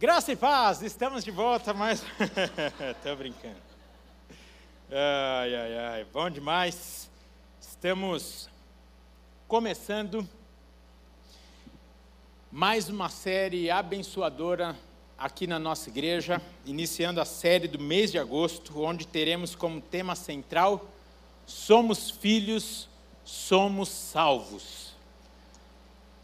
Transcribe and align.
Graça 0.00 0.32
e 0.32 0.36
paz, 0.36 0.80
estamos 0.80 1.22
de 1.22 1.30
volta, 1.30 1.74
mas. 1.74 2.02
Estou 2.96 3.16
brincando. 3.20 3.60
Ai, 4.90 5.54
ai, 5.54 5.78
ai, 5.78 6.06
bom 6.10 6.30
demais. 6.30 7.10
Estamos 7.60 8.48
começando 9.46 10.26
mais 12.50 12.88
uma 12.88 13.10
série 13.10 13.70
abençoadora 13.70 14.74
aqui 15.18 15.46
na 15.46 15.58
nossa 15.58 15.90
igreja, 15.90 16.40
iniciando 16.64 17.20
a 17.20 17.26
série 17.26 17.68
do 17.68 17.78
mês 17.78 18.10
de 18.10 18.18
agosto, 18.18 18.82
onde 18.82 19.06
teremos 19.06 19.54
como 19.54 19.82
tema 19.82 20.16
central: 20.16 20.82
Somos 21.44 22.08
filhos, 22.10 22.88
somos 23.22 23.90
salvos. 23.90 24.89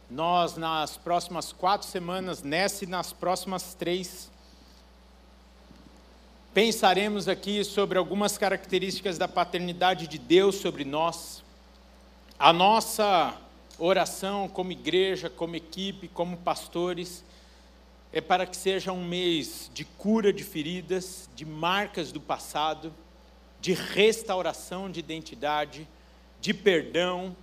Nós, 0.08 0.56
nas 0.56 0.96
próximas 0.96 1.52
quatro 1.52 1.88
semanas, 1.88 2.40
nessa 2.40 2.84
e 2.84 2.86
nas 2.86 3.12
próximas 3.12 3.74
três, 3.74 4.30
pensaremos 6.54 7.26
aqui 7.26 7.64
sobre 7.64 7.98
algumas 7.98 8.38
características 8.38 9.18
da 9.18 9.26
paternidade 9.26 10.06
de 10.06 10.16
Deus 10.16 10.54
sobre 10.56 10.84
nós. 10.84 11.42
A 12.38 12.52
nossa 12.52 13.36
oração 13.80 14.48
como 14.48 14.70
igreja, 14.70 15.28
como 15.28 15.56
equipe, 15.56 16.06
como 16.06 16.36
pastores, 16.36 17.24
é 18.12 18.20
para 18.20 18.46
que 18.46 18.56
seja 18.56 18.92
um 18.92 19.04
mês 19.04 19.68
de 19.74 19.84
cura 19.84 20.32
de 20.32 20.44
feridas, 20.44 21.28
de 21.34 21.44
marcas 21.44 22.12
do 22.12 22.20
passado, 22.20 22.94
de 23.60 23.72
restauração 23.72 24.88
de 24.88 25.00
identidade, 25.00 25.88
de 26.40 26.54
perdão, 26.54 27.34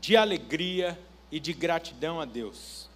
de 0.00 0.16
alegria 0.16 0.98
e 1.30 1.38
de 1.38 1.52
gratidão 1.52 2.20
a 2.20 2.24
Deus. 2.24 2.88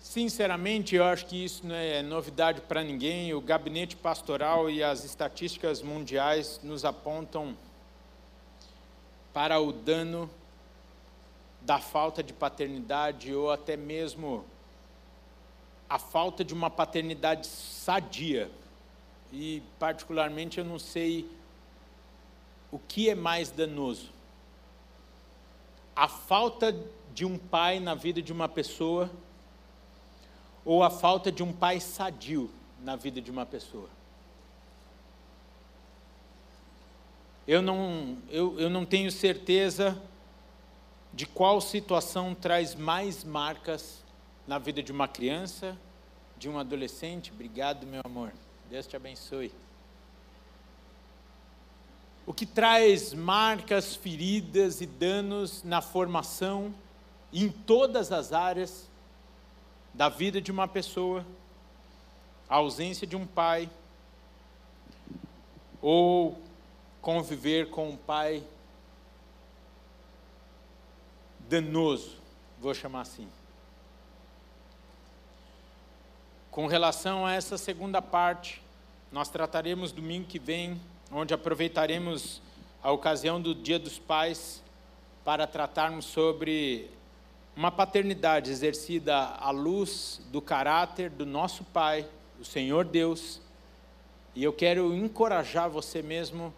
Sinceramente, 0.00 0.96
eu 0.96 1.04
acho 1.04 1.26
que 1.26 1.44
isso 1.44 1.66
não 1.66 1.74
é 1.74 2.00
novidade 2.00 2.62
para 2.62 2.82
ninguém. 2.82 3.34
O 3.34 3.40
gabinete 3.40 3.96
pastoral 3.96 4.70
e 4.70 4.82
as 4.82 5.04
estatísticas 5.04 5.82
mundiais 5.82 6.58
nos 6.62 6.86
apontam 6.86 7.54
para 9.34 9.60
o 9.60 9.72
dano 9.72 10.30
da 11.60 11.78
falta 11.78 12.22
de 12.22 12.32
paternidade 12.32 13.34
ou 13.34 13.50
até 13.50 13.76
mesmo 13.76 14.44
a 15.86 15.98
falta 15.98 16.42
de 16.42 16.54
uma 16.54 16.70
paternidade 16.70 17.46
sadia. 17.46 18.50
E, 19.30 19.62
particularmente, 19.78 20.56
eu 20.56 20.64
não 20.64 20.78
sei 20.78 21.28
o 22.72 22.78
que 22.78 23.10
é 23.10 23.14
mais 23.14 23.50
danoso 23.50 24.15
a 25.96 26.06
falta 26.06 26.76
de 27.14 27.24
um 27.24 27.38
pai 27.38 27.80
na 27.80 27.94
vida 27.94 28.20
de 28.20 28.30
uma 28.30 28.46
pessoa 28.46 29.10
ou 30.62 30.82
a 30.82 30.90
falta 30.90 31.32
de 31.32 31.42
um 31.42 31.52
pai 31.52 31.80
sadio 31.80 32.50
na 32.84 32.94
vida 32.94 33.20
de 33.20 33.30
uma 33.30 33.46
pessoa. 33.46 33.88
Eu 37.48 37.62
não, 37.62 38.18
eu, 38.28 38.60
eu 38.60 38.68
não 38.68 38.84
tenho 38.84 39.10
certeza 39.10 40.00
de 41.14 41.24
qual 41.24 41.60
situação 41.60 42.34
traz 42.34 42.74
mais 42.74 43.24
marcas 43.24 44.04
na 44.46 44.58
vida 44.58 44.82
de 44.82 44.92
uma 44.92 45.08
criança, 45.08 45.78
de 46.36 46.48
um 46.48 46.58
adolescente. 46.58 47.32
Obrigado, 47.32 47.86
meu 47.86 48.02
amor. 48.04 48.32
Deus 48.68 48.86
te 48.86 48.96
abençoe 48.96 49.52
o 52.26 52.34
que 52.34 52.44
traz 52.44 53.14
marcas, 53.14 53.94
feridas 53.94 54.80
e 54.80 54.86
danos 54.86 55.62
na 55.62 55.80
formação, 55.80 56.74
em 57.32 57.48
todas 57.48 58.10
as 58.10 58.32
áreas 58.32 58.90
da 59.94 60.08
vida 60.08 60.40
de 60.40 60.50
uma 60.50 60.66
pessoa, 60.66 61.24
a 62.48 62.56
ausência 62.56 63.06
de 63.06 63.14
um 63.14 63.24
pai, 63.24 63.70
ou 65.80 66.36
conviver 67.00 67.70
com 67.70 67.90
um 67.90 67.96
pai 67.96 68.42
danoso, 71.48 72.16
vou 72.60 72.74
chamar 72.74 73.02
assim. 73.02 73.28
Com 76.50 76.66
relação 76.66 77.24
a 77.24 77.34
essa 77.34 77.56
segunda 77.56 78.02
parte, 78.02 78.60
nós 79.12 79.28
trataremos 79.28 79.92
domingo 79.92 80.26
que 80.26 80.40
vem 80.40 80.80
onde 81.10 81.32
aproveitaremos 81.32 82.42
a 82.82 82.90
ocasião 82.90 83.40
do 83.40 83.54
Dia 83.54 83.78
dos 83.78 83.98
Pais 83.98 84.62
para 85.24 85.46
tratarmos 85.46 86.04
sobre 86.04 86.90
uma 87.56 87.70
paternidade 87.70 88.50
exercida 88.50 89.16
à 89.16 89.50
luz 89.50 90.20
do 90.30 90.42
caráter 90.42 91.10
do 91.10 91.24
nosso 91.24 91.64
Pai, 91.64 92.06
o 92.40 92.44
Senhor 92.44 92.84
Deus. 92.84 93.40
E 94.34 94.44
eu 94.44 94.52
quero 94.52 94.94
encorajar 94.94 95.70
você 95.70 96.02
mesmo 96.02 96.52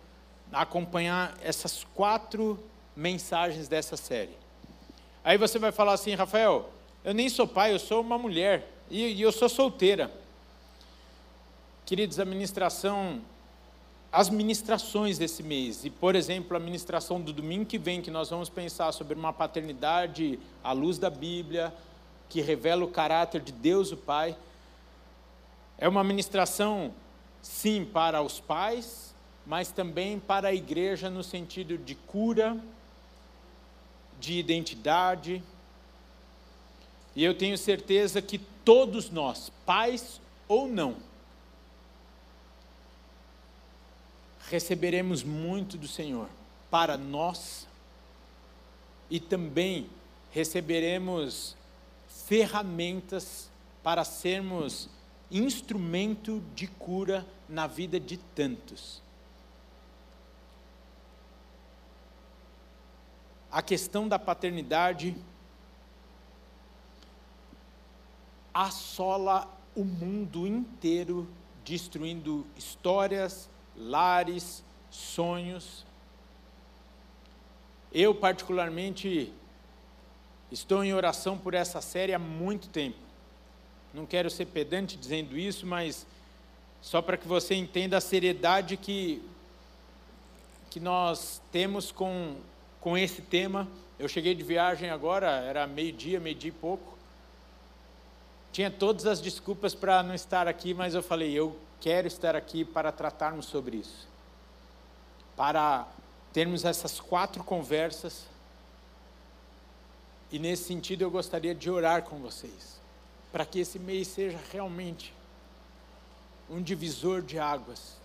a 0.53 0.63
acompanhar 0.63 1.37
essas 1.43 1.85
quatro 1.95 2.59
mensagens 2.97 3.69
dessa 3.69 3.97
série. 3.97 4.37
Aí 5.23 5.37
você 5.37 5.59
vai 5.59 5.71
falar 5.71 5.93
assim, 5.93 6.15
Rafael, 6.15 6.71
eu 7.05 7.15
nem 7.15 7.29
sou 7.29 7.47
pai, 7.47 7.73
eu 7.73 7.79
sou 7.79 8.01
uma 8.01 8.19
mulher 8.19 8.69
e, 8.91 9.15
e 9.15 9.23
eu 9.23 9.31
sou 9.31 9.49
solteira. 9.49 10.11
Queridos, 11.85 12.19
a 12.19 12.25
ministração 12.25 13.21
as 14.11 14.31
ministrações 14.31 15.19
desse 15.19 15.43
mês. 15.43 15.85
E, 15.85 15.91
por 15.91 16.15
exemplo, 16.15 16.57
a 16.57 16.61
ministração 16.61 17.21
do 17.21 17.33
domingo 17.33 17.67
que 17.67 17.79
vem, 17.79 18.01
que 18.01 18.11
nós 18.11 18.31
vamos 18.31 18.49
pensar 18.49 18.93
sobre 18.93 19.15
uma 19.15 19.33
paternidade 19.33 20.39
à 20.65 20.73
luz 20.73 20.99
da 20.99 21.11
Bíblia, 21.11 21.73
que 22.29 22.41
revela 22.41 22.85
o 22.85 22.89
caráter 22.89 23.41
de 23.41 23.53
Deus 23.53 23.93
o 23.93 23.97
Pai. 23.97 24.37
É 25.77 25.89
uma 25.89 26.03
ministração, 26.03 26.93
sim, 27.43 27.85
para 27.85 28.23
os 28.23 28.41
pais, 28.41 29.15
mas 29.47 29.71
também 29.71 30.19
para 30.19 30.49
a 30.49 30.55
igreja 30.55 31.11
no 31.11 31.23
sentido 31.23 31.77
de 31.77 31.95
cura, 31.95 32.57
de 34.19 34.39
identidade. 34.39 35.43
E 37.15 37.23
eu 37.23 37.35
tenho 37.35 37.57
certeza 37.59 38.23
que 38.23 38.39
todos 38.39 39.11
nós, 39.11 39.53
pais 39.65 40.21
ou 40.47 40.67
não, 40.67 40.97
receberemos 44.51 45.23
muito 45.23 45.77
do 45.77 45.87
Senhor 45.87 46.29
para 46.71 46.97
nós 46.97 47.67
e 49.11 49.21
também 49.21 49.89
receberemos 50.31 51.57
ferramentas 52.09 53.51
para 53.83 54.05
sermos 54.05 54.89
instrumento 55.31 56.43
de 56.55 56.67
cura 56.67 57.27
na 57.49 57.67
vida 57.67 58.01
de 58.01 58.17
tantos. 58.17 59.03
A 63.51 63.63
questão 63.63 64.09
da 64.09 64.19
paternidade 64.19 65.17
assola 68.53 69.49
o 69.75 69.85
mundo 69.85 70.47
inteiro, 70.47 71.29
destruindo 71.65 72.47
histórias, 72.57 73.49
lares, 73.81 74.65
sonhos. 74.91 75.85
Eu, 77.93 78.15
particularmente, 78.15 79.33
estou 80.51 80.85
em 80.85 80.93
oração 80.93 81.39
por 81.39 81.55
essa 81.55 81.81
série 81.81 82.13
há 82.13 82.19
muito 82.19 82.69
tempo. 82.69 82.99
Não 83.95 84.05
quero 84.05 84.31
ser 84.31 84.47
pedante 84.47 84.97
dizendo 84.97 85.39
isso, 85.39 85.67
mas 85.67 86.07
só 86.81 87.01
para 87.01 87.17
que 87.17 87.27
você 87.27 87.55
entenda 87.55 87.97
a 87.97 88.01
seriedade 88.01 88.77
que, 88.77 89.23
que 90.71 90.79
nós 90.79 91.41
temos 91.51 91.91
com, 91.91 92.37
com 92.81 92.97
esse 92.97 93.23
tema. 93.23 93.67
Eu 93.99 94.09
cheguei 94.09 94.35
de 94.35 94.43
viagem 94.43 94.91
agora, 94.91 95.29
era 95.31 95.67
meio-dia, 95.67 96.21
meio-dia 96.21 96.51
e 96.51 96.53
pouco. 96.53 96.97
Tinha 98.53 98.71
todas 98.71 99.07
as 99.07 99.21
desculpas 99.21 99.75
para 99.75 100.03
não 100.03 100.15
estar 100.15 100.47
aqui, 100.47 100.75
mas 100.75 100.95
eu 100.95 101.03
falei, 101.03 101.33
eu 101.33 101.57
quero 101.81 102.07
estar 102.07 102.35
aqui 102.37 102.65
para 102.65 102.93
tratarmos 102.93 103.47
sobre 103.47 103.79
isso. 103.79 104.07
Para 105.37 105.87
termos 106.33 106.65
essas 106.65 107.01
quatro 107.01 107.43
conversas. 107.45 108.25
E 110.31 110.39
nesse 110.39 110.65
sentido 110.65 111.03
eu 111.03 111.11
gostaria 111.11 111.55
de 111.55 111.71
orar 111.71 112.03
com 112.03 112.19
vocês, 112.19 112.79
para 113.33 113.47
que 113.47 113.61
esse 113.61 113.79
mês 113.79 114.09
seja 114.09 114.39
realmente 114.53 115.15
um 116.51 116.61
divisor 116.61 117.23
de 117.23 117.39
águas 117.39 117.97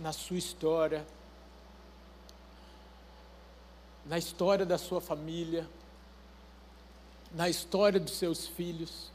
na 0.00 0.12
sua 0.12 0.36
história, 0.36 1.06
na 4.04 4.18
história 4.18 4.66
da 4.66 4.76
sua 4.76 5.00
família, 5.00 5.66
na 7.32 7.48
história 7.48 7.98
dos 7.98 8.16
seus 8.16 8.46
filhos 8.46 9.10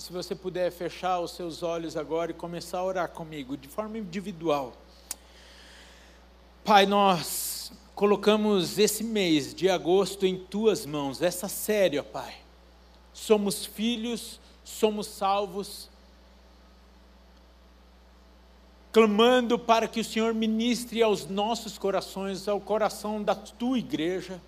se 0.00 0.10
você 0.14 0.34
puder 0.34 0.72
fechar 0.72 1.20
os 1.20 1.32
seus 1.32 1.62
olhos 1.62 1.94
agora 1.94 2.30
e 2.30 2.34
começar 2.34 2.78
a 2.78 2.84
orar 2.84 3.08
comigo, 3.10 3.54
de 3.54 3.68
forma 3.68 3.98
individual. 3.98 4.72
Pai, 6.64 6.86
nós 6.86 7.70
colocamos 7.94 8.78
esse 8.78 9.04
mês 9.04 9.54
de 9.54 9.68
agosto 9.68 10.24
em 10.24 10.38
tuas 10.38 10.86
mãos, 10.86 11.20
essa 11.20 11.48
série, 11.48 11.98
ó 11.98 12.02
Pai. 12.02 12.34
somos 13.12 13.66
filhos, 13.66 14.40
somos 14.64 15.06
salvos, 15.06 15.90
clamando 18.90 19.58
para 19.58 19.86
que 19.86 20.00
o 20.00 20.04
Senhor 20.04 20.32
ministre 20.32 21.02
aos 21.02 21.26
nossos 21.26 21.76
corações, 21.76 22.48
ao 22.48 22.58
coração 22.58 23.22
da 23.22 23.34
tua 23.34 23.78
igreja, 23.78 24.40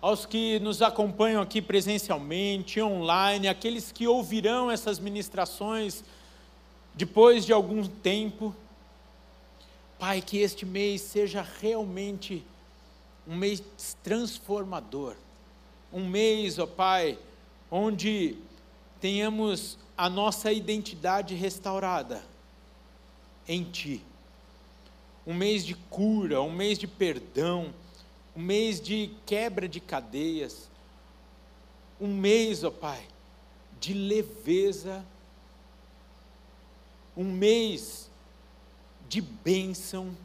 aos 0.00 0.24
que 0.24 0.58
nos 0.60 0.80
acompanham 0.80 1.42
aqui 1.42 1.60
presencialmente, 1.60 2.80
online, 2.80 3.48
aqueles 3.48 3.90
que 3.90 4.06
ouvirão 4.06 4.70
essas 4.70 4.98
ministrações 4.98 6.04
depois 6.94 7.44
de 7.44 7.52
algum 7.52 7.86
tempo. 7.86 8.54
Pai, 9.98 10.22
que 10.22 10.38
este 10.38 10.64
mês 10.64 11.00
seja 11.00 11.44
realmente 11.60 12.44
um 13.26 13.36
mês 13.36 13.62
transformador, 14.02 15.16
um 15.92 16.06
mês, 16.08 16.58
ó 16.58 16.66
Pai, 16.66 17.18
onde 17.70 18.36
tenhamos 19.00 19.76
a 19.96 20.08
nossa 20.08 20.52
identidade 20.52 21.34
restaurada 21.34 22.22
em 23.48 23.64
Ti. 23.64 24.00
Um 25.26 25.34
mês 25.34 25.66
de 25.66 25.74
cura, 25.74 26.40
um 26.40 26.52
mês 26.52 26.78
de 26.78 26.86
perdão, 26.86 27.74
um 28.38 28.40
mês 28.40 28.80
de 28.80 29.10
quebra 29.26 29.68
de 29.68 29.80
cadeias, 29.80 30.70
um 32.00 32.06
mês, 32.06 32.62
ó 32.62 32.70
Pai, 32.70 33.04
de 33.80 33.92
leveza, 33.92 35.04
um 37.16 37.24
mês 37.24 38.08
de 39.08 39.20
bênção, 39.20 40.16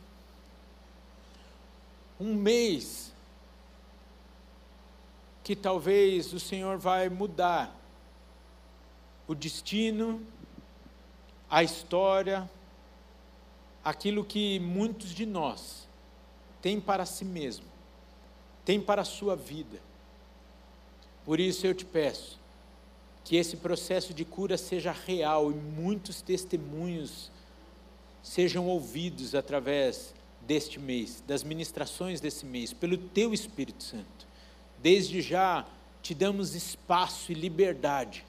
um 2.20 2.36
mês 2.36 3.12
que 5.44 5.56
talvez 5.56 6.34
o 6.34 6.40
Senhor 6.40 6.78
vai 6.78 7.10
mudar 7.10 7.76
o 9.28 9.34
destino, 9.34 10.22
a 11.50 11.64
história, 11.64 12.48
aquilo 13.84 14.24
que 14.24 14.60
muitos 14.60 15.10
de 15.16 15.26
nós 15.26 15.88
têm 16.62 16.80
para 16.80 17.08
si 17.08 17.26
mesmo, 17.26 17.73
têm 18.66 18.80
para 18.80 19.02
a 19.02 19.06
sua 19.06 19.36
vida. 19.36 19.80
Por 21.26 21.40
isso 21.40 21.66
eu 21.66 21.74
te 21.74 21.86
peço 21.86 22.40
que 23.24 23.38
esse 23.38 23.58
processo 23.58 24.14
de 24.14 24.26
cura 24.26 24.58
seja 24.58 24.92
real 24.92 25.52
e 25.52 25.56
muitos 25.56 26.22
testemunhos 26.22 27.32
sejam 28.22 28.68
ouvidos 28.68 29.34
através 29.34 30.14
deste 30.42 30.80
mês, 30.80 31.24
das 31.26 31.44
ministrações 31.44 32.20
desse 32.20 32.46
mês, 32.46 32.74
pelo 32.74 32.98
teu 32.98 33.34
Espírito 33.34 33.84
Santo. 33.84 34.28
Desde 34.82 35.22
já 35.22 35.66
te 36.02 36.14
damos 36.14 36.54
espaço 36.54 37.32
e 37.32 37.36
liberdade 37.36 38.26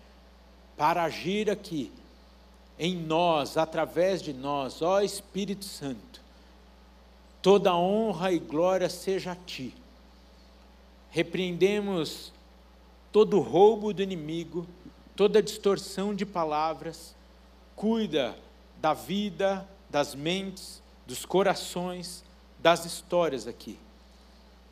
para 0.76 1.02
agir 1.04 1.50
aqui 1.50 1.90
em 2.78 2.96
nós, 2.96 3.56
através 3.56 4.22
de 4.22 4.32
nós, 4.32 4.82
ó 4.82 5.00
Espírito 5.00 5.64
Santo. 5.64 6.20
Toda 7.42 7.76
honra 7.76 8.32
e 8.32 8.38
glória 8.38 8.88
seja 8.88 9.32
a 9.32 9.36
ti. 9.36 9.74
Repreendemos 11.14 12.32
todo 13.12 13.38
roubo 13.38 13.94
do 13.94 14.02
inimigo, 14.02 14.66
toda 15.14 15.40
distorção 15.40 16.12
de 16.12 16.26
palavras. 16.26 17.14
Cuida 17.76 18.36
da 18.80 18.94
vida, 18.94 19.64
das 19.88 20.12
mentes, 20.12 20.82
dos 21.06 21.24
corações, 21.24 22.24
das 22.58 22.84
histórias 22.84 23.46
aqui. 23.46 23.78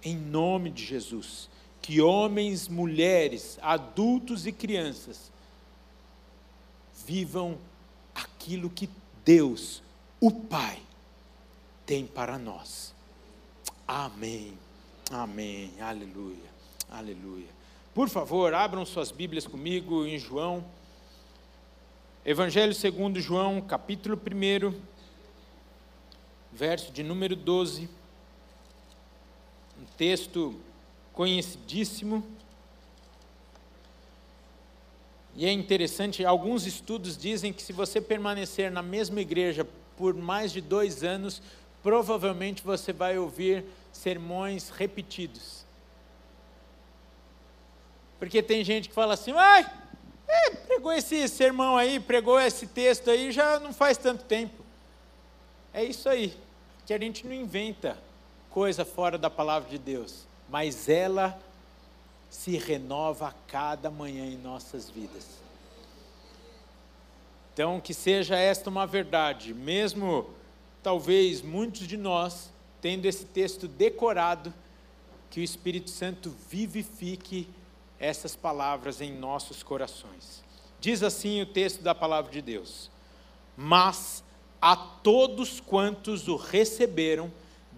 Em 0.02 0.16
nome 0.16 0.68
de 0.70 0.84
Jesus, 0.84 1.48
que 1.80 2.00
homens, 2.00 2.66
mulheres, 2.66 3.56
adultos 3.62 4.44
e 4.44 4.50
crianças 4.50 5.30
vivam 7.06 7.56
aquilo 8.12 8.68
que 8.68 8.90
Deus, 9.24 9.80
o 10.20 10.32
Pai, 10.32 10.82
tem 11.86 12.04
para 12.04 12.36
nós. 12.36 12.92
Amém. 13.86 14.58
Amém. 15.12 15.70
Aleluia. 15.78 16.50
Aleluia. 16.90 17.48
Por 17.94 18.08
favor, 18.08 18.54
abram 18.54 18.86
suas 18.86 19.10
Bíblias 19.10 19.46
comigo 19.46 20.06
em 20.06 20.18
João. 20.18 20.64
Evangelho 22.24 22.72
segundo 22.72 23.20
João, 23.20 23.60
capítulo 23.60 24.16
1, 24.16 24.74
verso 26.50 26.90
de 26.90 27.02
número 27.02 27.36
12. 27.36 27.90
Um 29.78 29.84
texto 29.98 30.58
conhecidíssimo. 31.12 32.26
E 35.36 35.44
é 35.44 35.52
interessante, 35.52 36.24
alguns 36.24 36.64
estudos 36.64 37.18
dizem 37.18 37.52
que 37.52 37.62
se 37.62 37.74
você 37.74 38.00
permanecer 38.00 38.70
na 38.70 38.82
mesma 38.82 39.20
igreja 39.20 39.68
por 39.94 40.14
mais 40.14 40.52
de 40.52 40.62
dois 40.62 41.04
anos, 41.04 41.42
provavelmente 41.82 42.62
você 42.62 42.92
vai 42.92 43.18
ouvir 43.18 43.64
sermões 43.92 44.70
repetidos. 44.70 45.64
Porque 48.18 48.42
tem 48.42 48.64
gente 48.64 48.88
que 48.88 48.94
fala 48.94 49.14
assim, 49.14 49.32
ai, 49.32 49.68
é, 50.28 50.50
pregou 50.50 50.92
esse 50.92 51.28
sermão 51.28 51.76
aí, 51.76 51.98
pregou 51.98 52.40
esse 52.40 52.66
texto 52.66 53.10
aí, 53.10 53.32
já 53.32 53.58
não 53.58 53.72
faz 53.72 53.98
tanto 53.98 54.24
tempo. 54.24 54.62
É 55.74 55.82
isso 55.82 56.08
aí, 56.08 56.36
que 56.86 56.94
a 56.94 56.98
gente 56.98 57.26
não 57.26 57.34
inventa 57.34 57.98
coisa 58.50 58.84
fora 58.84 59.18
da 59.18 59.28
palavra 59.28 59.68
de 59.68 59.78
Deus, 59.78 60.24
mas 60.48 60.88
ela 60.88 61.38
se 62.30 62.56
renova 62.56 63.28
a 63.28 63.32
cada 63.46 63.90
manhã 63.90 64.24
em 64.24 64.36
nossas 64.36 64.88
vidas. 64.88 65.26
Então, 67.52 67.80
que 67.80 67.92
seja 67.92 68.36
esta 68.36 68.70
uma 68.70 68.86
verdade, 68.86 69.52
mesmo 69.52 70.30
talvez 70.82 71.42
muitos 71.42 71.86
de 71.86 71.96
nós 71.96 72.50
tendo 72.82 73.06
esse 73.06 73.24
texto 73.24 73.68
decorado, 73.68 74.52
que 75.30 75.40
o 75.40 75.42
Espírito 75.42 75.88
Santo 75.88 76.34
vivifique 76.50 77.48
essas 77.98 78.34
palavras 78.34 79.00
em 79.00 79.16
nossos 79.16 79.62
corações. 79.62 80.42
Diz 80.80 81.02
assim 81.02 81.40
o 81.40 81.46
texto 81.46 81.80
da 81.80 81.94
palavra 81.94 82.30
de 82.30 82.42
Deus: 82.42 82.90
Mas 83.56 84.24
a 84.60 84.76
todos 84.76 85.60
quantos 85.60 86.26
o 86.26 86.36
receberam, 86.36 87.32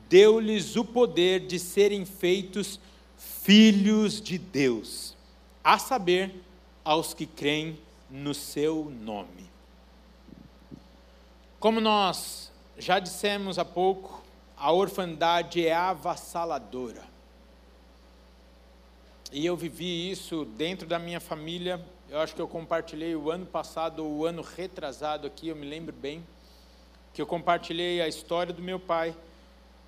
deu-lhes 0.08 0.74
o 0.74 0.84
poder 0.84 1.46
de 1.46 1.58
serem 1.58 2.06
feitos 2.06 2.80
filhos 3.16 4.20
de 4.20 4.38
Deus, 4.38 5.14
a 5.62 5.78
saber, 5.78 6.42
aos 6.82 7.14
que 7.14 7.26
creem 7.26 7.78
no 8.10 8.34
seu 8.34 8.90
nome. 9.00 9.50
Como 11.58 11.80
nós 11.80 12.52
já 12.78 12.98
dissemos 12.98 13.58
há 13.58 13.64
pouco, 13.64 14.22
a 14.56 14.72
orfandade 14.72 15.66
é 15.66 15.72
avassaladora. 15.72 17.02
E 19.32 19.44
eu 19.44 19.56
vivi 19.56 20.10
isso 20.10 20.44
dentro 20.44 20.86
da 20.86 20.98
minha 20.98 21.20
família. 21.20 21.84
Eu 22.08 22.20
acho 22.20 22.34
que 22.34 22.40
eu 22.40 22.48
compartilhei 22.48 23.16
o 23.16 23.30
ano 23.30 23.46
passado, 23.46 24.04
ou 24.04 24.12
o 24.18 24.26
ano 24.26 24.42
retrasado 24.42 25.26
aqui, 25.26 25.48
eu 25.48 25.56
me 25.56 25.66
lembro 25.66 25.94
bem, 25.94 26.24
que 27.12 27.20
eu 27.20 27.26
compartilhei 27.26 28.00
a 28.00 28.08
história 28.08 28.52
do 28.52 28.62
meu 28.62 28.78
pai, 28.78 29.14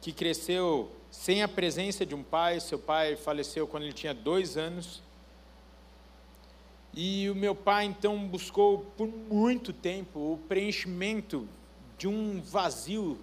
que 0.01 0.13
cresceu 0.13 0.91
sem 1.11 1.43
a 1.43 1.49
presença 1.49 2.05
de 2.05 2.15
um 2.15 2.23
pai. 2.23 2.61
Seu 2.61 2.79
pai 2.79 3.17
faleceu 3.17 3.67
quando 3.67 3.85
ele 3.85 3.93
tinha 3.93 4.15
dois 4.15 4.57
anos. 4.57 5.03
E 6.95 7.29
o 7.29 7.35
meu 7.35 7.55
pai 7.55 7.85
então 7.85 8.27
buscou 8.27 8.79
por 8.97 9.07
muito 9.07 9.73
tempo 9.73 10.19
o 10.19 10.39
preenchimento 10.49 11.49
de 11.99 12.07
um 12.07 12.41
vazio 12.41 13.19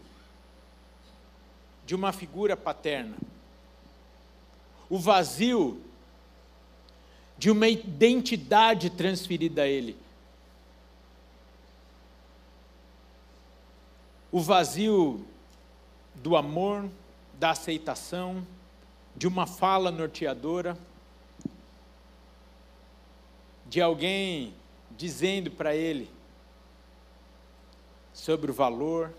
de 1.85 1.95
uma 1.95 2.11
figura 2.11 2.55
paterna. 2.55 3.15
O 4.89 4.97
vazio 4.97 5.81
de 7.37 7.49
uma 7.51 7.67
identidade 7.67 8.89
transferida 8.89 9.63
a 9.63 9.67
ele. 9.67 9.97
O 14.31 14.39
vazio 14.39 15.25
do 16.15 16.35
amor, 16.35 16.89
da 17.39 17.51
aceitação, 17.51 18.45
de 19.15 19.27
uma 19.27 19.45
fala 19.45 19.91
norteadora, 19.91 20.77
de 23.67 23.81
alguém 23.81 24.53
dizendo 24.91 25.51
para 25.51 25.75
ele 25.75 26.09
sobre 28.13 28.51
o 28.51 28.53
valor, 28.53 29.11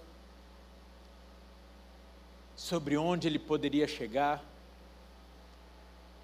sobre 2.56 2.96
onde 2.96 3.26
ele 3.26 3.38
poderia 3.38 3.88
chegar, 3.88 4.42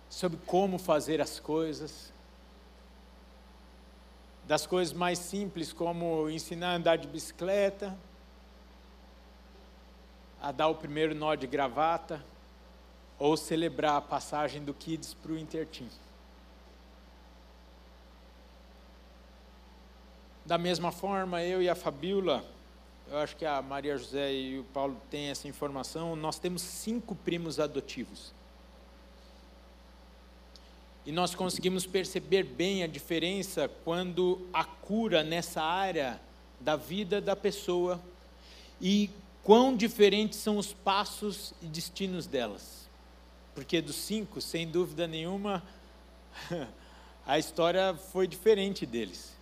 sobre 0.08 0.38
como 0.46 0.78
fazer 0.78 1.20
as 1.20 1.40
coisas, 1.40 2.12
das 4.46 4.66
coisas 4.66 4.92
mais 4.92 5.18
simples 5.18 5.72
como 5.72 6.28
ensinar 6.30 6.72
a 6.72 6.76
andar 6.76 6.96
de 6.96 7.06
bicicleta, 7.06 7.96
a 10.40 10.50
dar 10.50 10.68
o 10.68 10.74
primeiro 10.74 11.14
nó 11.14 11.34
de 11.34 11.46
gravata 11.46 12.24
ou 13.18 13.36
celebrar 13.36 13.96
a 13.96 14.00
passagem 14.00 14.64
do 14.64 14.72
Kids 14.72 15.12
para 15.12 15.32
o 15.32 15.38
Intertim. 15.38 15.88
Da 20.44 20.56
mesma 20.56 20.90
forma, 20.90 21.42
eu 21.42 21.62
e 21.62 21.68
a 21.68 21.74
Fabiola, 21.74 22.44
eu 23.10 23.18
acho 23.18 23.34
que 23.36 23.44
a 23.44 23.60
Maria 23.60 23.98
José 23.98 24.32
e 24.32 24.58
o 24.60 24.64
Paulo 24.64 24.96
têm 25.10 25.30
essa 25.30 25.48
informação, 25.48 26.14
nós 26.14 26.38
temos 26.38 26.62
cinco 26.62 27.16
primos 27.16 27.58
adotivos. 27.58 28.32
E 31.04 31.10
nós 31.10 31.34
conseguimos 31.34 31.84
perceber 31.84 32.44
bem 32.44 32.84
a 32.84 32.86
diferença 32.86 33.68
quando 33.84 34.46
a 34.52 34.64
cura 34.64 35.24
nessa 35.24 35.60
área 35.60 36.20
da 36.60 36.76
vida 36.76 37.20
da 37.20 37.34
pessoa 37.34 38.00
e 38.80 39.10
quão 39.42 39.76
diferentes 39.76 40.38
são 40.38 40.56
os 40.56 40.72
passos 40.72 41.52
e 41.60 41.66
destinos 41.66 42.28
delas. 42.28 42.88
Porque 43.56 43.80
dos 43.80 43.96
cinco, 43.96 44.40
sem 44.40 44.68
dúvida 44.68 45.08
nenhuma, 45.08 45.64
a 47.26 47.40
história 47.40 47.92
foi 48.12 48.28
diferente 48.28 48.86
deles. 48.86 49.34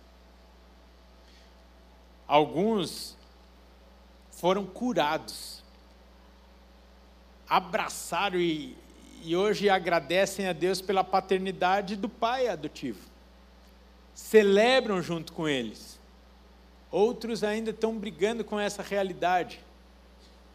Alguns 2.27 3.18
foram 4.39 4.65
curados, 4.65 5.61
abraçaram 7.47 8.39
e, 8.39 8.73
e 9.21 9.35
hoje 9.35 9.69
agradecem 9.69 10.47
a 10.47 10.53
Deus 10.53 10.79
pela 10.79 11.03
paternidade 11.03 11.97
do 11.97 12.07
pai 12.07 12.47
adotivo. 12.47 13.01
Celebram 14.15 15.01
junto 15.01 15.33
com 15.33 15.47
eles. 15.47 15.99
Outros 16.89 17.43
ainda 17.43 17.71
estão 17.71 17.97
brigando 17.97 18.45
com 18.45 18.57
essa 18.57 18.81
realidade. 18.81 19.59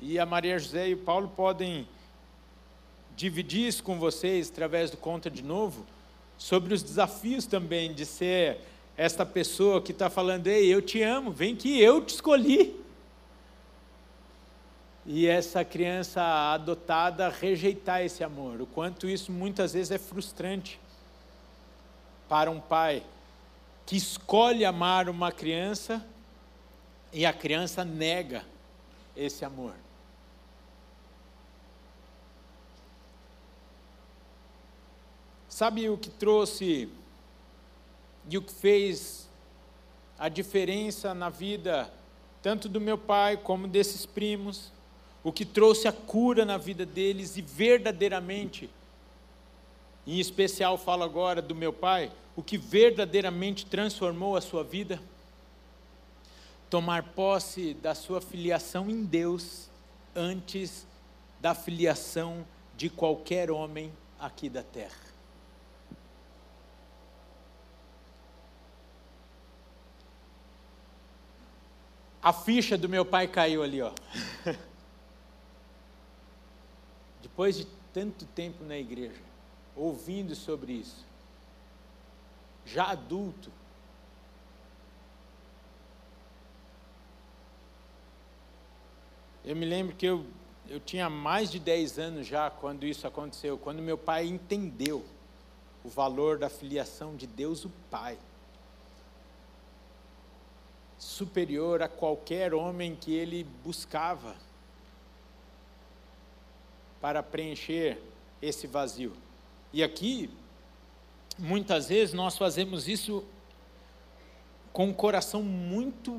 E 0.00 0.18
a 0.18 0.24
Maria 0.24 0.58
José 0.58 0.88
e 0.88 0.94
o 0.94 0.98
Paulo 0.98 1.28
podem 1.28 1.86
dividir 3.14 3.68
isso 3.68 3.82
com 3.82 3.98
vocês 3.98 4.50
através 4.50 4.90
do 4.90 4.96
Conta 4.96 5.30
de 5.30 5.42
Novo, 5.42 5.84
sobre 6.38 6.72
os 6.72 6.82
desafios 6.82 7.44
também 7.44 7.92
de 7.92 8.06
ser 8.06 8.60
esta 8.96 9.26
pessoa 9.26 9.82
que 9.82 9.92
está 9.92 10.08
falando, 10.08 10.46
ei, 10.46 10.72
eu 10.72 10.80
te 10.80 11.02
amo, 11.02 11.30
vem 11.30 11.54
que 11.54 11.80
eu 11.80 12.00
te 12.00 12.14
escolhi. 12.14 12.83
E 15.06 15.26
essa 15.26 15.64
criança 15.64 16.22
adotada 16.52 17.28
rejeitar 17.28 18.02
esse 18.02 18.24
amor, 18.24 18.60
o 18.62 18.66
quanto 18.66 19.08
isso 19.08 19.30
muitas 19.30 19.74
vezes 19.74 19.90
é 19.90 19.98
frustrante 19.98 20.80
para 22.28 22.50
um 22.50 22.58
pai 22.58 23.02
que 23.84 23.96
escolhe 23.96 24.64
amar 24.64 25.10
uma 25.10 25.30
criança 25.30 26.04
e 27.12 27.26
a 27.26 27.32
criança 27.32 27.84
nega 27.84 28.44
esse 29.14 29.44
amor. 29.44 29.74
Sabe 35.48 35.88
o 35.88 35.96
que 35.96 36.10
trouxe 36.10 36.88
e 38.28 38.38
o 38.38 38.42
que 38.42 38.52
fez 38.52 39.28
a 40.18 40.28
diferença 40.28 41.14
na 41.14 41.28
vida 41.28 41.92
tanto 42.42 42.68
do 42.68 42.80
meu 42.80 42.98
pai 42.98 43.36
como 43.36 43.68
desses 43.68 44.04
primos? 44.04 44.73
O 45.24 45.32
que 45.32 45.44
trouxe 45.44 45.88
a 45.88 45.92
cura 45.92 46.44
na 46.44 46.58
vida 46.58 46.84
deles 46.86 47.36
e 47.36 47.42
verdadeiramente, 47.42 48.70
em 50.06 50.20
especial 50.20 50.76
falo 50.78 51.02
agora 51.02 51.40
do 51.40 51.54
meu 51.54 51.72
pai, 51.72 52.12
o 52.36 52.42
que 52.42 52.58
verdadeiramente 52.58 53.64
transformou 53.64 54.36
a 54.36 54.40
sua 54.40 54.62
vida? 54.62 55.00
Tomar 56.68 57.02
posse 57.14 57.72
da 57.74 57.94
sua 57.94 58.20
filiação 58.20 58.90
em 58.90 59.02
Deus 59.02 59.70
antes 60.14 60.86
da 61.40 61.54
filiação 61.54 62.44
de 62.76 62.90
qualquer 62.90 63.50
homem 63.50 63.90
aqui 64.18 64.50
da 64.50 64.62
terra. 64.62 65.14
a 72.24 72.32
ficha 72.32 72.78
do 72.78 72.88
meu 72.88 73.04
pai 73.04 73.28
caiu 73.28 73.62
ali, 73.62 73.82
ó. 73.82 73.92
Depois 77.24 77.56
de 77.56 77.66
tanto 77.90 78.26
tempo 78.26 78.62
na 78.62 78.76
igreja, 78.76 79.22
ouvindo 79.74 80.34
sobre 80.34 80.74
isso, 80.74 81.06
já 82.66 82.90
adulto, 82.90 83.50
eu 89.42 89.56
me 89.56 89.64
lembro 89.64 89.96
que 89.96 90.04
eu, 90.04 90.26
eu 90.68 90.78
tinha 90.78 91.08
mais 91.08 91.50
de 91.50 91.58
10 91.58 91.98
anos 91.98 92.26
já 92.26 92.50
quando 92.50 92.84
isso 92.84 93.06
aconteceu, 93.06 93.56
quando 93.56 93.80
meu 93.80 93.96
pai 93.96 94.26
entendeu 94.26 95.02
o 95.82 95.88
valor 95.88 96.36
da 96.36 96.50
filiação 96.50 97.16
de 97.16 97.26
Deus 97.26 97.64
o 97.64 97.70
Pai 97.90 98.18
superior 100.98 101.80
a 101.80 101.88
qualquer 101.88 102.52
homem 102.52 102.94
que 102.94 103.14
ele 103.14 103.44
buscava 103.64 104.36
para 107.04 107.22
preencher 107.22 107.98
esse 108.40 108.66
vazio. 108.66 109.12
E 109.74 109.82
aqui, 109.82 110.30
muitas 111.38 111.90
vezes 111.90 112.14
nós 112.14 112.38
fazemos 112.38 112.88
isso 112.88 113.22
com 114.72 114.86
um 114.86 114.92
coração 114.94 115.42
muito, 115.42 116.18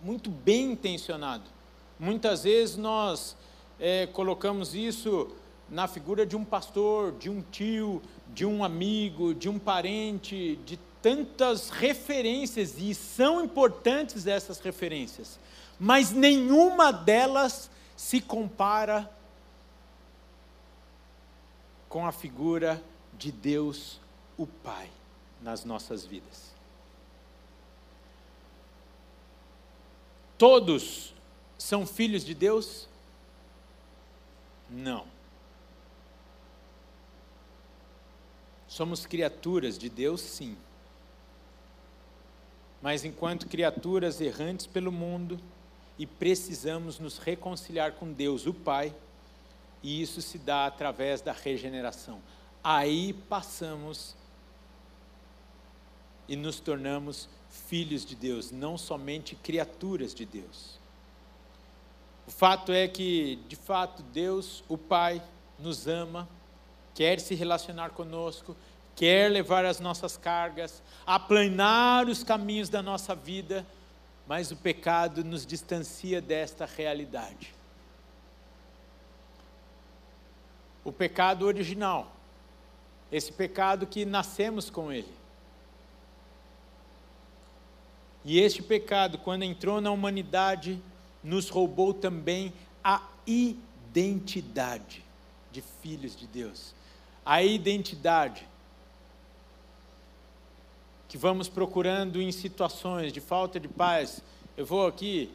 muito 0.00 0.30
bem 0.30 0.70
intencionado. 0.70 1.50
Muitas 1.98 2.44
vezes 2.44 2.76
nós 2.76 3.36
é, 3.80 4.06
colocamos 4.06 4.72
isso 4.72 5.34
na 5.68 5.88
figura 5.88 6.24
de 6.24 6.36
um 6.36 6.44
pastor, 6.44 7.10
de 7.18 7.28
um 7.28 7.42
tio, 7.42 8.00
de 8.32 8.46
um 8.46 8.62
amigo, 8.62 9.34
de 9.34 9.48
um 9.48 9.58
parente, 9.58 10.60
de 10.64 10.78
tantas 11.02 11.70
referências 11.70 12.76
e 12.78 12.94
são 12.94 13.44
importantes 13.44 14.28
essas 14.28 14.60
referências, 14.60 15.40
mas 15.76 16.12
nenhuma 16.12 16.92
delas 16.92 17.68
se 17.96 18.20
compara 18.20 19.17
com 21.88 22.06
a 22.06 22.12
figura 22.12 22.82
de 23.16 23.32
Deus, 23.32 24.00
o 24.36 24.46
Pai, 24.46 24.90
nas 25.42 25.64
nossas 25.64 26.04
vidas. 26.04 26.52
Todos 30.36 31.14
são 31.56 31.86
filhos 31.86 32.24
de 32.24 32.34
Deus? 32.34 32.88
Não. 34.70 35.06
Somos 38.68 39.06
criaturas 39.06 39.76
de 39.78 39.88
Deus, 39.88 40.20
sim 40.20 40.56
mas 42.80 43.04
enquanto 43.04 43.48
criaturas 43.48 44.20
errantes 44.20 44.66
pelo 44.66 44.92
mundo 44.92 45.38
e 45.98 46.06
precisamos 46.06 46.98
nos 46.98 47.18
reconciliar 47.18 47.92
com 47.92 48.12
Deus, 48.12 48.46
o 48.46 48.54
Pai, 48.54 48.94
e 49.82 50.02
isso 50.02 50.20
se 50.20 50.38
dá 50.38 50.66
através 50.66 51.20
da 51.20 51.32
regeneração. 51.32 52.20
Aí 52.62 53.12
passamos 53.12 54.16
e 56.28 56.36
nos 56.36 56.60
tornamos 56.60 57.28
filhos 57.48 58.04
de 58.04 58.14
Deus, 58.14 58.50
não 58.50 58.76
somente 58.76 59.34
criaturas 59.36 60.14
de 60.14 60.26
Deus. 60.26 60.78
O 62.26 62.30
fato 62.30 62.72
é 62.72 62.86
que, 62.86 63.36
de 63.48 63.56
fato, 63.56 64.02
Deus, 64.02 64.62
o 64.68 64.76
Pai, 64.76 65.22
nos 65.58 65.86
ama, 65.88 66.28
quer 66.94 67.18
se 67.20 67.34
relacionar 67.34 67.90
conosco, 67.90 68.54
quer 68.94 69.30
levar 69.30 69.64
as 69.64 69.80
nossas 69.80 70.16
cargas, 70.16 70.82
aplanar 71.06 72.06
os 72.06 72.22
caminhos 72.22 72.68
da 72.68 72.82
nossa 72.82 73.14
vida, 73.14 73.66
mas 74.26 74.50
o 74.50 74.56
pecado 74.56 75.24
nos 75.24 75.46
distancia 75.46 76.20
desta 76.20 76.66
realidade. 76.66 77.54
O 80.88 80.92
pecado 80.92 81.44
original, 81.44 82.10
esse 83.12 83.30
pecado 83.30 83.86
que 83.86 84.06
nascemos 84.06 84.70
com 84.70 84.90
ele. 84.90 85.12
E 88.24 88.40
este 88.40 88.62
pecado, 88.62 89.18
quando 89.18 89.42
entrou 89.42 89.82
na 89.82 89.90
humanidade, 89.90 90.82
nos 91.22 91.50
roubou 91.50 91.92
também 91.92 92.54
a 92.82 93.06
identidade 93.26 95.04
de 95.52 95.60
filhos 95.60 96.16
de 96.16 96.26
Deus. 96.26 96.72
A 97.22 97.42
identidade 97.42 98.48
que 101.06 101.18
vamos 101.18 101.50
procurando 101.50 102.18
em 102.18 102.32
situações 102.32 103.12
de 103.12 103.20
falta 103.20 103.60
de 103.60 103.68
paz. 103.68 104.22
Eu 104.56 104.64
vou 104.64 104.86
aqui. 104.86 105.30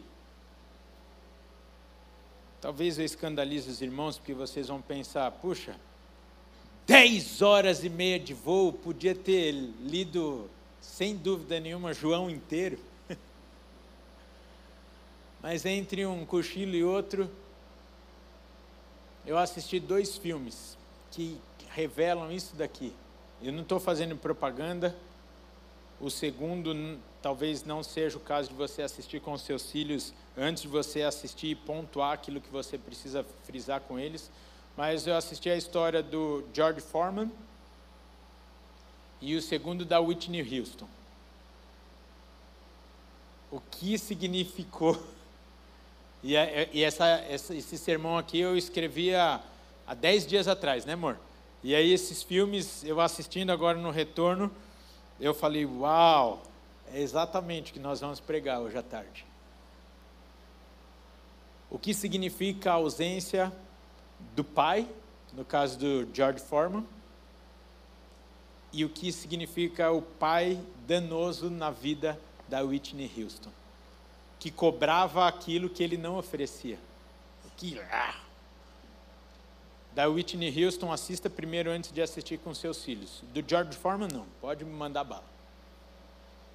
Talvez 2.64 2.98
eu 2.98 3.04
escandalize 3.04 3.70
os 3.70 3.82
irmãos, 3.82 4.18
porque 4.18 4.34
vocês 4.34 4.70
vão 4.70 4.82
pensar: 4.82 5.30
puxa, 5.30 5.76
dez 6.88 7.42
horas 7.42 7.84
e 7.84 7.90
meia 7.90 8.18
de 8.18 8.34
voo, 8.34 8.72
podia 8.72 9.14
ter 9.14 9.52
lido, 9.52 10.50
sem 10.80 11.14
dúvida 11.14 11.60
nenhuma, 11.60 11.94
João 11.94 12.30
inteiro. 12.30 12.80
Mas 15.44 15.66
entre 15.66 16.06
um 16.06 16.26
cochilo 16.26 16.74
e 16.74 16.86
outro, 16.86 17.30
eu 19.26 19.38
assisti 19.38 19.78
dois 19.78 20.16
filmes 20.16 20.78
que 21.12 21.38
revelam 21.70 22.32
isso 22.32 22.56
daqui. 22.56 22.94
Eu 23.42 23.52
não 23.52 23.64
estou 23.64 23.78
fazendo 23.78 24.16
propaganda, 24.16 24.96
O 26.04 26.10
segundo, 26.10 27.00
talvez 27.22 27.64
não 27.64 27.82
seja 27.82 28.18
o 28.18 28.20
caso 28.20 28.50
de 28.50 28.56
você 28.56 28.82
assistir 28.82 29.22
com 29.22 29.32
os 29.32 29.42
seus 29.42 29.72
filhos 29.72 30.14
antes 30.38 30.64
de 30.64 30.68
você 30.68 31.02
assistir 31.02 31.48
e 31.52 31.56
pontuar 31.56 32.12
aquilo 32.12 32.42
que 32.42 32.50
você 32.50 32.78
precisa 32.78 33.26
frisar 33.46 33.80
com 33.80 33.98
eles. 33.98 34.30
Mas 34.76 35.08
eu 35.08 35.16
assisti 35.16 35.50
a 35.50 35.56
história 35.56 36.04
do 36.04 36.44
George 36.54 36.82
Foreman 36.82 37.32
e 39.22 39.34
o 39.38 39.42
segundo 39.42 39.86
da 39.86 40.02
Whitney 40.02 40.60
Houston. 40.60 40.90
O 43.50 43.62
que 43.72 43.98
significou? 43.98 45.02
E, 46.26 46.36
e 46.72 46.82
essa, 46.82 47.22
esse 47.30 47.78
sermão 47.78 48.18
aqui 48.18 48.40
eu 48.40 48.56
escrevia 48.56 49.42
há 49.86 49.94
10 49.94 50.26
dias 50.26 50.48
atrás, 50.48 50.86
né, 50.86 50.94
amor? 50.94 51.20
E 51.62 51.76
aí 51.76 51.92
esses 51.92 52.24
filmes, 52.24 52.82
eu 52.86 53.02
assistindo 53.02 53.50
agora 53.52 53.78
no 53.78 53.92
retorno, 53.92 54.50
eu 55.20 55.34
falei, 55.34 55.66
uau, 55.66 56.44
é 56.92 57.00
exatamente 57.00 57.72
o 57.72 57.74
que 57.74 57.80
nós 57.80 58.02
vamos 58.02 58.20
pregar 58.20 58.60
hoje 58.60 58.78
à 58.78 58.84
tarde. 58.84 59.26
O 61.70 61.80
que 61.80 61.94
significa 61.94 62.72
a 62.72 62.76
ausência 62.76 63.52
do 64.36 64.44
pai, 64.44 64.88
no 65.34 65.44
caso 65.44 65.78
do 65.78 66.08
George 66.14 66.40
Foreman, 66.40 66.86
e 68.72 68.84
o 68.84 68.90
que 68.90 69.12
significa 69.12 69.92
o 69.92 70.02
pai 70.02 70.60
danoso 70.88 71.50
na 71.50 71.70
vida 71.70 72.20
da 72.48 72.62
Whitney 72.62 73.12
Houston, 73.18 73.52
que 74.40 74.52
cobrava 74.52 75.28
aquilo 75.28 75.70
que 75.70 75.84
ele 75.84 75.98
não 75.98 76.18
oferecia. 76.18 76.78
Que, 77.56 77.80
ah, 77.92 78.20
da 79.94 80.08
Whitney 80.08 80.64
Houston, 80.64 80.92
assista 80.92 81.30
primeiro 81.30 81.70
antes 81.70 81.92
de 81.92 82.02
assistir 82.02 82.40
com 82.40 82.54
seus 82.54 82.84
filhos. 82.84 83.24
Do 83.34 83.44
George 83.48 83.78
Foreman, 83.78 84.08
não. 84.12 84.26
Pode 84.42 84.66
me 84.66 84.72
mandar 84.72 85.04
bala. 85.04 85.26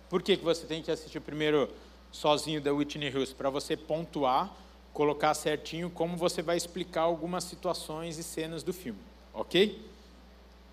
Por 0.09 0.23
que, 0.23 0.37
que 0.37 0.45
você 0.45 0.67
tem 0.67 0.83
que 0.83 0.91
assistir 0.91 1.21
primeiro 1.21 1.69
sozinho 2.11 2.61
da 2.61 2.73
Whitney 2.73 3.15
Houston? 3.15 3.37
Para 3.37 3.51
você 3.51 3.77
pontuar, 3.77 4.53
colocar 4.93 5.35
certinho 5.35 5.91
como 5.91 6.17
você 6.17 6.43
vai 6.43 6.57
explicar 6.57 7.03
algumas 7.03 7.45
situações 7.45 8.19
e 8.19 8.25
cenas 8.25 8.63
do 8.63 8.73
filme. 8.73 8.99
Ok? 9.33 9.81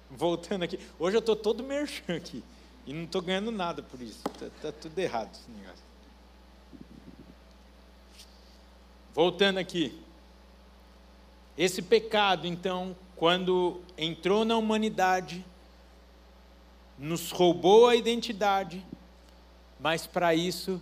Voltando 0.10 0.64
aqui. 0.64 0.80
Hoje 0.98 1.18
eu 1.18 1.20
estou 1.20 1.36
todo 1.36 1.64
merchan 1.64 2.16
aqui. 2.16 2.44
E 2.88 2.94
não 2.94 3.04
estou 3.04 3.22
ganhando 3.22 3.52
nada 3.52 3.84
por 3.84 4.02
isso. 4.02 4.22
Está 4.28 4.50
tá 4.62 4.72
tudo 4.72 4.98
errado 4.98 5.30
esse 5.34 5.50
negócio. 5.52 5.84
Voltando 9.14 9.58
aqui. 9.58 10.05
Esse 11.58 11.82
pecado, 11.82 12.46
então, 12.46 12.96
quando 13.16 13.82
entrou 13.98 14.44
na 14.44 14.58
humanidade, 14.58 15.46
nos 16.98 17.32
roubou 17.32 17.88
a 17.88 17.96
identidade, 17.96 18.86
mas 19.80 20.06
para 20.06 20.36
isso, 20.36 20.82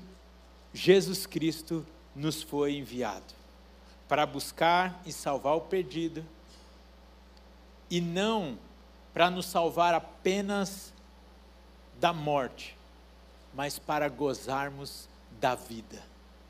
Jesus 0.74 1.26
Cristo 1.26 1.86
nos 2.16 2.42
foi 2.42 2.76
enviado 2.76 3.34
para 4.08 4.26
buscar 4.26 5.02
e 5.06 5.12
salvar 5.12 5.56
o 5.56 5.62
perdido, 5.62 6.26
e 7.90 8.02
não 8.02 8.58
para 9.14 9.30
nos 9.30 9.46
salvar 9.46 9.94
apenas 9.94 10.94
da 12.00 12.12
morte, 12.12 12.76
mas 13.54 13.78
para 13.78 14.10
gozarmos 14.10 15.08
da 15.40 15.56
vida. 15.56 16.02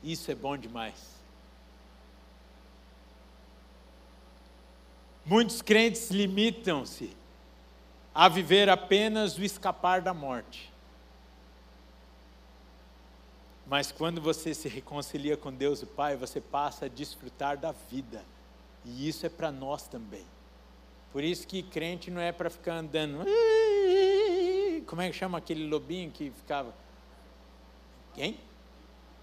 Isso 0.02 0.30
é 0.30 0.34
bom 0.34 0.56
demais. 0.56 1.13
Muitos 5.26 5.62
crentes 5.62 6.10
limitam-se 6.10 7.16
a 8.14 8.28
viver 8.28 8.68
apenas 8.68 9.38
o 9.38 9.42
escapar 9.42 10.02
da 10.02 10.12
morte. 10.12 10.72
Mas 13.66 13.90
quando 13.90 14.20
você 14.20 14.52
se 14.52 14.68
reconcilia 14.68 15.36
com 15.36 15.50
Deus 15.50 15.82
o 15.82 15.86
Pai, 15.86 16.16
você 16.16 16.40
passa 16.40 16.84
a 16.84 16.88
desfrutar 16.88 17.56
da 17.56 17.72
vida. 17.72 18.22
E 18.84 19.08
isso 19.08 19.24
é 19.24 19.30
para 19.30 19.50
nós 19.50 19.88
também. 19.88 20.24
Por 21.10 21.24
isso 21.24 21.46
que 21.46 21.62
crente 21.62 22.10
não 22.10 22.20
é 22.20 22.30
para 22.30 22.50
ficar 22.50 22.74
andando. 22.74 23.24
Como 24.86 25.00
é 25.00 25.08
que 25.08 25.16
chama 25.16 25.38
aquele 25.38 25.66
lobinho 25.66 26.10
que 26.10 26.30
ficava? 26.30 26.74
Quem? 28.14 28.38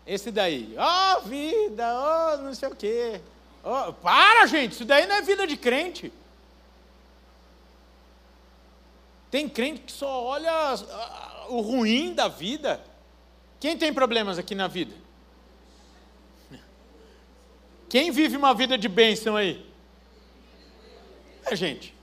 Esse 0.08 0.32
daí. 0.32 0.76
Oh, 0.78 1.22
vida, 1.22 1.86
oh, 1.86 2.38
não 2.42 2.54
sei 2.56 2.70
o 2.70 2.76
quê. 2.76 3.22
Oh, 3.64 3.94
para, 3.94 4.46
gente, 4.48 4.74
isso 4.74 4.86
daí 4.86 5.06
não 5.06 5.16
é 5.16 5.22
vida 5.22 5.46
de 5.46 5.56
crente. 5.56 6.12
Tem 9.30 9.48
crente 9.48 9.82
que 9.82 9.92
só 9.92 10.24
olha 10.24 10.52
o 11.50 11.62
ruim 11.62 12.14
da 12.14 12.28
vida. 12.28 12.84
Quem 13.60 13.78
tem 13.78 13.94
problemas 13.94 14.38
aqui 14.38 14.56
na 14.56 14.68
vida? 14.68 14.96
Quem 17.88 18.10
vive 18.12 18.36
uma 18.36 18.54
vida 18.54 18.78
de 18.78 18.90
bênção 18.90 19.36
aí? 19.36 19.66
É, 21.46 21.56
gente. 21.56 21.94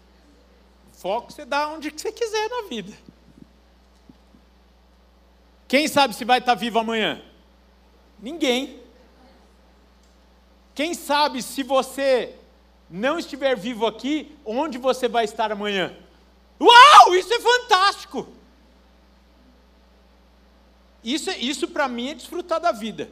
Foco 0.93 1.33
você 1.33 1.45
dá 1.45 1.69
onde 1.69 1.91
você 1.91 2.13
quiser 2.13 2.49
na 2.49 2.69
vida. 2.69 2.93
Quem 5.67 5.87
sabe 5.87 6.15
se 6.15 6.25
vai 6.25 6.39
estar 6.39 6.55
vivo 6.55 6.79
amanhã? 6.79 7.23
Ninguém. 8.19 8.81
Quem 10.79 10.95
sabe 10.95 11.43
se 11.43 11.65
você 11.65 12.37
não 12.89 13.19
estiver 13.19 13.57
vivo 13.57 13.85
aqui, 13.85 14.31
onde 14.45 14.79
você 14.79 15.09
vai 15.09 15.25
estar 15.25 15.51
amanhã? 15.51 15.93
Uau, 16.61 17.17
isso 17.17 17.35
é 17.35 17.41
fantástico! 17.41 18.29
Isso, 21.03 21.31
isso 21.33 21.67
para 21.67 21.89
mim 21.89 22.11
é 22.11 22.15
desfrutar 22.15 22.61
da 22.61 22.71
vida. 22.71 23.11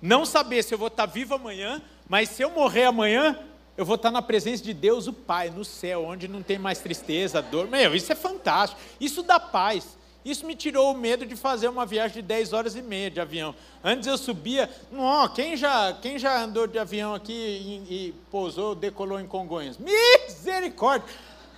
Não 0.00 0.24
saber 0.24 0.62
se 0.62 0.74
eu 0.74 0.78
vou 0.78 0.86
estar 0.86 1.06
vivo 1.06 1.34
amanhã, 1.34 1.82
mas 2.08 2.28
se 2.28 2.42
eu 2.42 2.52
morrer 2.52 2.84
amanhã, 2.84 3.36
eu 3.76 3.84
vou 3.84 3.96
estar 3.96 4.12
na 4.12 4.22
presença 4.22 4.62
de 4.62 4.72
Deus, 4.72 5.08
o 5.08 5.12
Pai, 5.12 5.50
no 5.50 5.64
céu, 5.64 6.04
onde 6.04 6.28
não 6.28 6.40
tem 6.40 6.56
mais 6.56 6.78
tristeza, 6.78 7.42
dor. 7.42 7.66
Meu, 7.66 7.96
isso 7.96 8.12
é 8.12 8.14
fantástico. 8.14 8.80
Isso 9.00 9.24
dá 9.24 9.40
paz. 9.40 9.98
Isso 10.26 10.44
me 10.44 10.56
tirou 10.56 10.90
o 10.90 10.98
medo 10.98 11.24
de 11.24 11.36
fazer 11.36 11.68
uma 11.68 11.86
viagem 11.86 12.16
de 12.16 12.22
10 12.22 12.52
horas 12.52 12.74
e 12.74 12.82
meia 12.82 13.08
de 13.08 13.20
avião. 13.20 13.54
Antes 13.82 14.08
eu 14.08 14.18
subia, 14.18 14.68
não, 14.90 15.28
quem 15.28 15.56
já, 15.56 15.92
quem 16.02 16.18
já 16.18 16.42
andou 16.42 16.66
de 16.66 16.76
avião 16.80 17.14
aqui 17.14 17.32
e, 17.32 17.94
e 17.94 18.14
pousou, 18.28 18.74
decolou 18.74 19.20
em 19.20 19.26
Congonhas? 19.28 19.78
Misericórdia! 19.78 21.08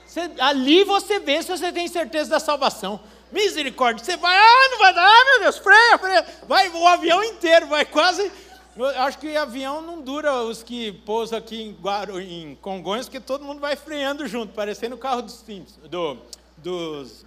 Você, 0.07 0.31
ali 0.39 0.85
você 0.85 1.19
vê 1.19 1.43
se 1.43 1.49
você 1.49 1.73
tem 1.73 1.89
certeza 1.89 2.29
da 2.29 2.39
salvação. 2.39 3.01
Misericórdia, 3.33 4.05
você 4.05 4.19
vai, 4.19 4.37
ah, 4.37 4.69
não 4.71 4.79
vai 4.79 4.93
dar, 4.93 5.07
ah, 5.07 5.25
meu 5.25 5.41
Deus, 5.41 5.57
freia, 5.57 5.99
freia. 5.99 6.27
Vai 6.47 6.69
o 6.69 6.87
avião 6.87 7.25
inteiro, 7.25 7.69
vai 7.69 7.87
quase. 7.87 8.31
Eu 8.77 8.85
acho 8.85 9.17
que 9.17 9.35
avião 9.35 9.81
não 9.81 10.03
dura 10.03 10.43
os 10.43 10.63
que 10.63 10.93
pousam 10.93 11.39
aqui 11.39 11.63
em, 11.63 11.77
em 12.21 12.55
Congonhas, 12.57 13.07
porque 13.07 13.19
todo 13.19 13.47
mundo 13.47 13.61
vai 13.61 13.77
freando 13.77 14.27
junto, 14.27 14.53
parecendo 14.53 14.95
o 14.95 14.99
carro 14.99 15.23
dos, 15.23 15.43
do, 15.89 16.19
dos 16.59 17.25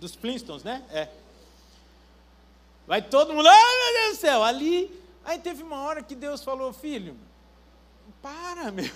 dos 0.00 0.14
Flintstones, 0.14 0.62
né? 0.62 0.84
É. 0.90 1.08
Vai 2.86 3.00
todo 3.02 3.32
mundo, 3.32 3.48
ai 3.48 3.92
meu 3.92 4.02
Deus 4.02 4.18
do 4.18 4.20
céu, 4.20 4.42
ali. 4.42 5.02
Aí 5.24 5.38
teve 5.38 5.62
uma 5.62 5.80
hora 5.82 6.02
que 6.02 6.14
Deus 6.14 6.44
falou, 6.44 6.72
filho, 6.72 7.16
para, 8.20 8.70
meu. 8.72 8.90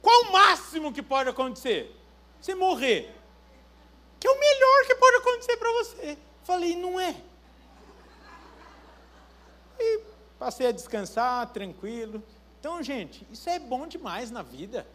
Qual 0.00 0.22
o 0.22 0.32
máximo 0.32 0.92
que 0.92 1.02
pode 1.02 1.28
acontecer? 1.28 1.94
Você 2.40 2.54
morrer. 2.54 3.14
Que 4.18 4.28
é 4.28 4.30
o 4.30 4.38
melhor 4.38 4.86
que 4.86 4.94
pode 4.94 5.16
acontecer 5.16 5.56
para 5.56 5.72
você. 5.72 6.18
Falei, 6.44 6.76
não 6.76 6.98
é. 6.98 7.16
E 9.78 10.00
passei 10.38 10.68
a 10.68 10.72
descansar, 10.72 11.52
tranquilo. 11.52 12.22
Então, 12.60 12.82
gente, 12.82 13.26
isso 13.30 13.48
é 13.48 13.58
bom 13.58 13.86
demais 13.86 14.30
na 14.30 14.42
vida 14.42 14.86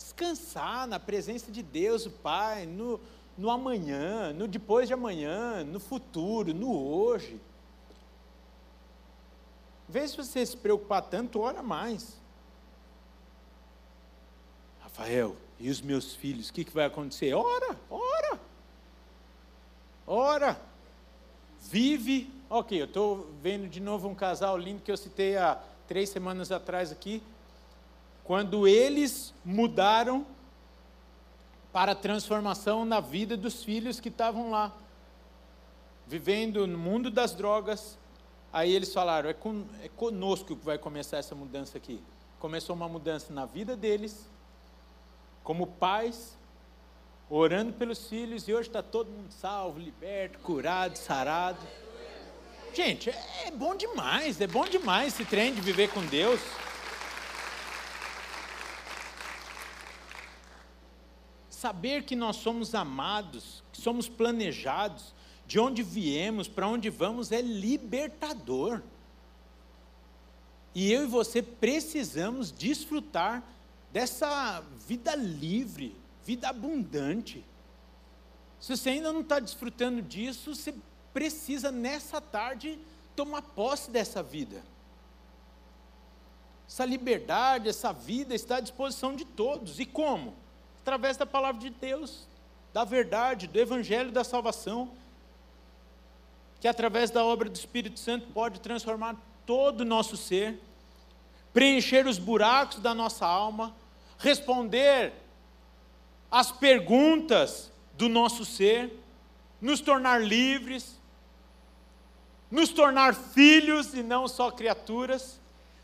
descansar 0.00 0.86
na 0.86 0.98
presença 0.98 1.52
de 1.52 1.62
Deus, 1.62 2.06
o 2.06 2.10
Pai, 2.10 2.64
no, 2.64 2.98
no 3.36 3.50
amanhã, 3.50 4.32
no 4.32 4.48
depois 4.48 4.88
de 4.88 4.94
amanhã, 4.94 5.62
no 5.62 5.78
futuro, 5.78 6.54
no 6.54 6.74
hoje. 6.74 7.38
Em 9.88 9.92
vez 9.92 10.12
de 10.12 10.16
você 10.16 10.44
se 10.46 10.56
preocupar 10.56 11.02
tanto, 11.02 11.40
ora 11.40 11.62
mais. 11.62 12.18
Rafael, 14.80 15.36
e 15.58 15.68
os 15.68 15.82
meus 15.82 16.14
filhos, 16.14 16.48
o 16.48 16.52
que, 16.54 16.64
que 16.64 16.72
vai 16.72 16.86
acontecer? 16.86 17.34
Ora, 17.34 17.76
ora, 17.90 18.40
ora, 20.06 20.60
vive. 21.60 22.32
Ok, 22.48 22.80
eu 22.80 22.86
estou 22.86 23.30
vendo 23.42 23.68
de 23.68 23.80
novo 23.80 24.08
um 24.08 24.14
casal 24.14 24.56
lindo 24.56 24.82
que 24.82 24.90
eu 24.90 24.96
citei 24.96 25.36
há 25.36 25.62
três 25.86 26.08
semanas 26.08 26.50
atrás 26.50 26.90
aqui 26.90 27.22
quando 28.30 28.68
eles 28.68 29.34
mudaram 29.44 30.24
para 31.72 31.90
a 31.90 31.94
transformação 31.96 32.84
na 32.84 33.00
vida 33.00 33.36
dos 33.36 33.64
filhos 33.64 33.98
que 33.98 34.08
estavam 34.08 34.52
lá, 34.52 34.72
vivendo 36.06 36.64
no 36.64 36.78
mundo 36.78 37.10
das 37.10 37.34
drogas. 37.34 37.98
Aí 38.52 38.72
eles 38.72 38.94
falaram: 38.94 39.28
é, 39.28 39.34
é 39.82 39.88
conosco 39.88 40.54
que 40.54 40.64
vai 40.64 40.78
começar 40.78 41.16
essa 41.16 41.34
mudança 41.34 41.76
aqui. 41.76 42.00
Começou 42.38 42.76
uma 42.76 42.88
mudança 42.88 43.32
na 43.32 43.46
vida 43.46 43.74
deles, 43.74 44.30
como 45.42 45.66
pais, 45.66 46.38
orando 47.28 47.72
pelos 47.72 48.06
filhos 48.06 48.46
e 48.46 48.54
hoje 48.54 48.68
está 48.68 48.80
todo 48.80 49.10
mundo 49.10 49.32
salvo, 49.32 49.80
liberto, 49.80 50.38
curado, 50.38 50.96
sarado. 50.96 51.66
Gente, 52.72 53.10
é 53.10 53.50
bom 53.50 53.74
demais, 53.74 54.40
é 54.40 54.46
bom 54.46 54.66
demais 54.66 55.14
esse 55.14 55.24
trem 55.24 55.52
de 55.52 55.60
viver 55.60 55.90
com 55.90 56.06
Deus. 56.06 56.40
Saber 61.60 62.04
que 62.04 62.16
nós 62.16 62.36
somos 62.36 62.74
amados, 62.74 63.62
que 63.70 63.78
somos 63.78 64.08
planejados, 64.08 65.12
de 65.46 65.60
onde 65.60 65.82
viemos, 65.82 66.48
para 66.48 66.66
onde 66.66 66.88
vamos, 66.88 67.30
é 67.32 67.42
libertador. 67.42 68.80
E 70.74 70.90
eu 70.90 71.04
e 71.04 71.06
você 71.06 71.42
precisamos 71.42 72.50
desfrutar 72.50 73.44
dessa 73.92 74.64
vida 74.88 75.14
livre, 75.14 75.94
vida 76.24 76.48
abundante. 76.48 77.44
Se 78.58 78.74
você 78.74 78.88
ainda 78.88 79.12
não 79.12 79.20
está 79.20 79.38
desfrutando 79.38 80.00
disso, 80.00 80.54
você 80.54 80.74
precisa 81.12 81.70
nessa 81.70 82.22
tarde 82.22 82.78
tomar 83.14 83.42
posse 83.42 83.90
dessa 83.90 84.22
vida. 84.22 84.62
Essa 86.66 86.86
liberdade, 86.86 87.68
essa 87.68 87.92
vida 87.92 88.34
está 88.34 88.56
à 88.56 88.60
disposição 88.60 89.14
de 89.14 89.26
todos. 89.26 89.78
E 89.78 89.84
como? 89.84 90.34
Através 90.82 91.16
da 91.16 91.26
palavra 91.26 91.60
de 91.60 91.70
Deus, 91.70 92.26
da 92.72 92.84
verdade, 92.84 93.46
do 93.46 93.58
evangelho 93.58 94.10
da 94.10 94.24
salvação, 94.24 94.90
que 96.60 96.68
através 96.68 97.10
da 97.10 97.24
obra 97.24 97.48
do 97.48 97.56
Espírito 97.56 97.98
Santo 97.98 98.26
pode 98.32 98.60
transformar 98.60 99.16
todo 99.44 99.80
o 99.80 99.84
nosso 99.84 100.16
ser, 100.16 100.60
preencher 101.52 102.06
os 102.06 102.18
buracos 102.18 102.78
da 102.78 102.94
nossa 102.94 103.26
alma, 103.26 103.74
responder 104.18 105.12
às 106.30 106.52
perguntas 106.52 107.70
do 107.94 108.08
nosso 108.08 108.44
ser, 108.44 108.96
nos 109.60 109.80
tornar 109.80 110.22
livres, 110.22 110.98
nos 112.50 112.70
tornar 112.70 113.14
filhos 113.14 113.94
e 113.94 114.02
não 114.02 114.26
só 114.26 114.50
criaturas, 114.50 115.40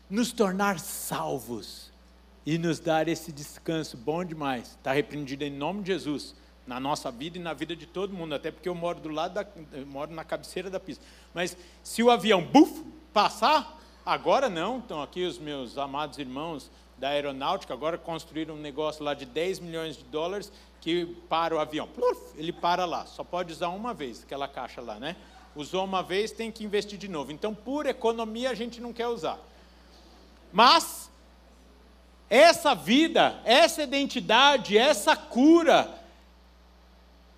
nos 0.09 0.31
tornar 0.31 0.79
salvos 0.79 1.86
e 2.47 2.57
nos 2.57 2.79
dar 2.79 3.09
esse 3.09 3.29
descanso 3.29 3.97
bom 3.97 4.23
demais. 4.23 4.69
Está 4.69 4.93
repreendido 4.93 5.43
em 5.43 5.49
nome 5.49 5.81
de 5.81 5.91
Jesus 5.91 6.33
na 6.65 6.79
nossa 6.79 7.11
vida 7.11 7.37
e 7.37 7.41
na 7.41 7.53
vida 7.53 7.75
de 7.75 7.85
todo 7.85 8.13
mundo, 8.13 8.33
até 8.33 8.51
porque 8.51 8.69
eu 8.69 8.73
moro 8.73 9.01
do 9.01 9.09
lado 9.09 9.33
da, 9.33 9.45
moro 9.85 10.13
na 10.13 10.23
cabeceira 10.23 10.69
da 10.69 10.79
pista. 10.79 11.03
Mas 11.33 11.57
se 11.83 12.01
o 12.01 12.09
avião 12.09 12.41
buf, 12.41 12.85
passar, 13.11 13.77
agora 14.05 14.47
não, 14.47 14.79
estão 14.79 15.01
aqui 15.01 15.25
os 15.25 15.37
meus 15.37 15.77
amados 15.77 16.19
irmãos 16.19 16.71
da 16.97 17.09
aeronáutica, 17.09 17.73
agora 17.73 17.97
construíram 17.97 18.55
um 18.55 18.61
negócio 18.61 19.03
lá 19.03 19.13
de 19.13 19.25
10 19.25 19.59
milhões 19.59 19.97
de 19.97 20.05
dólares 20.05 20.49
que 20.79 21.05
para 21.27 21.53
o 21.53 21.59
avião. 21.59 21.89
Ele 22.37 22.53
para 22.53 22.85
lá, 22.85 23.05
só 23.05 23.25
pode 23.25 23.51
usar 23.51 23.67
uma 23.67 23.93
vez 23.93 24.23
aquela 24.23 24.47
caixa 24.47 24.79
lá, 24.79 24.97
né? 24.97 25.17
Usou 25.53 25.83
uma 25.83 26.01
vez, 26.01 26.31
tem 26.31 26.49
que 26.49 26.63
investir 26.63 26.97
de 26.97 27.09
novo. 27.09 27.29
Então, 27.29 27.53
por 27.53 27.85
economia, 27.85 28.51
a 28.51 28.55
gente 28.55 28.79
não 28.79 28.93
quer 28.93 29.09
usar. 29.09 29.37
Mas, 30.53 31.11
essa 32.29 32.75
vida, 32.75 33.39
essa 33.45 33.83
identidade, 33.83 34.77
essa 34.77 35.15
cura, 35.15 35.97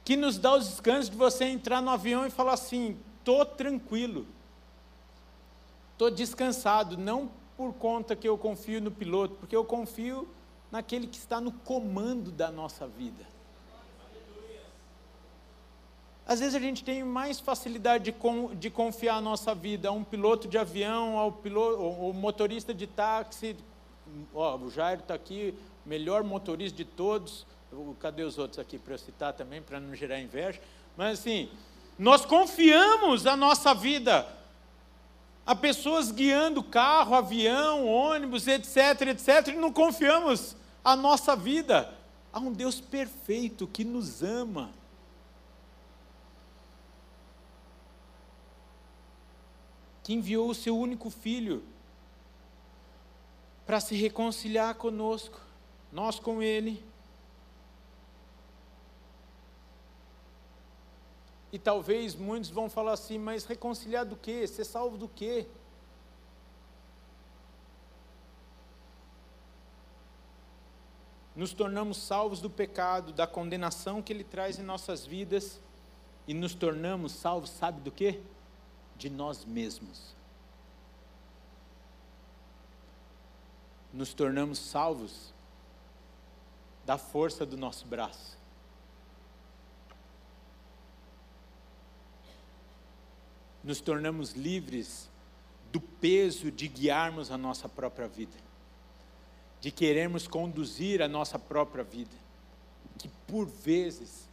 que 0.04 0.17
nos 0.17 0.38
dá 0.38 0.56
os 0.56 0.67
descansos 0.67 1.10
de 1.10 1.15
você 1.15 1.45
entrar 1.45 1.82
no 1.82 1.91
avião 1.91 2.25
e 2.25 2.30
falar 2.32 2.54
assim: 2.54 2.97
estou 3.19 3.45
tranquilo, 3.45 4.25
estou 5.93 6.10
descansado, 6.10 6.97
não 6.97 7.30
por 7.56 7.73
conta 7.73 8.15
que 8.15 8.28
eu 8.28 8.38
confio 8.38 8.82
no 8.82 8.89
piloto, 8.89 9.36
porque 9.36 9.56
eu 9.56 9.63
confio 9.63 10.28
naquele 10.71 11.08
que 11.08 11.17
está 11.17 11.39
no 11.41 11.52
comando 11.52 12.32
da 12.32 12.49
nossa 12.49 12.88
vida. 12.88 13.28
Às 16.25 16.39
vezes 16.39 16.54
a 16.54 16.60
gente 16.60 16.84
tem 16.84 17.04
mais 17.04 17.39
facilidade 17.39 18.04
de, 18.04 18.12
com, 18.12 18.54
de 18.54 18.69
confiar 18.69 19.15
a 19.15 19.21
nossa 19.21 19.56
vida 19.56 19.89
a 19.89 19.91
um 19.91 20.04
piloto 20.04 20.47
de 20.47 20.60
avião, 20.60 21.17
ao 21.17 21.32
piloto, 21.32 21.82
ao 21.82 22.13
motorista 22.13 22.71
de 22.71 22.86
táxi. 22.86 23.56
Ó, 24.34 24.58
o 24.58 24.69
Jairo 24.69 25.02
está 25.02 25.13
aqui, 25.13 25.54
melhor 25.86 26.24
motorista 26.24 26.78
de 26.78 26.86
todos 26.86 27.45
Cadê 28.00 28.24
os 28.24 28.38
outros 28.38 28.58
aqui 28.60 28.80
para 28.80 28.98
citar 28.98 29.34
também, 29.34 29.62
para 29.62 29.80
não 29.80 29.93
gerar 29.93 30.19
inveja? 30.19 30.60
Mas 30.98 31.19
assim, 31.19 31.50
nós 31.98 32.26
confiamos 32.26 33.28
a 33.28 33.36
nossa 33.36 33.74
vida 33.74 34.28
a 35.45 35.56
pessoas 35.56 36.12
guiando 36.12 36.63
carro, 36.63 37.15
avião, 37.15 37.88
ônibus, 37.88 38.48
etc, 38.48 39.02
etc, 39.10 39.50
e 39.50 39.52
não 39.54 39.72
confiamos 39.72 40.56
a 40.84 40.95
nossa 40.95 41.36
vida 41.36 41.93
a 42.34 42.39
um 42.39 42.52
Deus 42.52 42.80
perfeito 42.80 43.67
que 43.67 43.84
nos 43.84 44.24
ama. 44.24 44.72
Que 50.04 50.13
enviou 50.13 50.50
o 50.50 50.56
seu 50.56 50.78
único 50.78 51.10
filho 51.12 51.63
para 53.69 53.79
se 53.79 53.93
reconciliar 53.93 54.73
conosco, 54.73 55.39
nós 55.91 56.19
com 56.19 56.41
Ele 56.41 56.84
E 61.51 61.60
talvez 61.60 62.15
muitos 62.15 62.49
vão 62.49 62.67
falar 62.67 62.93
assim, 62.93 63.19
mas 63.19 63.45
reconciliar 63.45 64.05
do 64.05 64.15
quê? 64.15 64.47
Ser 64.47 64.65
salvo 64.65 64.97
do 64.97 65.08
quê? 65.08 65.45
Nos 71.36 71.53
tornamos 71.53 71.97
salvos 71.97 72.41
do 72.41 72.49
pecado, 72.49 73.13
da 73.13 73.27
condenação 73.27 74.01
que 74.01 74.12
ele 74.12 74.23
traz 74.23 74.58
em 74.58 74.63
nossas 74.63 75.05
vidas, 75.05 75.60
e 76.27 76.34
nos 76.34 76.55
tornamos 76.55 77.12
salvos, 77.12 77.51
sabe 77.51 77.82
do 77.82 77.91
quê? 77.91 78.19
De 78.97 79.12
nós 79.12 79.45
mesmos. 79.45 80.18
Nos 83.91 84.13
tornamos 84.13 84.60
salvos 84.60 85.34
da 86.86 86.97
força 86.97 87.45
do 87.45 87.58
nosso 87.58 87.86
braço. 87.86 88.39
nos 93.63 93.82
tornamos 93.82 94.32
livres 94.32 95.10
do 95.71 95.80
peso 95.80 96.52
de 96.52 96.67
guiarmos 96.67 97.32
a 97.32 97.38
nossa 97.38 97.67
própria 97.67 98.08
vida, 98.08 98.36
de 99.62 99.71
querermos 99.71 100.28
conduzir 100.28 101.02
a 101.02 101.08
nossa 101.08 101.38
própria 101.38 101.84
vida, 101.84 102.15
que 102.97 103.08
por 103.28 103.45
vezes 103.45 104.28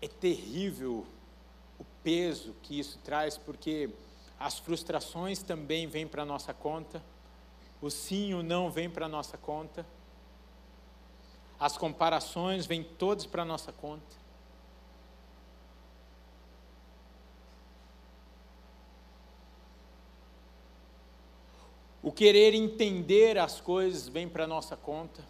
é 0.00 0.08
terrível 0.08 1.06
o 1.78 1.84
peso 2.02 2.54
que 2.62 2.78
isso 2.78 2.98
traz, 3.04 3.38
porque 3.38 3.90
as 4.38 4.58
frustrações 4.58 5.42
também 5.42 5.86
vêm 5.86 6.06
para 6.06 6.24
nossa 6.24 6.52
conta, 6.52 7.02
o 7.80 7.90
sim 7.90 8.30
e 8.30 8.34
o 8.34 8.42
não 8.42 8.70
vêm 8.70 8.88
para 8.90 9.08
nossa 9.08 9.36
conta, 9.38 9.86
as 11.58 11.76
comparações 11.78 12.66
vêm 12.66 12.82
todas 12.82 13.26
para 13.26 13.44
nossa 13.44 13.72
conta. 13.72 14.26
O 22.02 22.12
querer 22.12 22.54
entender 22.54 23.36
as 23.36 23.60
coisas 23.60 24.06
vem 24.06 24.28
para 24.28 24.46
nossa 24.46 24.76
conta. 24.76 25.24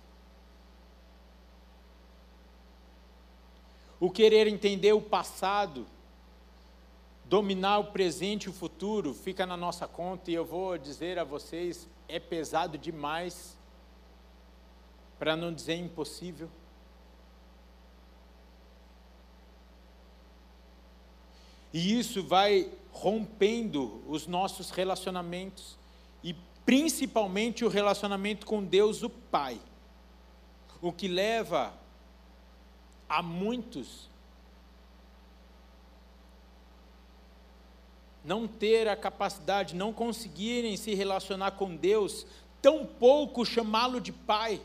O 3.98 4.10
querer 4.10 4.46
entender 4.46 4.92
o 4.92 5.00
passado, 5.00 5.86
dominar 7.28 7.78
o 7.78 7.84
presente 7.86 8.44
e 8.44 8.48
o 8.48 8.52
futuro, 8.52 9.12
fica 9.12 9.44
na 9.44 9.56
nossa 9.56 9.86
conta, 9.86 10.30
e 10.30 10.34
eu 10.34 10.44
vou 10.44 10.78
dizer 10.78 11.18
a 11.18 11.24
vocês: 11.24 11.88
é 12.08 12.18
pesado 12.18 12.78
demais, 12.78 13.56
para 15.18 15.36
não 15.36 15.52
dizer 15.52 15.74
impossível. 15.74 16.48
E 21.72 21.98
isso 21.98 22.22
vai 22.22 22.72
rompendo 22.90 24.02
os 24.08 24.26
nossos 24.26 24.70
relacionamentos 24.70 25.76
e 26.22 26.34
principalmente 26.64 27.64
o 27.64 27.68
relacionamento 27.68 28.46
com 28.46 28.64
Deus, 28.64 29.02
o 29.02 29.10
Pai. 29.10 29.60
O 30.80 30.90
que 30.90 31.06
leva 31.06 31.74
a 33.08 33.20
muitos 33.20 34.08
não 38.26 38.46
ter 38.46 38.88
a 38.88 38.96
capacidade, 38.96 39.74
não 39.74 39.92
conseguirem 39.92 40.76
se 40.76 40.94
relacionar 40.94 41.52
com 41.52 41.74
Deus, 41.74 42.26
tão 42.60 42.84
pouco 42.84 43.44
chamá-lo 43.44 44.00
de 44.00 44.12
Pai. 44.12 44.60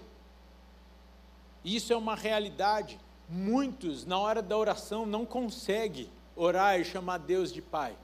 Isso 1.63 1.93
é 1.93 1.95
uma 1.95 2.15
realidade. 2.15 2.99
Muitos, 3.29 4.05
na 4.05 4.17
hora 4.17 4.41
da 4.41 4.57
oração, 4.57 5.05
não 5.05 5.25
conseguem 5.25 6.09
orar 6.35 6.79
e 6.79 6.83
chamar 6.83 7.19
Deus 7.19 7.53
de 7.53 7.61
Pai. 7.61 7.95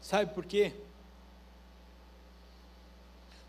Sabe 0.00 0.32
por 0.32 0.44
quê? 0.44 0.72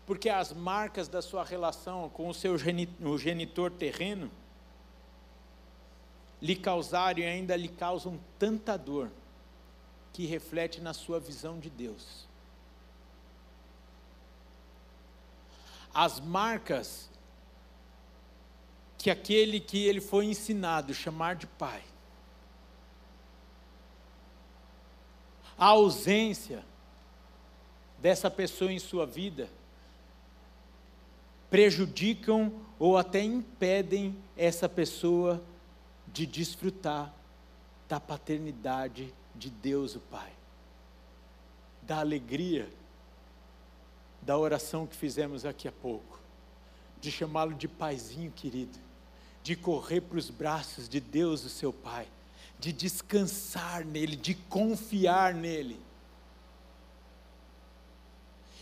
porque 0.06 0.28
as 0.28 0.52
marcas 0.52 1.08
da 1.08 1.20
sua 1.20 1.44
relação 1.44 2.08
com 2.08 2.28
o 2.28 2.34
seu 2.34 2.56
genitor 2.56 3.72
terreno 3.72 4.30
lhe 6.40 6.54
causaram 6.54 7.18
e 7.18 7.24
ainda 7.24 7.56
lhe 7.56 7.68
causam 7.68 8.18
tanta 8.38 8.78
dor 8.78 9.10
que 10.16 10.24
reflete 10.24 10.80
na 10.80 10.94
sua 10.94 11.20
visão 11.20 11.58
de 11.60 11.68
Deus. 11.68 12.26
As 15.92 16.18
marcas 16.18 17.10
que 18.96 19.10
aquele 19.10 19.60
que 19.60 19.84
ele 19.84 20.00
foi 20.00 20.24
ensinado 20.24 20.94
chamar 20.94 21.36
de 21.36 21.46
pai. 21.46 21.84
A 25.58 25.66
ausência 25.66 26.64
dessa 27.98 28.30
pessoa 28.30 28.72
em 28.72 28.78
sua 28.78 29.04
vida 29.04 29.50
prejudicam 31.50 32.50
ou 32.78 32.96
até 32.96 33.22
impedem 33.22 34.16
essa 34.34 34.66
pessoa 34.66 35.44
de 36.08 36.24
desfrutar 36.24 37.14
da 37.86 38.00
paternidade 38.00 39.12
de 39.38 39.50
Deus 39.50 39.94
o 39.94 40.00
Pai, 40.00 40.32
da 41.82 41.98
alegria 41.98 42.68
da 44.26 44.36
oração 44.36 44.86
que 44.86 44.96
fizemos 44.96 45.46
aqui 45.46 45.68
há 45.68 45.72
pouco, 45.72 46.18
de 47.00 47.12
chamá-lo 47.12 47.54
de 47.54 47.68
paizinho 47.68 48.32
querido, 48.32 48.76
de 49.40 49.54
correr 49.54 50.00
para 50.00 50.18
os 50.18 50.28
braços 50.30 50.88
de 50.88 50.98
Deus 50.98 51.44
o 51.44 51.48
seu 51.48 51.72
Pai, 51.72 52.08
de 52.58 52.72
descansar 52.72 53.84
nele, 53.84 54.16
de 54.16 54.34
confiar 54.34 55.32
nele. 55.32 55.80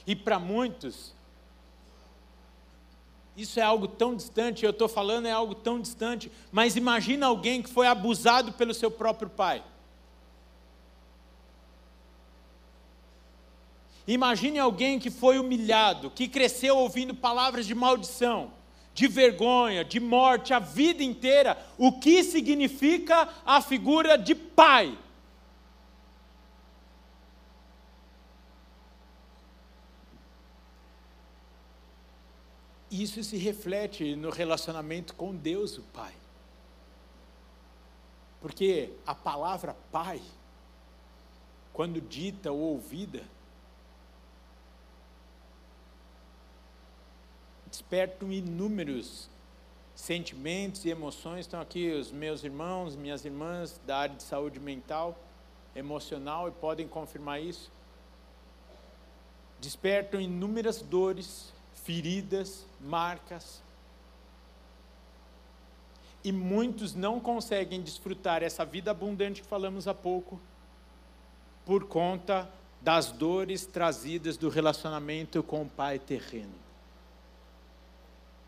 E 0.07 0.15
para 0.15 0.39
muitos, 0.39 1.15
isso 3.35 3.59
é 3.59 3.63
algo 3.63 3.89
tão 3.89 4.15
distante, 4.15 4.67
eu 4.67 4.71
estou 4.71 4.87
falando 4.87 5.27
é 5.27 5.33
algo 5.33 5.55
tão 5.55 5.81
distante, 5.81 6.31
mas 6.53 6.77
imagina 6.77 7.27
alguém 7.27 7.63
que 7.63 7.71
foi 7.71 7.87
abusado 7.87 8.53
pelo 8.53 8.75
seu 8.75 8.91
próprio 8.91 9.31
pai. 9.31 9.65
Imagine 14.07 14.59
alguém 14.59 14.99
que 14.99 15.11
foi 15.11 15.39
humilhado, 15.39 16.11
que 16.11 16.29
cresceu 16.29 16.77
ouvindo 16.77 17.15
palavras 17.15 17.67
de 17.67 17.75
maldição, 17.75 18.53
de 18.93 19.09
vergonha, 19.09 19.85
de 19.85 19.99
morte 19.99 20.53
a 20.53 20.59
vida 20.59 21.03
inteira. 21.03 21.57
O 21.79 21.93
que 21.93 22.23
significa 22.23 23.29
a 23.47 23.63
figura 23.63 24.19
de 24.19 24.35
pai? 24.35 24.99
Isso 32.91 33.25
se 33.25 33.37
reflete 33.37 34.15
no 34.15 34.31
relacionamento 34.31 35.15
com 35.15 35.35
Deus, 35.35 35.77
o 35.79 35.83
Pai. 35.83 36.15
Porque 38.41 38.93
a 39.05 39.13
palavra 39.17 39.75
Pai, 39.91 40.23
quando 41.73 42.01
dita 42.01 42.53
ou 42.53 42.61
ouvida, 42.61 43.25
despertam 47.75 48.31
inúmeros 48.31 49.29
sentimentos 49.97 50.85
e 50.85 50.91
emoções. 50.91 51.41
Estão 51.41 51.61
aqui 51.61 51.91
os 51.91 52.13
meus 52.13 52.45
irmãos, 52.45 52.95
minhas 52.95 53.25
irmãs 53.25 53.81
da 53.85 53.99
área 53.99 54.15
de 54.15 54.23
saúde 54.23 54.61
mental, 54.61 55.19
emocional 55.75 56.47
e 56.47 56.53
podem 56.53 56.87
confirmar 56.87 57.43
isso. 57.43 57.73
Despertam 59.61 60.21
inúmeras 60.21 60.81
dores, 60.83 61.53
feridas, 61.85 62.65
marcas. 62.81 63.61
E 66.23 66.31
muitos 66.31 66.95
não 66.95 67.19
conseguem 67.19 67.83
desfrutar 67.83 68.41
essa 68.45 68.65
vida 68.65 68.93
abundante 68.93 69.43
que 69.43 69.49
falamos 69.49 69.89
há 69.89 69.95
pouco, 69.95 70.41
por 71.67 71.89
conta 71.89 72.49
das 72.81 73.11
dores 73.11 73.67
trazidas 73.67 74.37
do 74.37 74.49
relacionamento 74.49 75.43
com 75.43 75.63
o 75.63 75.69
Pai 75.69 75.99
terreno. 75.99 76.64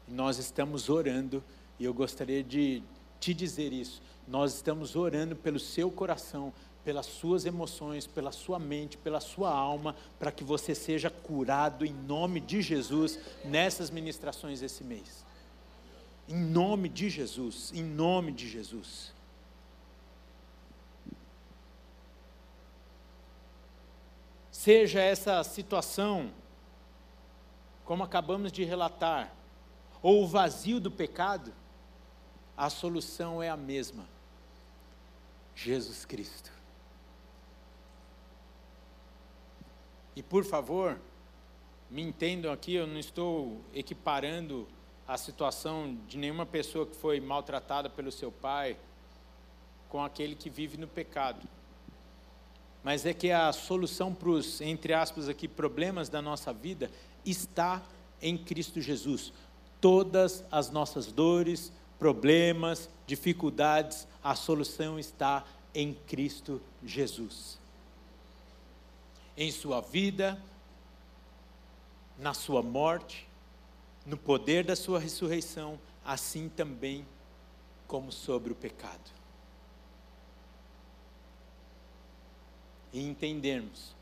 Nós 0.08 0.38
estamos 0.38 0.88
orando, 0.88 1.42
e 1.78 1.84
eu 1.84 1.92
gostaria 1.92 2.42
de 2.42 2.82
te 3.18 3.34
dizer 3.34 3.72
isso. 3.72 4.02
Nós 4.26 4.54
estamos 4.54 4.96
orando 4.96 5.34
pelo 5.34 5.58
seu 5.58 5.90
coração, 5.90 6.52
pelas 6.84 7.06
suas 7.06 7.44
emoções, 7.44 8.06
pela 8.06 8.30
sua 8.30 8.58
mente, 8.58 8.96
pela 8.96 9.20
sua 9.20 9.50
alma, 9.50 9.96
para 10.18 10.30
que 10.30 10.44
você 10.44 10.74
seja 10.74 11.10
curado 11.10 11.84
em 11.84 11.92
nome 11.92 12.40
de 12.40 12.62
Jesus 12.62 13.18
nessas 13.44 13.90
ministrações 13.90 14.62
esse 14.62 14.84
mês. 14.84 15.26
Em 16.28 16.36
nome 16.36 16.88
de 16.88 17.08
Jesus, 17.08 17.72
em 17.74 17.82
nome 17.82 18.32
de 18.32 18.48
Jesus. 18.48 19.12
Seja 24.50 25.00
essa 25.00 25.42
situação, 25.44 26.32
como 27.84 28.02
acabamos 28.02 28.50
de 28.50 28.64
relatar, 28.64 29.36
ou 30.02 30.22
o 30.22 30.26
vazio 30.26 30.80
do 30.80 30.90
pecado, 30.90 31.52
a 32.56 32.70
solução 32.70 33.42
é 33.42 33.48
a 33.48 33.56
mesma: 33.56 34.06
Jesus 35.54 36.04
Cristo. 36.04 36.50
E 40.14 40.22
por 40.22 40.44
favor, 40.44 40.98
me 41.90 42.02
entendam 42.02 42.50
aqui, 42.50 42.74
eu 42.74 42.87
não 42.87 42.98
estou 42.98 43.61
equiparando 43.74 44.66
a 45.06 45.16
situação 45.16 45.96
de 46.09 46.16
nenhuma 46.16 46.46
pessoa 46.46 46.87
que 46.87 46.96
foi 46.96 47.20
maltratada 47.20 47.88
pelo 47.88 48.11
seu 48.11 48.32
pai 48.32 48.76
com 49.88 50.02
aquele 50.02 50.35
que 50.35 50.50
vive 50.50 50.76
no 50.76 50.88
pecado. 50.88 51.46
Mas 52.82 53.04
é 53.04 53.12
que 53.12 53.30
a 53.30 53.52
solução 53.52 54.14
para 54.14 54.30
os, 54.30 54.61
entre 54.61 54.94
aspas 54.94 55.28
aqui, 55.28 55.46
problemas 55.46 56.09
da 56.09 56.22
nossa 56.22 56.52
vida 56.52 56.90
está 57.24 57.82
em 58.20 58.38
Cristo 58.38 58.80
Jesus. 58.80 59.32
Todas 59.80 60.44
as 60.50 60.70
nossas 60.70 61.12
dores, 61.12 61.72
problemas, 61.98 62.88
dificuldades, 63.06 64.06
a 64.22 64.34
solução 64.34 64.98
está 64.98 65.44
em 65.74 65.94
Cristo 66.06 66.60
Jesus 66.84 67.58
em 69.36 69.50
sua 69.50 69.80
vida, 69.80 70.40
na 72.18 72.32
sua 72.32 72.62
morte, 72.62 73.28
no 74.06 74.16
poder 74.16 74.64
da 74.64 74.74
sua 74.74 74.98
ressurreição, 74.98 75.78
assim 76.04 76.48
também 76.48 77.06
como 77.86 78.10
sobre 78.10 78.52
o 78.52 78.56
pecado. 78.56 79.10
E 82.92 83.04
entendermos 83.04 83.94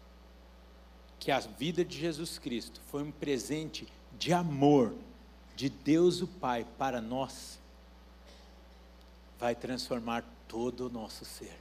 que 1.18 1.32
a 1.32 1.40
vida 1.40 1.84
de 1.84 1.98
Jesus 1.98 2.38
Cristo 2.38 2.80
foi 2.86 3.02
um 3.02 3.10
presente 3.10 3.88
de 4.16 4.32
amor 4.32 4.94
de 5.56 5.68
Deus 5.68 6.20
o 6.20 6.26
Pai 6.26 6.66
para 6.78 7.00
nós, 7.00 7.58
vai 9.38 9.54
transformar 9.54 10.24
todo 10.48 10.86
o 10.86 10.90
nosso 10.90 11.24
ser. 11.24 11.56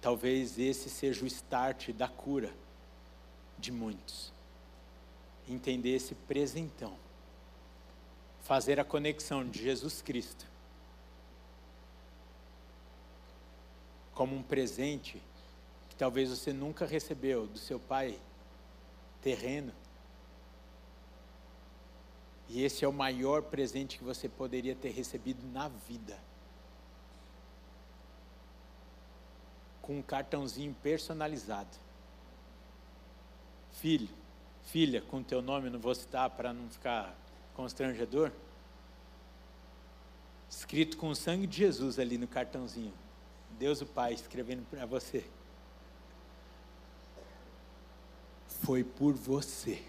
Talvez 0.00 0.58
esse 0.58 0.90
seja 0.90 1.24
o 1.24 1.26
start 1.26 1.90
da 1.90 2.08
cura 2.08 2.52
de 3.58 3.72
muitos. 3.72 4.32
Entender 5.48 5.96
esse 5.96 6.14
presentão. 6.14 6.94
Fazer 8.42 8.78
a 8.78 8.84
conexão 8.84 9.48
de 9.48 9.62
Jesus 9.62 10.02
Cristo 10.02 10.46
como 14.14 14.36
um 14.36 14.42
presente 14.42 15.20
que 15.88 15.96
talvez 15.96 16.30
você 16.30 16.52
nunca 16.52 16.86
recebeu 16.86 17.46
do 17.46 17.58
seu 17.58 17.78
pai 17.78 18.18
terreno. 19.20 19.72
E 22.54 22.62
esse 22.62 22.86
é 22.86 22.88
o 22.88 22.92
maior 22.92 23.42
presente 23.42 23.98
que 23.98 24.04
você 24.04 24.30
poderia 24.30 24.74
ter 24.74 24.90
recebido 24.90 25.46
na 25.52 25.68
vida. 25.68 26.18
com 29.84 29.98
um 29.98 30.02
cartãozinho 30.02 30.74
personalizado. 30.82 31.76
Filho, 33.72 34.08
filha, 34.62 35.02
com 35.02 35.22
teu 35.22 35.42
nome, 35.42 35.68
não 35.68 35.78
vou 35.78 35.94
citar 35.94 36.30
para 36.30 36.54
não 36.54 36.70
ficar 36.70 37.14
constrangedor. 37.54 38.32
Escrito 40.48 40.96
com 40.96 41.10
o 41.10 41.14
sangue 41.14 41.46
de 41.46 41.58
Jesus 41.58 41.98
ali 41.98 42.16
no 42.16 42.26
cartãozinho. 42.26 42.94
Deus 43.58 43.82
o 43.82 43.86
Pai 43.86 44.14
escrevendo 44.14 44.64
para 44.70 44.86
você. 44.86 45.22
Foi 48.62 48.82
por 48.82 49.12
você. 49.12 49.82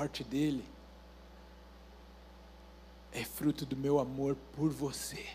morte 0.00 0.24
dele 0.24 0.64
é 3.12 3.22
fruto 3.22 3.66
do 3.66 3.76
meu 3.76 3.98
amor 3.98 4.34
por 4.56 4.70
você. 4.70 5.28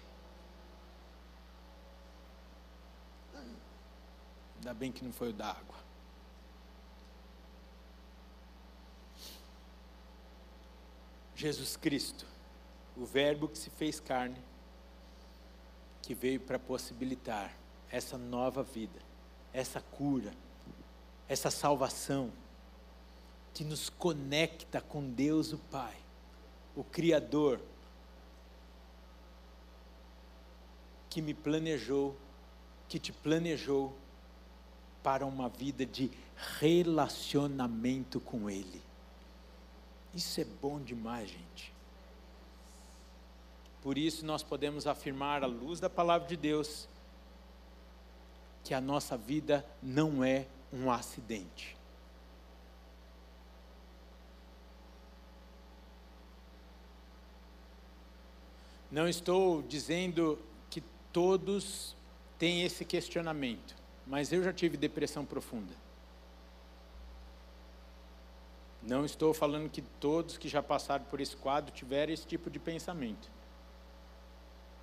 Ainda 4.56 4.74
bem 4.74 4.92
que 4.92 5.06
não 5.06 5.14
foi 5.14 5.30
o 5.30 5.34
da 5.34 5.52
água. 5.52 5.76
Jesus 11.36 11.78
Cristo, 11.78 12.26
o 12.98 13.06
Verbo 13.06 13.48
que 13.48 13.60
se 13.60 13.70
fez 13.70 14.00
carne, 14.00 14.42
que 16.02 16.16
veio 16.16 16.40
para 16.40 16.58
possibilitar 16.58 17.56
essa 17.92 18.18
nova 18.18 18.64
vida, 18.64 19.00
essa 19.54 19.80
cura, 19.80 20.34
essa 21.30 21.52
salvação 21.52 22.34
que 23.56 23.64
nos 23.64 23.90
conecta 23.90 24.82
com 24.82 25.10
Deus 25.10 25.54
o 25.54 25.58
Pai, 25.58 25.96
o 26.76 26.84
Criador, 26.84 27.62
que 31.10 31.22
me 31.22 31.34
planejou, 31.34 32.18
que 32.90 33.00
te 33.00 33.14
planejou 33.14 33.96
para 35.02 35.26
uma 35.26 35.48
vida 35.48 35.86
de 35.86 36.12
relacionamento 36.60 38.20
com 38.20 38.50
Ele. 38.50 38.82
Isso 40.14 40.42
é 40.42 40.44
bom 40.44 40.78
demais, 40.82 41.30
gente. 41.30 41.74
Por 43.82 43.98
isso 43.98 44.26
nós 44.26 44.44
podemos 44.44 44.86
afirmar, 44.86 45.46
à 45.46 45.48
luz 45.48 45.80
da 45.80 45.90
palavra 45.90 46.28
de 46.28 46.36
Deus, 46.36 46.90
que 48.66 48.74
a 48.74 48.82
nossa 48.82 49.16
vida 49.16 49.66
não 49.82 50.22
é 50.22 50.46
um 50.74 50.92
acidente. 50.92 51.75
Não 58.92 59.08
estou 59.08 59.62
dizendo 59.62 60.40
que 60.70 60.82
todos 61.12 61.96
têm 62.38 62.64
esse 62.64 62.86
questionamento, 62.86 63.76
mas 64.06 64.32
eu 64.32 64.44
já 64.44 64.54
tive 64.54 64.78
depressão 64.78 65.26
profunda. 65.26 65.74
Não 68.82 69.04
estou 69.04 69.34
falando 69.34 69.70
que 69.70 69.82
todos 69.82 70.38
que 70.38 70.48
já 70.48 70.62
passaram 70.62 71.06
por 71.06 71.20
esse 71.20 71.36
quadro 71.36 71.74
tiveram 71.74 72.14
esse 72.14 72.28
tipo 72.28 72.52
de 72.52 72.60
pensamento. 72.60 73.32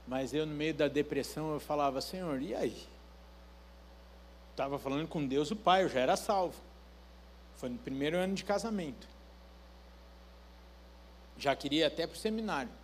Mas 0.08 0.34
eu, 0.34 0.44
no 0.44 0.54
meio 0.54 0.74
da 0.74 0.88
depressão, 0.88 1.52
eu 1.52 1.60
falava, 1.60 2.00
Senhor, 2.00 2.42
e 2.42 2.52
aí? 2.52 2.76
Estava 4.50 4.76
falando 4.78 5.06
com 5.06 5.24
Deus 5.24 5.52
o 5.52 5.56
Pai, 5.56 5.84
eu 5.84 5.88
já 5.88 6.00
era 6.00 6.16
salvo. 6.16 6.60
Foi 7.56 7.68
no 7.68 7.78
primeiro 7.78 8.16
ano 8.16 8.34
de 8.34 8.42
casamento. 8.42 9.06
Já 11.38 11.54
queria 11.54 11.86
até 11.86 12.06
para 12.06 12.16
o 12.16 12.18
seminário. 12.18 12.81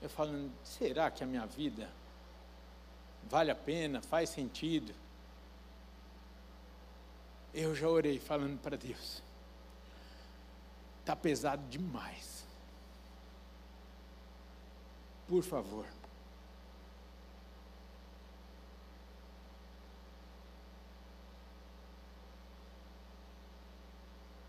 Eu 0.00 0.08
falando, 0.08 0.52
será 0.62 1.10
que 1.10 1.24
a 1.24 1.26
minha 1.26 1.46
vida 1.46 1.88
vale 3.28 3.50
a 3.50 3.54
pena, 3.54 4.00
faz 4.00 4.30
sentido? 4.30 4.94
Eu 7.52 7.74
já 7.74 7.88
orei 7.88 8.18
falando 8.18 8.60
para 8.60 8.76
Deus. 8.76 9.22
Está 11.00 11.16
pesado 11.16 11.62
demais. 11.68 12.44
Por 15.26 15.42
favor. 15.42 15.86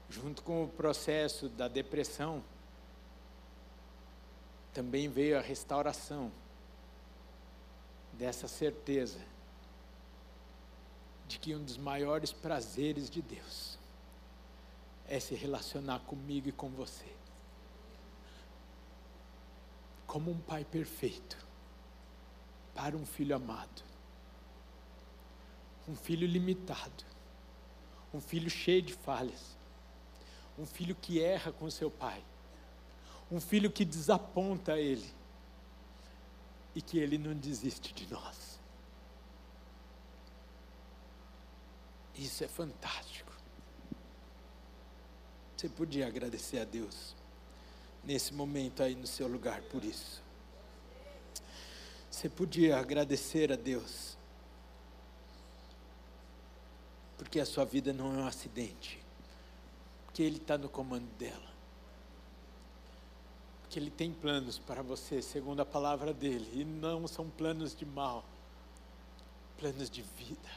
Junto 0.09 0.41
com 0.43 0.63
o 0.63 0.67
processo 0.67 1.47
da 1.47 1.67
depressão, 1.67 2.43
também 4.77 5.09
veio 5.09 5.39
a 5.39 5.41
restauração 5.41 6.31
dessa 8.13 8.47
certeza 8.47 9.19
de 11.27 11.39
que 11.39 11.55
um 11.55 11.63
dos 11.63 11.77
maiores 11.77 12.31
prazeres 12.31 13.09
de 13.09 13.19
Deus 13.19 13.79
é 15.07 15.19
se 15.19 15.33
relacionar 15.33 16.01
comigo 16.01 16.49
e 16.49 16.51
com 16.51 16.69
você 16.69 17.11
como 20.05 20.29
um 20.29 20.39
pai 20.39 20.63
perfeito 20.63 21.43
para 22.75 22.95
um 22.95 23.03
filho 23.03 23.35
amado. 23.35 23.81
Um 25.87 25.95
filho 25.95 26.27
limitado. 26.27 27.03
Um 28.13 28.21
filho 28.21 28.49
cheio 28.51 28.83
de 28.83 28.93
falhas. 28.93 29.57
Um 30.55 30.67
filho 30.67 30.93
que 30.93 31.19
erra 31.19 31.51
com 31.51 31.67
seu 31.71 31.89
pai. 31.89 32.23
Um 33.31 33.39
filho 33.39 33.71
que 33.71 33.83
desaponta 33.83 34.77
ele. 34.79 35.09
E 36.73 36.81
que 36.81 36.99
ele 36.99 37.17
não 37.17 37.33
desiste 37.33 37.93
de 37.93 38.11
nós. 38.11 38.59
Isso 42.15 42.43
é 42.43 42.47
fantástico. 42.47 43.31
Você 45.55 45.69
podia 45.69 46.07
agradecer 46.07 46.59
a 46.59 46.65
Deus 46.65 47.15
nesse 48.03 48.33
momento 48.33 48.81
aí 48.81 48.95
no 48.95 49.05
seu 49.05 49.27
lugar 49.27 49.61
por 49.63 49.83
isso. 49.83 50.23
Você 52.09 52.29
podia 52.29 52.77
agradecer 52.77 53.51
a 53.51 53.55
Deus, 53.55 54.17
porque 57.17 57.39
a 57.39 57.45
sua 57.45 57.65
vida 57.65 57.93
não 57.93 58.11
é 58.15 58.17
um 58.23 58.25
acidente, 58.25 58.99
porque 60.05 60.23
Ele 60.23 60.37
está 60.37 60.57
no 60.57 60.67
comando 60.69 61.07
dela, 61.17 61.51
porque 63.67 63.79
Ele 63.79 63.91
tem 63.91 64.13
planos 64.13 64.57
para 64.57 64.81
você, 64.81 65.21
segundo 65.21 65.59
a 65.59 65.65
palavra 65.65 66.13
dele, 66.13 66.49
e 66.53 66.63
não 66.63 67.05
são 67.05 67.29
planos 67.29 67.75
de 67.75 67.85
mal, 67.85 68.23
planos 69.59 69.89
de 69.89 70.01
vida. 70.01 70.49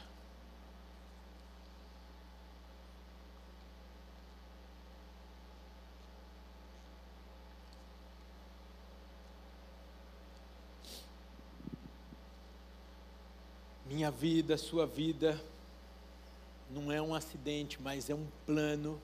Minha 13.85 14.09
vida, 14.09 14.55
sua 14.55 14.87
vida, 14.87 15.37
não 16.69 16.89
é 16.89 17.01
um 17.01 17.13
acidente, 17.13 17.77
mas 17.81 18.09
é 18.09 18.15
um 18.15 18.25
plano. 18.45 19.01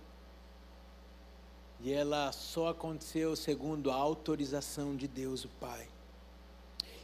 E 1.79 1.91
ela 1.91 2.31
só 2.31 2.69
aconteceu 2.69 3.35
segundo 3.35 3.91
a 3.91 3.95
autorização 3.95 4.95
de 4.95 5.07
Deus, 5.07 5.45
o 5.45 5.49
Pai. 5.49 5.87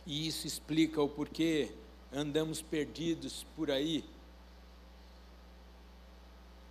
E 0.06 0.28
isso 0.28 0.48
explica 0.48 1.02
o 1.02 1.08
porquê 1.08 1.72
andamos 2.12 2.62
perdidos 2.62 3.46
por 3.56 3.70
aí. 3.70 4.04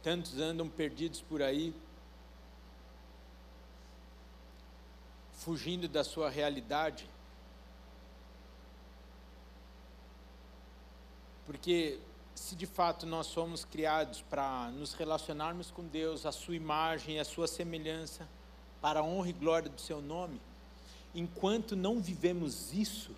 Tantos 0.02 0.38
andam 0.38 0.68
perdidos 0.68 1.20
por 1.20 1.40
aí, 1.40 1.72
fugindo 5.32 5.88
da 5.88 6.02
sua 6.02 6.28
realidade 6.28 7.08
Porque 11.46 11.98
se 12.34 12.54
de 12.56 12.66
fato 12.66 13.06
nós 13.06 13.26
somos 13.26 13.64
criados 13.64 14.22
para 14.22 14.70
nos 14.70 14.94
relacionarmos 14.94 15.70
com 15.70 15.84
Deus, 15.84 16.24
a 16.26 16.32
sua 16.32 16.56
imagem, 16.56 17.18
a 17.18 17.24
sua 17.24 17.46
semelhança, 17.46 18.28
para 18.80 19.00
a 19.00 19.02
honra 19.02 19.28
e 19.28 19.32
glória 19.32 19.68
do 19.68 19.80
seu 19.80 20.02
nome, 20.02 20.40
enquanto 21.14 21.76
não 21.76 22.00
vivemos 22.00 22.72
isso, 22.72 23.14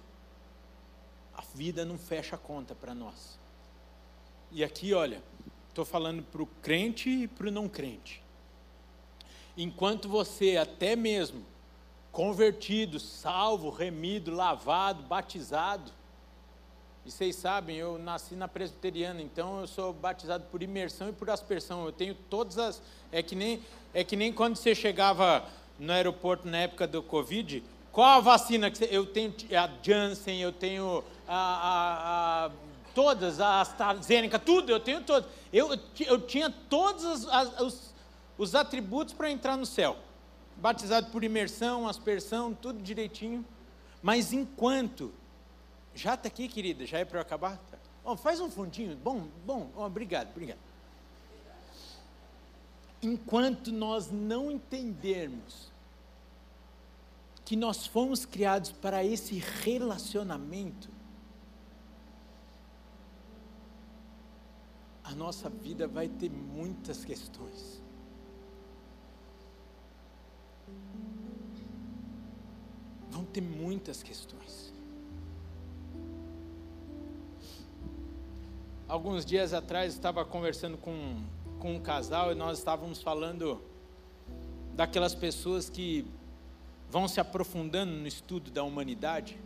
a 1.35 1.43
vida 1.55 1.85
não 1.85 1.99
fecha 1.99 2.37
a 2.37 2.39
conta 2.39 2.75
para 2.75 2.95
nós. 2.95 3.39
E 4.51 4.63
aqui, 4.63 4.93
olha, 4.93 5.23
estou 5.69 5.85
falando 5.85 6.23
para 6.23 6.43
o 6.43 6.47
crente 6.47 7.09
e 7.09 7.27
para 7.27 7.49
o 7.49 7.51
não 7.51 7.69
crente. 7.69 8.23
Enquanto 9.57 10.09
você, 10.09 10.57
até 10.57 10.95
mesmo 10.95 11.45
convertido, 12.13 13.01
salvo, 13.01 13.71
remido, 13.71 14.33
lavado, 14.33 15.03
batizado, 15.03 15.91
e 17.07 17.11
vocês 17.11 17.37
sabem, 17.37 17.77
eu 17.77 17.99
nasci 17.99 18.35
na 18.35 18.49
presbiteriana, 18.49 19.21
então 19.21 19.61
eu 19.61 19.67
sou 19.67 19.93
batizado 19.93 20.45
por 20.51 20.63
imersão 20.63 21.11
e 21.11 21.13
por 21.13 21.29
aspersão. 21.29 21.85
Eu 21.85 21.93
tenho 21.93 22.15
todas 22.15 22.57
as. 22.57 22.83
É 23.13 23.23
que 23.23 23.37
nem, 23.37 23.63
é 23.93 24.03
que 24.03 24.17
nem 24.17 24.33
quando 24.33 24.57
você 24.57 24.75
chegava 24.75 25.45
no 25.79 25.93
aeroporto 25.93 26.49
na 26.49 26.59
época 26.59 26.87
do 26.87 27.03
Covid. 27.03 27.63
Qual 27.93 28.09
a 28.09 28.21
vacina 28.21 28.71
que 28.71 28.79
você, 28.79 28.89
eu 28.91 29.05
tenho? 29.05 29.35
A 29.53 29.71
Janssen, 29.83 30.41
eu 30.41 30.51
tenho 30.51 31.05
a, 31.29 31.37
a, 31.37 32.47
a 32.47 32.51
todas, 32.95 33.39
a 33.39 33.61
AstraZeneca, 33.61 34.39
tudo, 34.39 34.71
eu 34.71 34.81
tenho 34.81 35.03
todas. 35.03 35.29
Eu, 35.53 35.79
eu 36.07 36.21
tinha 36.23 36.49
todos 36.49 37.29
as, 37.29 37.61
os, 37.61 37.95
os 38.39 38.55
atributos 38.55 39.13
para 39.13 39.31
entrar 39.31 39.59
no 39.59 39.67
céu. 39.67 39.99
Batizado 40.57 41.11
por 41.11 41.23
imersão, 41.23 41.87
aspersão, 41.87 42.55
tudo 42.55 42.83
direitinho. 42.83 43.45
Mas 44.03 44.33
enquanto 44.33 45.13
já 45.95 46.15
está 46.15 46.29
aqui, 46.29 46.49
querida? 46.49 46.87
Já 46.87 46.99
é 46.99 47.05
para 47.05 47.19
eu 47.19 47.23
acabar? 47.23 47.61
Oh, 48.05 48.17
faz 48.17 48.41
um 48.41 48.51
fundinho. 48.51 48.97
Bom, 48.97 49.29
bom. 49.47 49.71
Oh, 49.77 49.83
obrigado, 49.83 50.31
obrigado. 50.31 50.59
Enquanto 53.03 53.71
nós 53.71 54.11
não 54.11 54.51
entendermos 54.51 55.73
que 57.45 57.57
nós 57.57 57.87
fomos 57.87 58.25
criados 58.25 58.73
para 58.73 59.05
esse 59.05 59.39
relacionamento, 59.63 60.89
a 65.03 65.15
nossa 65.15 65.51
vida 65.51 65.87
vai 65.87 66.09
ter 66.09 66.31
muitas 66.31 67.05
questões. 67.05 67.85
ter 73.35 73.41
muitas 73.41 74.01
questões. 74.01 74.73
Alguns 78.87 79.25
dias 79.25 79.55
atrás 79.55 79.95
estava 79.95 80.23
conversando 80.27 80.77
com, 80.77 81.23
com 81.59 81.77
um 81.77 81.81
casal 81.81 82.33
e 82.33 82.35
nós 82.35 82.59
estávamos 82.59 83.01
falando 83.01 83.59
daquelas 84.75 85.15
pessoas 85.15 85.71
que 85.71 86.05
vão 86.91 87.09
se 87.09 87.19
aprofundando 87.19 87.93
no 87.93 88.07
estudo 88.07 88.51
da 88.51 88.63
humanidade, 88.63 89.39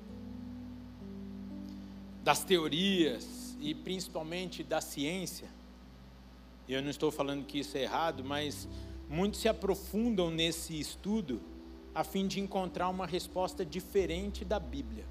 das 2.24 2.43
teorias 2.43 3.57
e 3.61 3.76
principalmente 3.76 4.64
da 4.64 4.80
ciência. 4.80 5.49
Eu 6.68 6.82
não 6.82 6.91
estou 6.91 7.12
falando 7.12 7.47
que 7.47 7.61
isso 7.61 7.76
é 7.76 7.82
errado, 7.82 8.24
mas 8.24 8.68
muitos 9.09 9.41
se 9.41 9.49
aprofundam 9.49 10.32
nesse 10.32 10.78
estudo 10.80 11.41
a 11.95 12.03
fim 12.03 12.26
de 12.26 12.41
encontrar 12.41 12.89
uma 12.89 13.07
resposta 13.07 13.64
diferente 13.64 14.45
da 14.45 14.59
Bíblia. 14.59 15.05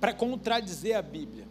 Para 0.00 0.12
contradizer 0.12 0.96
a 0.96 1.02
Bíblia. 1.02 1.46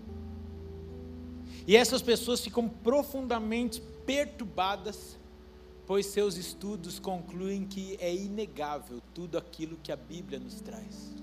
E 1.68 1.76
essas 1.76 2.02
pessoas 2.02 2.40
ficam 2.40 2.70
profundamente 2.70 3.82
perturbadas, 4.06 5.20
pois 5.86 6.06
seus 6.06 6.38
estudos 6.38 6.98
concluem 6.98 7.66
que 7.66 7.98
é 8.00 8.14
inegável 8.14 9.02
tudo 9.14 9.38
aquilo 9.38 9.78
que 9.84 9.92
a 9.92 9.98
Bíblia 9.98 10.40
nos 10.40 10.62
traz. 10.62 11.14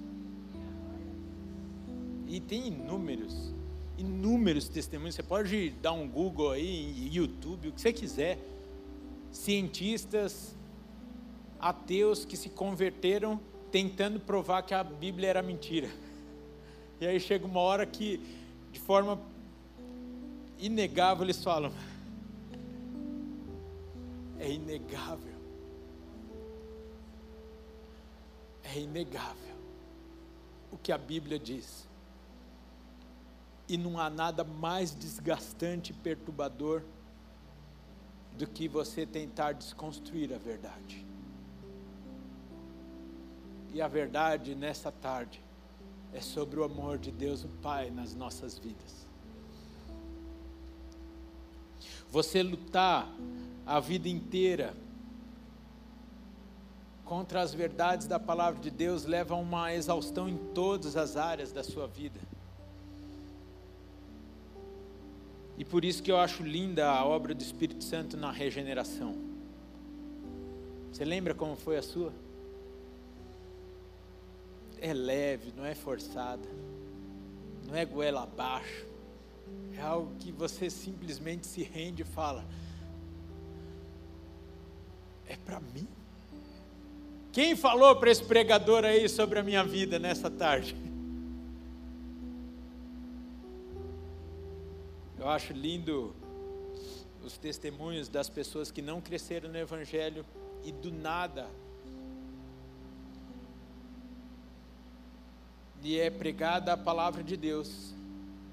E 2.26 2.40
tem 2.40 2.68
inúmeros, 2.68 3.54
inúmeros 3.96 4.68
testemunhos. 4.68 5.14
Você 5.14 5.22
pode 5.22 5.70
dar 5.80 5.92
um 5.92 6.06
Google 6.06 6.50
aí, 6.50 7.08
YouTube, 7.10 7.68
o 7.68 7.72
que 7.72 7.80
você 7.80 7.92
quiser. 7.92 8.38
Cientistas, 9.30 10.54
ateus 11.58 12.24
que 12.24 12.36
se 12.36 12.50
converteram 12.50 13.40
tentando 13.70 14.20
provar 14.20 14.62
que 14.62 14.74
a 14.74 14.84
Bíblia 14.84 15.28
era 15.28 15.42
mentira. 15.42 15.88
E 17.00 17.06
aí 17.06 17.18
chega 17.18 17.44
uma 17.46 17.60
hora 17.60 17.84
que, 17.84 18.18
de 18.72 18.80
forma 18.80 19.20
inegável, 20.58 21.24
eles 21.24 21.42
falam: 21.42 21.72
é 24.38 24.50
inegável. 24.50 25.34
É 28.62 28.78
inegável 28.78 29.54
o 30.72 30.78
que 30.78 30.90
a 30.90 30.98
Bíblia 30.98 31.38
diz. 31.38 31.88
E 33.68 33.76
não 33.76 33.98
há 33.98 34.10
nada 34.10 34.44
mais 34.44 34.94
desgastante 34.94 35.92
e 35.92 35.94
perturbador 35.94 36.82
do 38.36 38.46
que 38.46 38.68
você 38.68 39.06
tentar 39.06 39.52
desconstruir 39.52 40.32
a 40.32 40.38
verdade. 40.38 41.06
E 43.72 43.80
a 43.80 43.88
verdade 43.88 44.54
nessa 44.54 44.90
tarde 44.90 45.43
é 46.14 46.20
sobre 46.20 46.60
o 46.60 46.64
amor 46.64 46.96
de 46.96 47.10
Deus 47.10 47.42
o 47.42 47.48
Pai 47.60 47.90
nas 47.90 48.14
nossas 48.14 48.56
vidas. 48.56 49.04
Você 52.08 52.40
lutar 52.40 53.12
a 53.66 53.80
vida 53.80 54.08
inteira 54.08 54.74
contra 57.04 57.42
as 57.42 57.52
verdades 57.52 58.06
da 58.06 58.20
palavra 58.20 58.60
de 58.60 58.70
Deus 58.70 59.04
leva 59.04 59.34
a 59.34 59.36
uma 59.36 59.74
exaustão 59.74 60.28
em 60.28 60.36
todas 60.54 60.96
as 60.96 61.16
áreas 61.16 61.50
da 61.50 61.64
sua 61.64 61.88
vida. 61.88 62.20
E 65.58 65.64
por 65.64 65.84
isso 65.84 66.02
que 66.02 66.12
eu 66.12 66.16
acho 66.16 66.44
linda 66.44 66.88
a 66.88 67.04
obra 67.04 67.34
do 67.34 67.42
Espírito 67.42 67.82
Santo 67.82 68.16
na 68.16 68.30
regeneração. 68.30 69.16
Você 70.92 71.04
lembra 71.04 71.34
como 71.34 71.56
foi 71.56 71.76
a 71.76 71.82
sua? 71.82 72.12
É 74.84 74.92
leve, 74.92 75.50
não 75.56 75.64
é 75.64 75.74
forçada, 75.74 76.46
não 77.66 77.74
é 77.74 77.86
goela 77.86 78.24
abaixo. 78.24 78.84
É 79.74 79.80
algo 79.80 80.14
que 80.16 80.30
você 80.30 80.68
simplesmente 80.68 81.46
se 81.46 81.62
rende 81.62 82.02
e 82.02 82.04
fala: 82.04 82.44
é 85.26 85.38
para 85.38 85.58
mim? 85.58 85.88
Quem 87.32 87.56
falou 87.56 87.96
para 87.96 88.10
esse 88.10 88.22
pregador 88.22 88.84
aí 88.84 89.08
sobre 89.08 89.38
a 89.38 89.42
minha 89.42 89.64
vida 89.64 89.98
nessa 89.98 90.30
tarde? 90.30 90.76
Eu 95.18 95.30
acho 95.30 95.54
lindo 95.54 96.14
os 97.22 97.38
testemunhos 97.38 98.10
das 98.10 98.28
pessoas 98.28 98.70
que 98.70 98.82
não 98.82 99.00
cresceram 99.00 99.48
no 99.48 99.56
Evangelho 99.56 100.26
e 100.62 100.70
do 100.70 100.92
nada 100.92 101.48
lhe 105.84 106.00
é 106.00 106.08
pregada 106.08 106.72
a 106.72 106.78
palavra 106.78 107.22
de 107.22 107.36
Deus, 107.36 107.94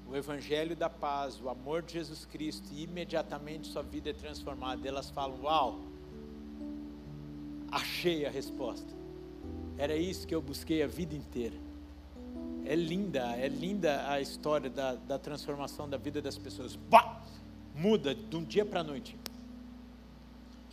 o 0.06 0.14
Evangelho 0.14 0.76
da 0.76 0.90
paz, 0.90 1.40
o 1.40 1.48
amor 1.48 1.80
de 1.80 1.94
Jesus 1.94 2.26
Cristo, 2.26 2.68
e 2.74 2.82
imediatamente 2.82 3.68
sua 3.68 3.82
vida 3.82 4.10
é 4.10 4.12
transformada. 4.12 4.86
Elas 4.86 5.08
falam: 5.08 5.40
Uau, 5.42 5.80
achei 7.70 8.26
a 8.26 8.30
resposta. 8.30 8.92
Era 9.78 9.96
isso 9.96 10.26
que 10.26 10.34
eu 10.34 10.42
busquei 10.42 10.82
a 10.82 10.86
vida 10.86 11.14
inteira. 11.14 11.56
É 12.66 12.76
linda, 12.76 13.34
é 13.34 13.48
linda 13.48 14.06
a 14.10 14.20
história 14.20 14.68
da, 14.68 14.94
da 14.94 15.18
transformação 15.18 15.88
da 15.88 15.96
vida 15.96 16.20
das 16.20 16.36
pessoas. 16.36 16.76
Pá! 16.90 17.22
Muda 17.74 18.14
de 18.14 18.36
um 18.36 18.44
dia 18.44 18.66
para 18.66 18.80
a 18.80 18.84
noite. 18.84 19.16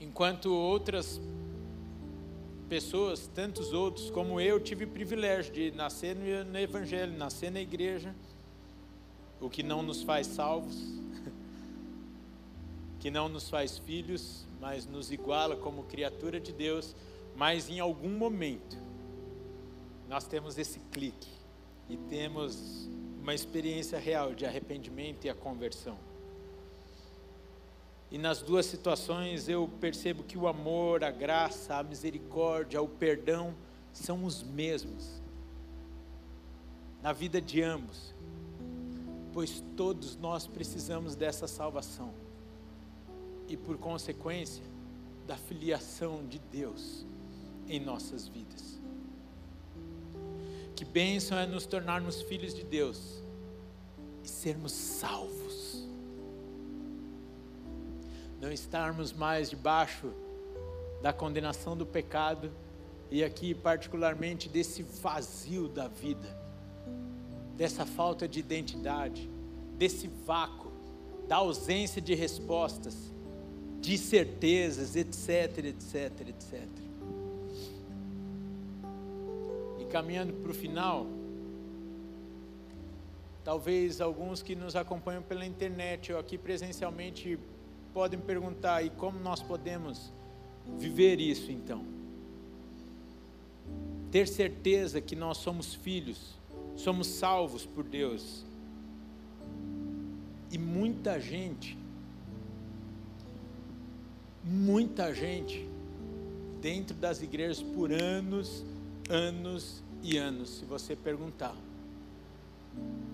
Enquanto 0.01 0.53
outras 0.53 1.21
pessoas, 2.69 3.27
tantos 3.33 3.73
outros 3.73 4.11
como 4.11 4.39
eu, 4.39 4.59
tive 4.59 4.85
o 4.85 4.87
privilégio 4.87 5.51
de 5.51 5.71
nascer 5.71 6.15
no, 6.15 6.57
Evangelho, 6.59 7.17
nascer 7.17 7.51
na 7.51 7.59
igreja, 7.59 8.13
o 9.41 9.49
que 9.49 9.63
não 9.63 9.81
nos 9.81 10.03
faz 10.03 10.27
salvos, 10.27 10.77
que 12.99 13.09
não 13.09 13.27
nos 13.27 13.49
faz 13.49 13.79
filhos, 13.79 14.45
mas 14.61 14.85
nos 14.85 15.11
iguala 15.11 15.55
como 15.55 15.83
criatura 15.83 16.39
de 16.39 16.53
Deus, 16.53 16.95
mas 17.35 17.69
em 17.69 17.79
algum 17.79 18.09
momento 18.09 18.77
nós 20.07 20.27
temos 20.27 20.57
esse 20.57 20.79
clique 20.91 21.29
e 21.89 21.97
temos 21.97 22.87
uma 23.19 23.33
experiência 23.33 23.97
real 23.97 24.35
de 24.35 24.45
arrependimento 24.45 25.25
e 25.25 25.29
a 25.29 25.33
conversão. 25.33 25.97
E 28.11 28.17
nas 28.17 28.41
duas 28.41 28.65
situações 28.65 29.47
eu 29.47 29.69
percebo 29.79 30.23
que 30.23 30.37
o 30.37 30.47
amor, 30.47 31.03
a 31.03 31.11
graça, 31.11 31.75
a 31.75 31.83
misericórdia, 31.83 32.81
o 32.81 32.87
perdão 32.87 33.53
são 33.93 34.23
os 34.23 34.41
mesmos 34.41 35.19
na 37.01 37.13
vida 37.13 37.39
de 37.39 37.61
ambos, 37.61 38.13
pois 39.33 39.63
todos 39.77 40.15
nós 40.17 40.47
precisamos 40.47 41.15
dessa 41.15 41.47
salvação 41.47 42.13
e, 43.47 43.55
por 43.55 43.77
consequência, 43.77 44.63
da 45.25 45.37
filiação 45.37 46.25
de 46.27 46.39
Deus 46.39 47.05
em 47.67 47.79
nossas 47.79 48.27
vidas. 48.27 48.79
Que 50.75 50.83
bênção 50.83 51.37
é 51.37 51.45
nos 51.45 51.65
tornarmos 51.65 52.21
filhos 52.21 52.53
de 52.53 52.63
Deus 52.63 53.21
e 54.23 54.27
sermos 54.27 54.71
salvos. 54.71 55.68
Não 58.39 58.51
estarmos 58.51 59.11
mais 59.11 59.49
debaixo 59.49 60.13
da 61.01 61.11
condenação 61.11 61.75
do 61.75 61.85
pecado 61.85 62.51
e 63.11 63.23
aqui, 63.23 63.53
particularmente, 63.53 64.47
desse 64.47 64.83
vazio 64.83 65.67
da 65.67 65.87
vida, 65.87 66.37
dessa 67.57 67.85
falta 67.85 68.27
de 68.27 68.39
identidade, 68.39 69.29
desse 69.77 70.07
vácuo, 70.07 70.71
da 71.27 71.37
ausência 71.37 72.01
de 72.01 72.13
respostas, 72.13 72.95
de 73.81 73.97
certezas, 73.97 74.95
etc, 74.95 75.65
etc, 75.65 76.27
etc. 76.27 76.89
caminhando 79.89 80.33
para 80.33 80.51
o 80.51 80.53
final, 80.53 81.07
talvez 83.43 83.99
alguns 83.99 84.43
que 84.43 84.55
nos 84.55 84.75
acompanham 84.75 85.23
pela 85.23 85.45
internet 85.45 86.13
ou 86.13 86.19
aqui 86.19 86.37
presencialmente 86.37 87.39
podem 87.93 88.19
perguntar: 88.19 88.83
e 88.83 88.89
como 88.89 89.19
nós 89.19 89.41
podemos 89.41 90.11
viver 90.77 91.19
isso 91.19 91.51
então? 91.51 91.83
Ter 94.11 94.27
certeza 94.27 94.99
que 94.99 95.15
nós 95.15 95.37
somos 95.37 95.73
filhos, 95.73 96.35
somos 96.75 97.07
salvos 97.07 97.65
por 97.65 97.83
Deus. 97.83 98.43
E 100.51 100.57
muita 100.57 101.19
gente, 101.19 101.77
muita 104.43 105.13
gente, 105.13 105.67
dentro 106.59 106.95
das 106.95 107.21
igrejas 107.21 107.61
por 107.61 107.91
anos 107.91 108.65
anos 109.09 109.83
e 110.03 110.17
anos, 110.17 110.49
se 110.51 110.65
você 110.65 110.95
perguntar 110.95 111.55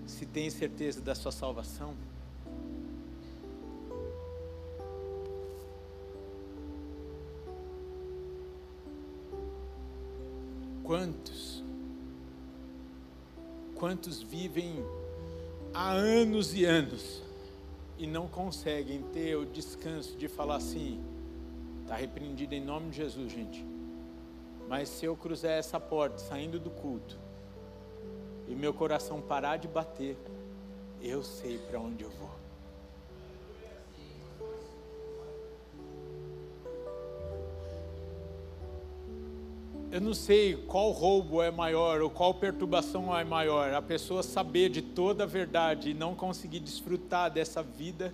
se 0.06 0.26
tem 0.26 0.48
certeza 0.50 1.00
da 1.00 1.14
sua 1.14 1.32
salvação, 1.32 1.94
Quantos? 10.86 11.64
Quantos 13.74 14.22
vivem 14.22 14.86
há 15.74 15.90
anos 15.90 16.54
e 16.54 16.64
anos 16.64 17.24
e 17.98 18.06
não 18.06 18.28
conseguem 18.28 19.02
ter 19.12 19.34
o 19.34 19.44
descanso 19.44 20.16
de 20.16 20.28
falar 20.28 20.54
assim: 20.56 21.04
está 21.82 21.96
repreendido 21.96 22.54
em 22.54 22.64
nome 22.64 22.90
de 22.90 22.98
Jesus, 22.98 23.32
gente. 23.32 23.66
Mas 24.68 24.88
se 24.88 25.04
eu 25.04 25.16
cruzar 25.16 25.50
essa 25.50 25.80
porta 25.80 26.18
saindo 26.18 26.60
do 26.60 26.70
culto 26.70 27.18
e 28.46 28.54
meu 28.54 28.72
coração 28.72 29.20
parar 29.20 29.56
de 29.56 29.66
bater, 29.66 30.16
eu 31.02 31.24
sei 31.24 31.58
para 31.58 31.80
onde 31.80 32.04
eu 32.04 32.10
vou. 32.10 32.45
Eu 39.96 40.02
não 40.02 40.12
sei 40.12 40.54
qual 40.54 40.90
roubo 40.90 41.42
é 41.42 41.50
maior 41.50 42.02
ou 42.02 42.10
qual 42.10 42.34
perturbação 42.34 43.18
é 43.18 43.24
maior. 43.24 43.72
A 43.72 43.80
pessoa 43.80 44.22
saber 44.22 44.68
de 44.68 44.82
toda 44.82 45.24
a 45.24 45.26
verdade 45.26 45.88
e 45.88 45.94
não 45.94 46.14
conseguir 46.14 46.60
desfrutar 46.60 47.30
dessa 47.30 47.62
vida 47.62 48.12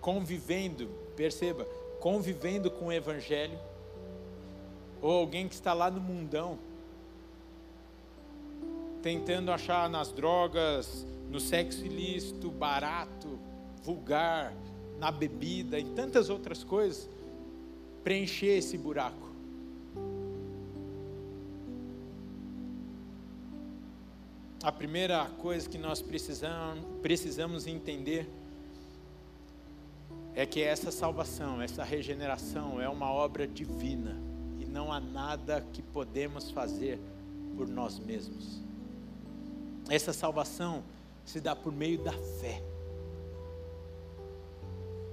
convivendo, 0.00 0.88
perceba, 1.14 1.64
convivendo 2.00 2.72
com 2.72 2.86
o 2.86 2.92
Evangelho, 2.92 3.56
ou 5.00 5.12
alguém 5.12 5.46
que 5.46 5.54
está 5.54 5.72
lá 5.72 5.88
no 5.88 6.00
mundão, 6.00 6.58
tentando 9.00 9.52
achar 9.52 9.88
nas 9.88 10.10
drogas, 10.10 11.06
no 11.30 11.38
sexo 11.38 11.86
ilícito, 11.86 12.50
barato, 12.50 13.38
vulgar, 13.84 14.52
na 14.98 15.12
bebida 15.12 15.78
e 15.78 15.84
tantas 15.84 16.28
outras 16.28 16.64
coisas, 16.64 17.08
preencher 18.02 18.58
esse 18.58 18.76
buraco. 18.76 19.30
A 24.62 24.70
primeira 24.70 25.26
coisa 25.38 25.68
que 25.68 25.76
nós 25.76 26.00
precisamos, 26.00 27.66
entender 27.66 28.28
é 30.34 30.46
que 30.46 30.62
essa 30.62 30.92
salvação, 30.92 31.60
essa 31.60 31.82
regeneração 31.82 32.80
é 32.80 32.88
uma 32.88 33.10
obra 33.10 33.46
divina 33.46 34.16
e 34.60 34.64
não 34.64 34.92
há 34.92 35.00
nada 35.00 35.60
que 35.72 35.82
podemos 35.82 36.50
fazer 36.52 37.00
por 37.56 37.66
nós 37.66 37.98
mesmos. 37.98 38.62
Essa 39.88 40.12
salvação 40.12 40.84
se 41.24 41.40
dá 41.40 41.56
por 41.56 41.72
meio 41.72 41.98
da 41.98 42.12
fé. 42.12 42.62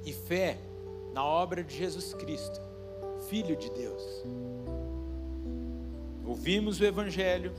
E 0.06 0.14
fé 0.14 0.60
na 1.12 1.26
obra 1.26 1.64
de 1.64 1.76
Jesus 1.76 2.14
Cristo, 2.14 2.69
Filho 3.28 3.56
de 3.56 3.70
Deus. 3.72 4.04
Ouvimos 6.26 6.80
o 6.80 6.86
Evangelho, 6.86 7.54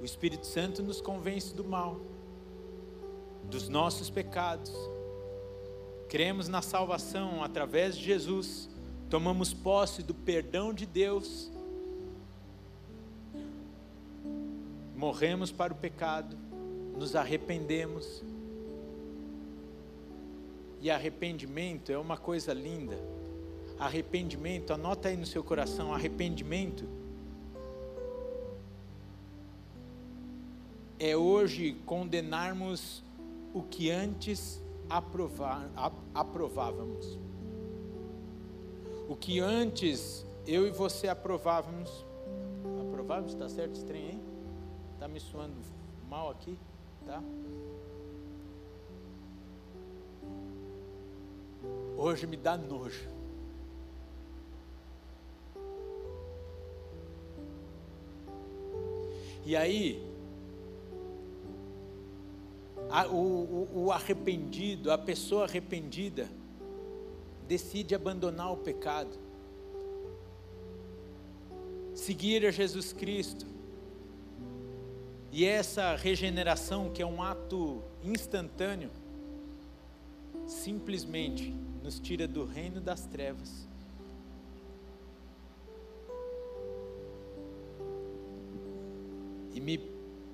o 0.00 0.04
Espírito 0.04 0.46
Santo 0.46 0.82
nos 0.82 1.00
convence 1.00 1.54
do 1.54 1.64
mal, 1.64 2.00
dos 3.48 3.68
nossos 3.68 4.10
pecados 4.10 4.72
cremos 6.14 6.46
na 6.46 6.62
salvação 6.62 7.42
através 7.42 7.96
de 7.96 8.04
Jesus, 8.04 8.68
tomamos 9.10 9.52
posse 9.52 10.00
do 10.00 10.14
perdão 10.14 10.72
de 10.72 10.86
Deus, 10.86 11.50
morremos 14.94 15.50
para 15.50 15.72
o 15.72 15.76
pecado, 15.76 16.36
nos 16.96 17.16
arrependemos. 17.16 18.22
E 20.80 20.88
arrependimento 20.88 21.90
é 21.90 21.98
uma 21.98 22.16
coisa 22.16 22.52
linda. 22.52 22.96
Arrependimento, 23.78 24.72
anota 24.72 25.08
aí 25.08 25.16
no 25.16 25.26
seu 25.26 25.42
coração, 25.42 25.92
arrependimento 25.92 26.84
é 30.98 31.16
hoje 31.16 31.74
condenarmos 31.84 33.02
o 33.52 33.62
que 33.62 33.90
antes 33.90 34.62
aprovar, 34.88 35.68
aprovávamos. 36.14 37.18
O 39.08 39.14
que 39.14 39.38
antes 39.38 40.24
eu 40.46 40.66
e 40.66 40.70
você 40.70 41.08
aprovávamos, 41.08 41.90
aprovávamos, 42.80 43.32
está 43.32 43.48
certo 43.48 43.84
trem, 43.84 44.12
hein? 44.12 44.20
Está 44.94 45.06
me 45.06 45.20
suando 45.20 45.54
mal 46.08 46.30
aqui, 46.30 46.56
tá? 47.04 47.22
Hoje 51.96 52.26
me 52.26 52.36
dá 52.36 52.56
nojo. 52.56 53.08
E 59.46 59.54
aí, 59.54 60.02
a, 62.90 63.06
o, 63.06 63.68
o, 63.74 63.84
o 63.84 63.92
arrependido, 63.92 64.90
a 64.90 64.96
pessoa 64.96 65.44
arrependida, 65.44 66.28
decide 67.46 67.94
abandonar 67.94 68.52
o 68.52 68.56
pecado, 68.56 69.18
seguir 71.94 72.46
a 72.46 72.50
Jesus 72.50 72.92
Cristo. 72.92 73.46
E 75.30 75.44
essa 75.44 75.96
regeneração, 75.96 76.90
que 76.90 77.02
é 77.02 77.06
um 77.06 77.22
ato 77.22 77.82
instantâneo, 78.02 78.90
simplesmente 80.46 81.54
nos 81.82 81.98
tira 81.98 82.26
do 82.26 82.44
reino 82.44 82.80
das 82.80 83.04
trevas. 83.06 83.68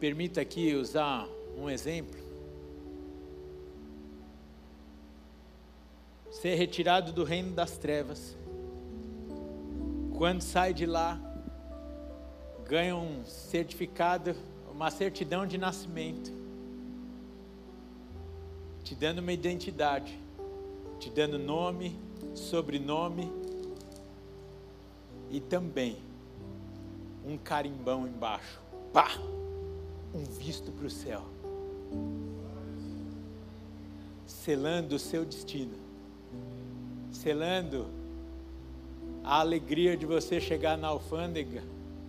Permita 0.01 0.41
aqui 0.41 0.75
usar 0.75 1.29
um 1.57 1.69
exemplo. 1.69 2.31
ser 6.41 6.55
retirado 6.55 7.13
do 7.13 7.23
reino 7.23 7.53
das 7.53 7.77
trevas. 7.77 8.35
Quando 10.17 10.41
sai 10.41 10.73
de 10.73 10.87
lá, 10.87 11.21
ganha 12.67 12.97
um 12.97 13.25
certificado, 13.27 14.35
uma 14.73 14.91
certidão 14.91 15.47
de 15.47 15.59
nascimento, 15.59 16.33
te 18.83 18.95
dando 18.95 19.19
uma 19.19 19.33
identidade, 19.33 20.19
te 20.99 21.11
dando 21.11 21.39
nome, 21.39 21.99
sobrenome 22.35 23.31
e 25.31 25.41
também 25.41 25.99
um 27.27 27.37
carimbão 27.37 28.07
embaixo. 28.07 28.61
Pá! 28.93 29.11
Um 30.15 30.25
visto 30.25 30.73
para 30.73 30.87
o 30.87 30.91
céu. 30.91 31.23
Selando 34.27 34.97
o 34.97 34.99
seu 34.99 35.25
destino 35.25 35.91
selando 37.21 37.87
a 39.23 39.41
alegria 39.41 39.97
de 39.97 40.07
você 40.07 40.41
chegar 40.41 40.79
na 40.79 40.89
alfândega, 40.89 41.63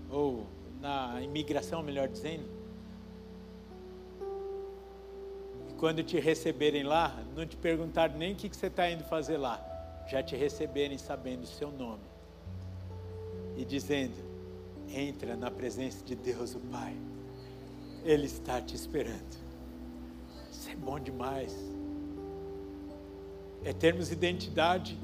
ou 0.10 0.46
na 0.80 1.22
imigração, 1.22 1.84
melhor 1.84 2.08
dizendo. 2.08 2.46
E 5.70 5.74
quando 5.74 6.02
te 6.04 6.20
receberem 6.20 6.84
lá, 6.84 7.22
não 7.36 7.46
te 7.46 7.58
perguntar 7.58 8.10
nem 8.10 8.34
o 8.34 8.36
que 8.36 8.56
você 8.56 8.68
está 8.68 8.90
indo 8.90 9.04
fazer 9.04 9.38
lá, 9.38 9.60
já 10.10 10.24
te 10.24 10.36
receberem 10.36 10.98
sabendo 10.98 11.44
o 11.44 11.48
seu 11.48 11.72
nome 11.72 12.04
e 13.58 13.66
dizendo: 13.66 14.16
entra 14.88 15.36
na 15.36 15.52
presença 15.52 16.04
de 16.06 16.16
Deus, 16.16 16.56
o 16.56 16.60
Pai, 16.60 16.96
Ele 18.04 18.26
está 18.26 18.62
te 18.62 18.76
esperando. 18.76 19.38
Isso 20.52 20.70
é 20.70 20.76
bom 20.76 21.00
demais 21.00 21.56
é 23.64 23.74
termos 23.74 24.12
identidade 24.12 24.98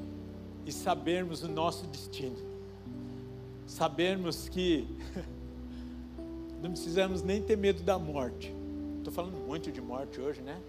e 0.66 0.72
sabermos 0.72 1.42
o 1.42 1.48
nosso 1.48 1.86
destino. 1.86 2.36
Sabermos 3.66 4.48
que 4.48 4.86
não 6.60 6.70
precisamos 6.70 7.22
nem 7.22 7.42
ter 7.42 7.56
medo 7.56 7.82
da 7.82 7.98
morte. 7.98 8.52
Estou 8.98 9.12
falando 9.12 9.36
muito 9.46 9.70
de 9.70 9.80
morte 9.80 10.20
hoje, 10.20 10.40
né? 10.40 10.60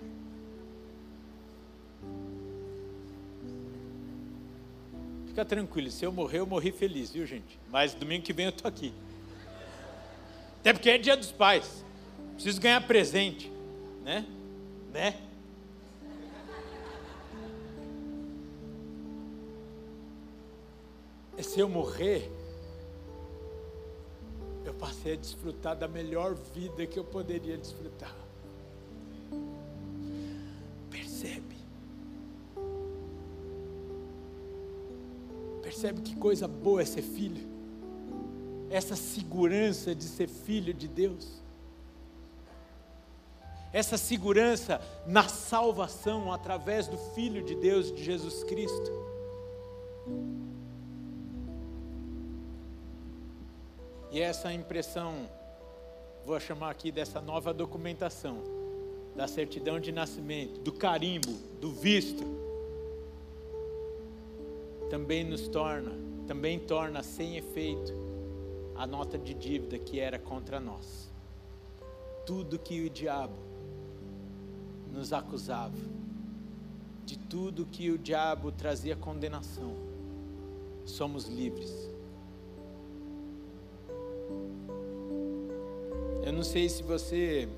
Fica 5.27 5.43
tranquilo, 5.45 5.89
se 5.89 6.05
eu 6.05 6.11
morrer, 6.11 6.39
eu 6.39 6.45
morri 6.45 6.71
feliz, 6.71 7.11
viu 7.11 7.25
gente? 7.25 7.59
Mas 7.71 7.93
domingo 7.93 8.23
que 8.23 8.33
vem 8.33 8.45
eu 8.45 8.49
estou 8.49 8.67
aqui. 8.67 8.93
Até 10.59 10.73
porque 10.73 10.89
é 10.89 10.97
dia 10.97 11.15
dos 11.15 11.31
pais. 11.31 11.83
Preciso 12.39 12.61
ganhar 12.61 12.87
presente, 12.87 13.51
né? 14.01 14.25
Né? 14.93 15.13
é 21.37 21.43
se 21.43 21.59
eu 21.59 21.67
morrer, 21.67 22.31
eu 24.63 24.73
passei 24.73 25.13
a 25.13 25.15
desfrutar 25.17 25.75
da 25.75 25.85
melhor 25.85 26.33
vida 26.55 26.87
que 26.87 26.97
eu 26.97 27.03
poderia 27.03 27.57
desfrutar. 27.57 28.15
Percebe? 30.89 31.57
Percebe 35.61 36.01
que 36.03 36.15
coisa 36.15 36.47
boa 36.47 36.81
é 36.81 36.85
ser 36.85 37.01
filho? 37.01 37.45
Essa 38.69 38.95
segurança 38.95 39.93
de 39.93 40.05
ser 40.05 40.29
filho 40.29 40.73
de 40.73 40.87
Deus. 40.87 41.48
Essa 43.71 43.97
segurança 43.97 44.81
na 45.05 45.27
salvação 45.27 46.33
através 46.33 46.87
do 46.87 46.97
Filho 47.13 47.43
de 47.43 47.55
Deus, 47.55 47.93
de 47.93 48.03
Jesus 48.03 48.43
Cristo. 48.43 48.91
E 54.11 54.19
essa 54.19 54.51
impressão, 54.51 55.29
vou 56.25 56.39
chamar 56.39 56.71
aqui 56.71 56.91
dessa 56.91 57.21
nova 57.21 57.53
documentação, 57.53 58.37
da 59.15 59.27
certidão 59.27 59.79
de 59.79 59.91
nascimento, 59.91 60.59
do 60.61 60.73
carimbo, 60.73 61.31
do 61.61 61.71
visto, 61.71 62.23
também 64.89 65.23
nos 65.23 65.47
torna, 65.47 65.91
também 66.27 66.57
torna 66.59 67.03
sem 67.03 67.37
efeito 67.37 67.93
a 68.75 68.87
nota 68.87 69.17
de 69.17 69.35
dívida 69.35 69.77
que 69.77 69.99
era 69.99 70.17
contra 70.17 70.59
nós. 70.59 71.11
Tudo 72.25 72.57
que 72.57 72.81
o 72.81 72.89
diabo 72.89 73.48
nos 74.91 75.13
acusava, 75.13 75.77
de 77.05 77.17
tudo 77.17 77.65
que 77.65 77.89
o 77.91 77.97
diabo 77.97 78.51
trazia 78.51 78.95
condenação, 78.95 79.75
somos 80.85 81.27
livres. 81.27 81.71
Eu 86.23 86.33
não 86.33 86.43
sei 86.43 86.69
se 86.69 86.83
você, 86.83 87.49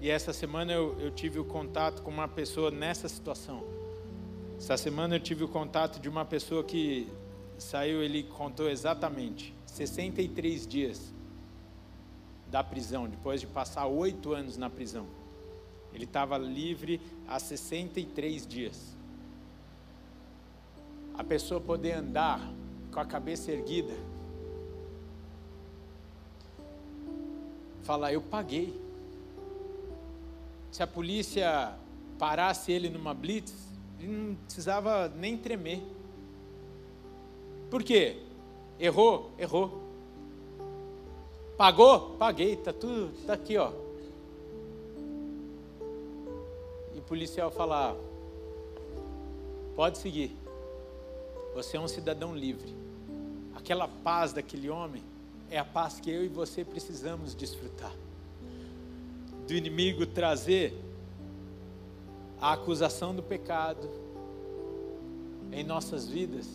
e 0.00 0.10
essa 0.10 0.32
semana 0.32 0.72
eu, 0.72 0.98
eu 1.00 1.10
tive 1.10 1.38
o 1.38 1.44
contato 1.44 2.02
com 2.02 2.10
uma 2.10 2.28
pessoa 2.28 2.70
nessa 2.70 3.08
situação 3.08 3.80
essa 4.60 4.76
semana 4.76 5.16
eu 5.16 5.20
tive 5.20 5.42
o 5.42 5.48
contato 5.48 5.98
de 5.98 6.06
uma 6.06 6.22
pessoa 6.22 6.62
que 6.62 7.10
saiu, 7.56 8.02
ele 8.02 8.24
contou 8.24 8.68
exatamente 8.68 9.54
63 9.64 10.66
dias 10.66 11.14
da 12.46 12.62
prisão, 12.62 13.08
depois 13.08 13.40
de 13.40 13.46
passar 13.46 13.86
oito 13.86 14.34
anos 14.34 14.58
na 14.58 14.68
prisão. 14.68 15.06
Ele 15.92 16.04
estava 16.04 16.38
livre 16.38 17.00
há 17.26 17.38
63 17.38 18.46
dias. 18.46 18.96
A 21.14 21.24
pessoa 21.24 21.60
poder 21.60 21.92
andar 21.92 22.40
com 22.92 23.00
a 23.00 23.04
cabeça 23.04 23.52
erguida, 23.52 23.92
falar: 27.82 28.12
Eu 28.12 28.20
paguei. 28.20 28.80
Se 30.70 30.82
a 30.82 30.86
polícia 30.86 31.74
parasse 32.18 32.70
ele 32.70 32.88
numa 32.88 33.12
blitz, 33.12 33.52
ele 33.98 34.12
não 34.12 34.34
precisava 34.36 35.08
nem 35.08 35.36
tremer. 35.36 35.82
Por 37.68 37.82
quê? 37.82 38.22
Errou? 38.78 39.30
Errou. 39.38 39.82
Pagou? 41.56 42.16
Paguei, 42.16 42.56
tá 42.56 42.72
tudo, 42.72 43.12
tá 43.26 43.34
aqui, 43.34 43.56
ó. 43.58 43.70
Policial 47.10 47.50
falar: 47.50 47.96
Pode 49.74 49.98
seguir. 49.98 50.36
Você 51.56 51.76
é 51.76 51.80
um 51.80 51.88
cidadão 51.88 52.32
livre. 52.32 52.72
Aquela 53.52 53.88
paz 53.88 54.32
daquele 54.32 54.70
homem 54.70 55.02
é 55.50 55.58
a 55.58 55.64
paz 55.64 55.98
que 55.98 56.08
eu 56.08 56.24
e 56.24 56.28
você 56.28 56.64
precisamos 56.64 57.34
desfrutar. 57.34 57.92
Do 59.44 59.52
inimigo 59.52 60.06
trazer 60.06 60.72
a 62.40 62.52
acusação 62.52 63.12
do 63.12 63.24
pecado 63.24 63.90
em 65.50 65.64
nossas 65.64 66.06
vidas 66.06 66.46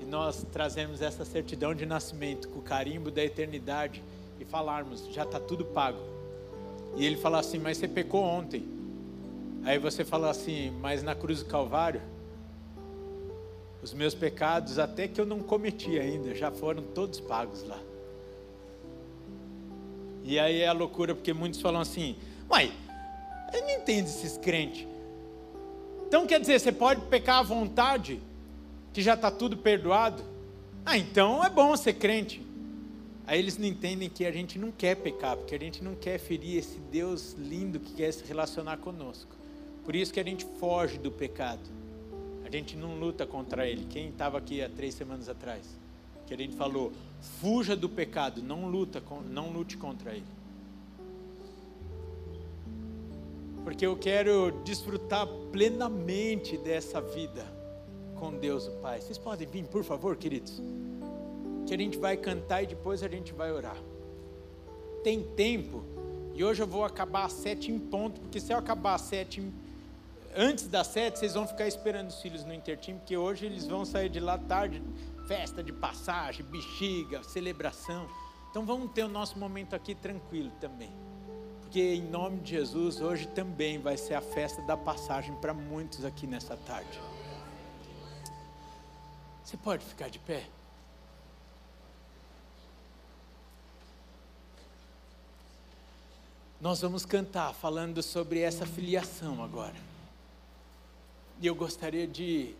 e 0.00 0.04
nós 0.04 0.46
trazemos 0.52 1.02
essa 1.02 1.24
certidão 1.24 1.74
de 1.74 1.84
nascimento 1.84 2.48
com 2.48 2.60
o 2.60 2.62
carimbo 2.62 3.10
da 3.10 3.24
eternidade 3.24 4.04
e 4.38 4.44
falarmos, 4.44 5.08
já 5.12 5.24
está 5.24 5.40
tudo 5.40 5.64
pago. 5.64 5.98
E 6.96 7.04
ele 7.04 7.16
fala 7.16 7.40
assim, 7.40 7.58
mas 7.58 7.76
você 7.76 7.88
pecou 7.88 8.22
ontem. 8.22 8.77
Aí 9.68 9.78
você 9.78 10.02
fala 10.02 10.30
assim, 10.30 10.70
mas 10.80 11.02
na 11.02 11.14
cruz 11.14 11.40
do 11.40 11.44
Calvário, 11.44 12.00
os 13.82 13.92
meus 13.92 14.14
pecados, 14.14 14.78
até 14.78 15.06
que 15.06 15.20
eu 15.20 15.26
não 15.26 15.40
cometi 15.40 15.98
ainda, 15.98 16.34
já 16.34 16.50
foram 16.50 16.82
todos 16.82 17.20
pagos 17.20 17.62
lá. 17.64 17.78
E 20.24 20.38
aí 20.38 20.62
é 20.62 20.68
a 20.68 20.72
loucura, 20.72 21.14
porque 21.14 21.34
muitos 21.34 21.60
falam 21.60 21.82
assim, 21.82 22.16
mãe, 22.48 22.72
eu 23.52 23.60
não 23.60 23.68
entendo 23.68 24.06
esses 24.06 24.38
crentes. 24.38 24.88
Então 26.06 26.26
quer 26.26 26.40
dizer, 26.40 26.58
você 26.58 26.72
pode 26.72 27.02
pecar 27.02 27.40
à 27.40 27.42
vontade, 27.42 28.22
que 28.94 29.02
já 29.02 29.12
está 29.12 29.30
tudo 29.30 29.54
perdoado? 29.54 30.22
Ah, 30.82 30.96
então 30.96 31.44
é 31.44 31.50
bom 31.50 31.76
ser 31.76 31.92
crente. 31.92 32.40
Aí 33.26 33.38
eles 33.38 33.58
não 33.58 33.66
entendem 33.66 34.08
que 34.08 34.24
a 34.24 34.32
gente 34.32 34.58
não 34.58 34.72
quer 34.72 34.96
pecar, 34.96 35.36
porque 35.36 35.54
a 35.54 35.58
gente 35.58 35.84
não 35.84 35.94
quer 35.94 36.16
ferir 36.18 36.56
esse 36.56 36.78
Deus 36.90 37.34
lindo 37.34 37.78
que 37.78 37.92
quer 37.92 38.10
se 38.12 38.24
relacionar 38.24 38.78
conosco. 38.78 39.37
Por 39.88 39.96
isso 39.96 40.12
que 40.12 40.20
a 40.20 40.24
gente 40.24 40.44
foge 40.60 40.98
do 40.98 41.10
pecado. 41.10 41.66
A 42.44 42.50
gente 42.50 42.76
não 42.76 42.98
luta 42.98 43.24
contra 43.24 43.66
ele. 43.66 43.86
Quem 43.88 44.10
estava 44.10 44.36
aqui 44.36 44.60
há 44.62 44.68
três 44.68 44.92
semanas 44.92 45.30
atrás? 45.30 45.64
Que 46.26 46.34
a 46.34 46.36
gente 46.36 46.54
falou, 46.54 46.92
fuja 47.40 47.74
do 47.74 47.88
pecado, 47.88 48.42
não 48.42 48.68
luta, 48.68 49.02
não 49.30 49.50
lute 49.50 49.78
contra 49.78 50.12
ele. 50.12 50.26
porque 53.68 53.84
eu 53.84 53.94
quero 53.98 54.50
desfrutar 54.64 55.26
plenamente 55.52 56.56
dessa 56.56 57.02
vida 57.02 57.44
com 58.18 58.32
Deus 58.32 58.66
o 58.66 58.70
Pai. 58.80 58.98
Vocês 58.98 59.18
podem 59.18 59.46
vir, 59.46 59.64
por 59.66 59.84
favor, 59.84 60.16
queridos? 60.16 60.58
Que 61.66 61.74
a 61.74 61.76
gente 61.76 61.98
vai 61.98 62.16
cantar 62.16 62.62
e 62.62 62.66
depois 62.66 63.02
a 63.02 63.08
gente 63.08 63.34
vai 63.34 63.52
orar. 63.52 63.76
Tem 65.04 65.22
tempo, 65.22 65.84
e 66.34 66.42
hoje 66.42 66.62
eu 66.62 66.66
vou 66.66 66.82
acabar 66.82 67.26
às 67.26 67.34
sete 67.34 67.70
em 67.70 67.78
ponto, 67.78 68.22
porque 68.22 68.40
se 68.40 68.54
eu 68.54 68.56
acabar 68.56 68.94
às 68.94 69.02
sete, 69.02 69.42
antes 70.38 70.68
das 70.68 70.86
sete, 70.86 71.18
vocês 71.18 71.34
vão 71.34 71.46
ficar 71.46 71.66
esperando 71.66 72.08
os 72.08 72.22
filhos 72.22 72.44
no 72.44 72.54
intertim, 72.54 72.96
porque 72.96 73.16
hoje 73.16 73.44
eles 73.44 73.66
vão 73.66 73.84
sair 73.84 74.08
de 74.08 74.20
lá 74.20 74.38
tarde, 74.38 74.82
festa 75.26 75.62
de 75.62 75.72
passagem, 75.72 76.46
bexiga, 76.46 77.22
celebração. 77.22 78.08
Então 78.50 78.64
vamos 78.64 78.92
ter 78.92 79.04
o 79.04 79.08
nosso 79.08 79.38
momento 79.38 79.76
aqui 79.76 79.94
tranquilo 79.94 80.50
também 80.60 80.90
porque 81.68 81.82
em 81.82 82.00
nome 82.00 82.40
de 82.40 82.52
Jesus, 82.52 82.98
hoje 82.98 83.28
também 83.28 83.78
vai 83.78 83.94
ser 83.98 84.14
a 84.14 84.22
festa 84.22 84.62
da 84.62 84.74
passagem 84.74 85.34
para 85.34 85.52
muitos 85.52 86.02
aqui 86.02 86.26
nessa 86.26 86.56
tarde. 86.56 86.98
Você 89.44 89.54
pode 89.58 89.84
ficar 89.84 90.08
de 90.08 90.18
pé? 90.18 90.46
Nós 96.58 96.80
vamos 96.80 97.04
cantar 97.04 97.52
falando 97.52 98.02
sobre 98.02 98.40
essa 98.40 98.64
filiação 98.64 99.44
agora. 99.44 99.87
E 101.40 101.46
eu 101.46 101.54
gostaria 101.54 102.06
de 102.06 102.54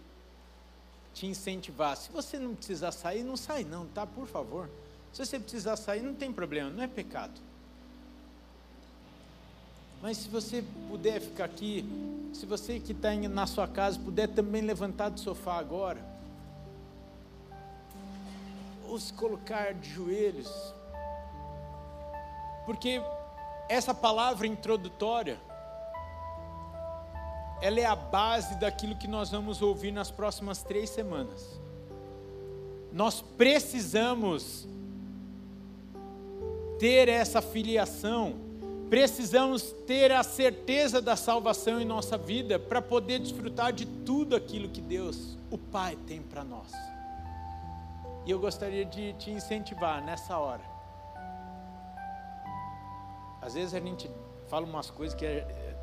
te 1.12 1.26
incentivar. 1.26 1.96
Se 1.96 2.10
você 2.12 2.38
não 2.38 2.54
precisar 2.54 2.92
sair, 2.92 3.24
não 3.24 3.36
sai 3.36 3.64
não, 3.64 3.86
tá? 3.86 4.06
Por 4.06 4.26
favor. 4.26 4.70
Se 5.12 5.24
você 5.24 5.38
precisar 5.38 5.76
sair, 5.76 6.00
não 6.00 6.14
tem 6.14 6.32
problema, 6.32 6.70
não 6.70 6.82
é 6.82 6.86
pecado. 6.86 7.40
Mas 10.00 10.18
se 10.18 10.28
você 10.28 10.62
puder 10.88 11.20
ficar 11.20 11.46
aqui, 11.46 11.84
se 12.32 12.46
você 12.46 12.78
que 12.78 12.92
está 12.92 13.12
na 13.14 13.46
sua 13.46 13.66
casa 13.66 13.98
puder 13.98 14.28
também 14.28 14.62
levantar 14.62 15.08
do 15.08 15.18
sofá 15.18 15.58
agora, 15.58 16.00
ou 18.86 18.98
se 18.98 19.12
colocar 19.12 19.74
de 19.74 19.90
joelhos, 19.90 20.50
porque 22.64 23.02
essa 23.68 23.92
palavra 23.92 24.46
introdutória, 24.46 25.40
ela 27.60 27.80
é 27.80 27.84
a 27.84 27.96
base 27.96 28.54
daquilo 28.56 28.96
que 28.96 29.08
nós 29.08 29.30
vamos 29.30 29.62
ouvir 29.62 29.92
nas 29.92 30.10
próximas 30.10 30.62
três 30.62 30.90
semanas. 30.90 31.60
Nós 32.92 33.20
precisamos 33.20 34.66
ter 36.78 37.08
essa 37.08 37.42
filiação 37.42 38.48
Precisamos 38.88 39.70
ter 39.86 40.10
a 40.12 40.22
certeza 40.22 41.02
da 41.02 41.14
salvação 41.14 41.78
em 41.78 41.84
nossa 41.84 42.16
vida 42.16 42.58
para 42.58 42.80
poder 42.80 43.18
desfrutar 43.18 43.70
de 43.70 43.84
tudo 43.84 44.34
aquilo 44.34 44.70
que 44.70 44.80
Deus, 44.80 45.36
o 45.50 45.58
Pai, 45.58 45.94
tem 46.06 46.22
para 46.22 46.42
nós. 46.42 46.72
E 48.24 48.30
eu 48.30 48.38
gostaria 48.38 48.86
de 48.86 49.12
te 49.14 49.30
incentivar 49.30 50.02
nessa 50.02 50.38
hora. 50.38 50.62
Às 53.42 53.52
vezes 53.52 53.74
a 53.74 53.80
gente 53.80 54.10
fala 54.48 54.64
umas 54.64 54.88
coisas 54.88 55.14
que 55.14 55.26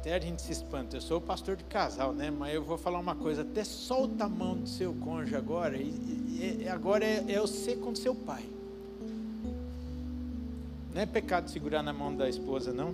até 0.06 0.14
a 0.14 0.20
gente 0.20 0.40
se 0.44 0.52
espanta. 0.52 0.96
Eu 0.96 1.02
sou 1.02 1.20
pastor 1.20 1.56
de 1.56 1.64
casal, 1.64 2.14
né? 2.14 2.30
Mas 2.30 2.54
eu 2.54 2.64
vou 2.64 2.78
falar 2.78 3.00
uma 3.00 3.16
coisa: 3.16 3.42
até 3.42 3.64
solta 3.64 4.26
a 4.26 4.30
mão 4.30 4.56
do 4.56 4.70
seu 4.70 4.94
cônjuge 4.94 5.36
agora, 5.36 5.76
e, 5.76 6.60
e 6.62 6.70
agora 6.70 7.04
é, 7.04 7.26
é 7.28 7.40
você 7.40 7.76
com 7.76 7.96
seu 7.96 8.14
pai. 8.14 8.44
Não 10.94 11.02
é 11.02 11.08
pecado 11.08 11.50
segurar 11.50 11.82
na 11.82 11.92
mão 11.92 12.16
da 12.16 12.30
esposa, 12.30 12.72
não. 12.72 12.94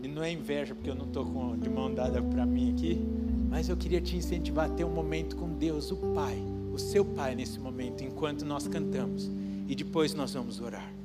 E 0.00 0.06
não 0.06 0.22
é 0.22 0.30
inveja, 0.30 0.72
porque 0.72 0.88
eu 0.88 0.94
não 0.94 1.06
estou 1.06 1.24
de 1.56 1.68
mão 1.68 1.92
dada 1.92 2.22
para 2.22 2.46
mim 2.46 2.74
aqui. 2.74 3.04
Mas 3.50 3.68
eu 3.68 3.76
queria 3.76 4.00
te 4.00 4.16
incentivar 4.16 4.70
a 4.70 4.72
ter 4.72 4.84
um 4.84 4.94
momento 4.94 5.34
com 5.34 5.48
Deus, 5.48 5.90
o 5.90 5.96
Pai, 6.14 6.38
o 6.72 6.78
seu 6.78 7.04
pai 7.04 7.34
nesse 7.34 7.58
momento, 7.58 8.04
enquanto 8.04 8.44
nós 8.44 8.68
cantamos, 8.68 9.28
e 9.66 9.74
depois 9.74 10.14
nós 10.14 10.32
vamos 10.32 10.60
orar. 10.60 10.99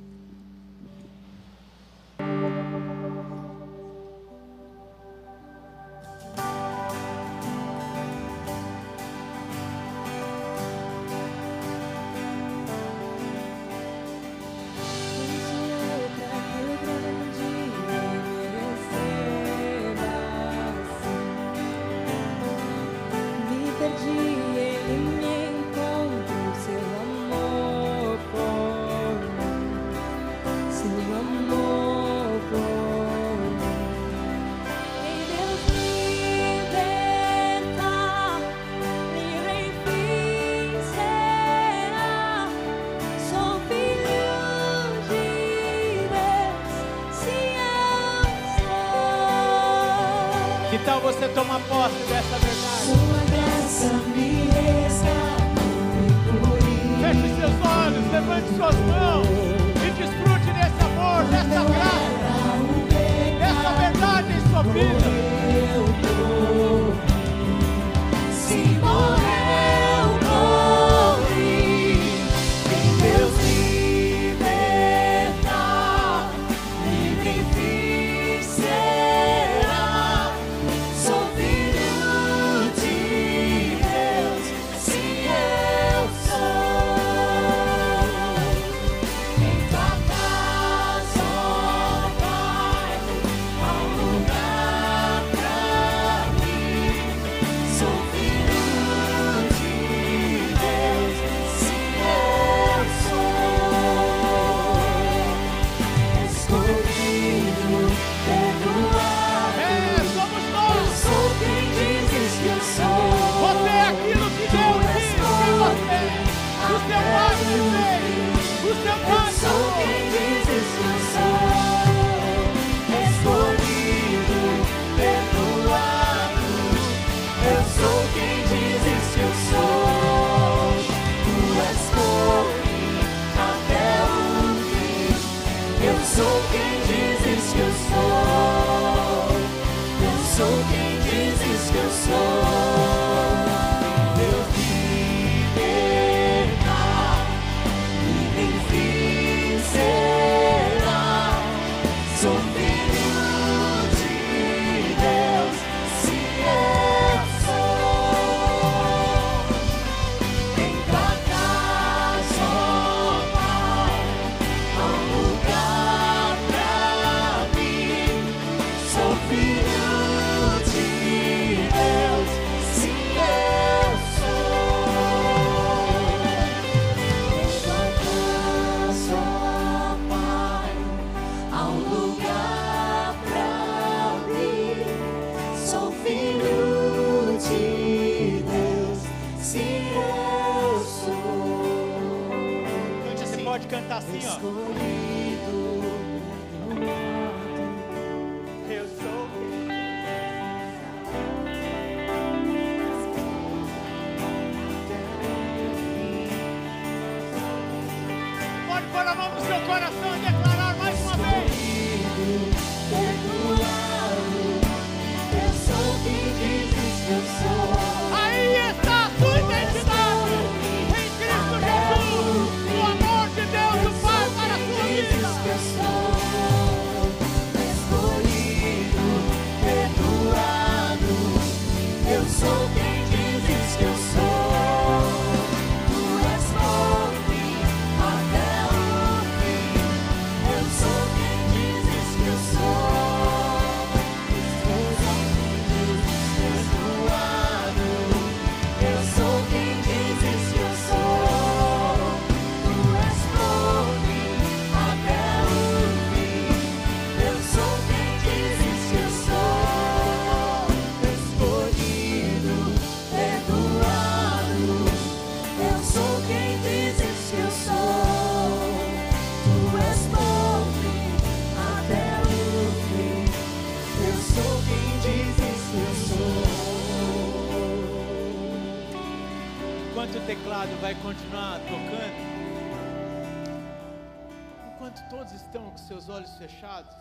Fechados, 286.46 286.94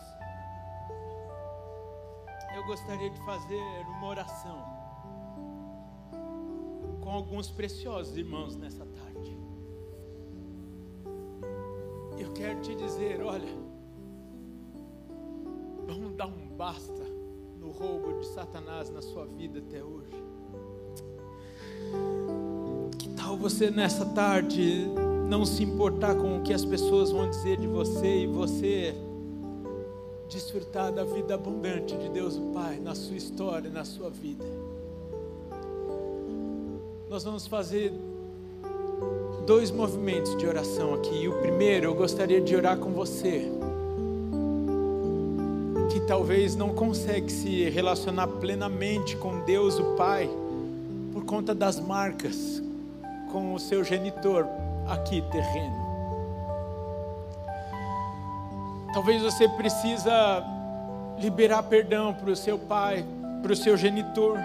eu 2.55 2.65
gostaria 2.65 3.11
de 3.11 3.19
fazer 3.25 3.61
uma 3.87 4.07
oração 4.07 4.57
com 6.99 7.11
alguns 7.11 7.51
preciosos 7.51 8.17
irmãos 8.17 8.55
nessa 8.55 8.83
tarde. 8.83 9.37
Eu 12.17 12.33
quero 12.33 12.59
te 12.61 12.73
dizer, 12.73 13.21
olha, 13.21 13.47
vamos 15.85 16.15
dar 16.15 16.25
um 16.25 16.47
basta 16.57 17.03
no 17.59 17.69
roubo 17.69 18.19
de 18.19 18.25
Satanás 18.25 18.89
na 18.89 19.03
sua 19.03 19.27
vida 19.27 19.59
até 19.59 19.83
hoje. 19.83 20.23
Que 22.97 23.09
tal 23.09 23.37
você 23.37 23.69
nessa 23.69 24.07
tarde 24.07 24.87
não 25.29 25.45
se 25.45 25.61
importar 25.63 26.15
com 26.15 26.39
o 26.39 26.41
que 26.41 26.53
as 26.53 26.65
pessoas 26.65 27.11
vão 27.11 27.29
dizer 27.29 27.57
de 27.57 27.67
você 27.67 28.23
e 28.23 28.27
você 28.27 29.04
desfrutar 30.29 30.91
da 30.91 31.03
vida 31.03 31.35
abundante 31.35 31.95
de 31.97 32.09
Deus 32.09 32.35
o 32.35 32.51
Pai 32.53 32.79
na 32.79 32.95
sua 32.95 33.15
história, 33.15 33.69
na 33.69 33.85
sua 33.85 34.09
vida? 34.09 34.45
Nós 37.09 37.23
vamos 37.23 37.47
fazer 37.47 37.93
dois 39.45 39.69
movimentos 39.69 40.35
de 40.37 40.47
oração 40.47 40.95
aqui. 40.95 41.23
E 41.23 41.27
o 41.29 41.39
primeiro, 41.39 41.85
eu 41.85 41.95
gostaria 41.95 42.41
de 42.41 42.55
orar 42.55 42.77
com 42.77 42.91
você 42.91 43.51
que 45.91 45.99
talvez 46.01 46.55
não 46.55 46.73
consegue 46.73 47.31
se 47.31 47.69
relacionar 47.69 48.27
plenamente 48.27 49.15
com 49.17 49.41
Deus 49.41 49.79
o 49.79 49.95
Pai 49.95 50.29
por 51.13 51.23
conta 51.23 51.53
das 51.53 51.79
marcas 51.79 52.61
com 53.31 53.53
o 53.53 53.59
seu 53.59 53.83
genitor 53.83 54.45
aqui 54.87 55.21
terreno. 55.31 55.84
Talvez 58.95 59.21
você 59.21 59.45
precisa 59.49 60.41
liberar 61.19 61.63
perdão 61.63 62.13
para 62.13 62.31
o 62.31 62.35
seu 62.35 62.57
pai, 62.57 63.05
para 63.43 63.51
o 63.51 63.55
seu 63.55 63.75
genitor. 63.75 64.39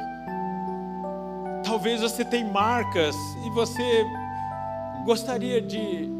Talvez 1.64 2.00
você 2.00 2.24
tenha 2.24 2.50
marcas 2.50 3.14
e 3.46 3.50
você 3.50 4.04
gostaria 5.04 5.62
de 5.62 6.10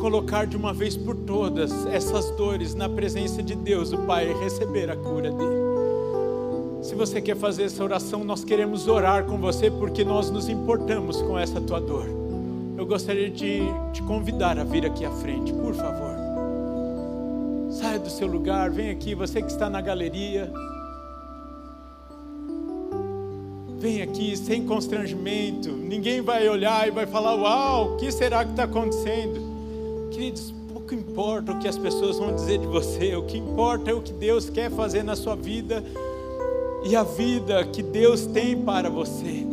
colocar 0.00 0.46
de 0.46 0.56
uma 0.56 0.72
vez 0.72 0.96
por 0.96 1.16
todas 1.16 1.86
essas 1.86 2.30
dores 2.36 2.72
na 2.76 2.88
presença 2.88 3.42
de 3.42 3.56
Deus, 3.56 3.92
o 3.92 3.98
Pai, 3.98 4.30
e 4.30 4.34
receber 4.34 4.88
a 4.88 4.96
cura 4.96 5.32
dele. 5.32 5.72
Se 6.82 6.94
você 6.94 7.20
quer 7.20 7.34
fazer 7.36 7.64
essa 7.64 7.82
oração, 7.82 8.22
nós 8.22 8.44
queremos 8.44 8.86
orar 8.86 9.24
com 9.24 9.38
você 9.38 9.72
porque 9.72 10.04
nós 10.04 10.30
nos 10.30 10.48
importamos 10.48 11.20
com 11.20 11.36
essa 11.36 11.60
tua 11.60 11.80
dor. 11.80 12.06
Eu 12.78 12.86
gostaria 12.86 13.28
de 13.28 13.60
te 13.92 14.02
convidar 14.04 14.56
a 14.56 14.62
vir 14.62 14.86
aqui 14.86 15.04
à 15.04 15.10
frente, 15.10 15.52
por 15.52 15.74
favor. 15.74 16.11
Do 18.02 18.10
seu 18.10 18.26
lugar, 18.26 18.68
vem 18.68 18.90
aqui, 18.90 19.14
você 19.14 19.40
que 19.40 19.50
está 19.52 19.70
na 19.70 19.80
galeria. 19.80 20.52
Vem 23.78 24.02
aqui 24.02 24.36
sem 24.36 24.66
constrangimento, 24.66 25.70
ninguém 25.70 26.20
vai 26.20 26.48
olhar 26.48 26.86
e 26.88 26.90
vai 26.90 27.06
falar: 27.06 27.34
Uau, 27.34 27.94
o 27.94 27.96
que 27.96 28.10
será 28.10 28.44
que 28.44 28.50
está 28.50 28.64
acontecendo? 28.64 29.40
Queridos, 30.10 30.52
pouco 30.72 30.94
importa 30.94 31.52
o 31.52 31.58
que 31.60 31.68
as 31.68 31.78
pessoas 31.78 32.18
vão 32.18 32.34
dizer 32.34 32.58
de 32.58 32.66
você, 32.66 33.14
o 33.14 33.22
que 33.22 33.38
importa 33.38 33.92
é 33.92 33.94
o 33.94 34.02
que 34.02 34.12
Deus 34.12 34.50
quer 34.50 34.68
fazer 34.70 35.04
na 35.04 35.14
sua 35.14 35.36
vida 35.36 35.84
e 36.84 36.96
a 36.96 37.04
vida 37.04 37.64
que 37.66 37.84
Deus 37.84 38.26
tem 38.26 38.60
para 38.60 38.90
você. 38.90 39.46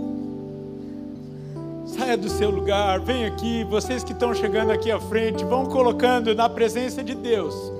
Saia 1.85 2.17
do 2.17 2.29
seu 2.29 2.49
lugar, 2.49 2.99
vem 2.99 3.25
aqui, 3.25 3.63
vocês 3.63 4.03
que 4.03 4.11
estão 4.11 4.33
chegando 4.33 4.71
aqui 4.71 4.91
à 4.91 4.99
frente, 4.99 5.43
vão 5.43 5.67
colocando 5.67 6.33
na 6.33 6.49
presença 6.49 7.03
de 7.03 7.13
Deus 7.13 7.78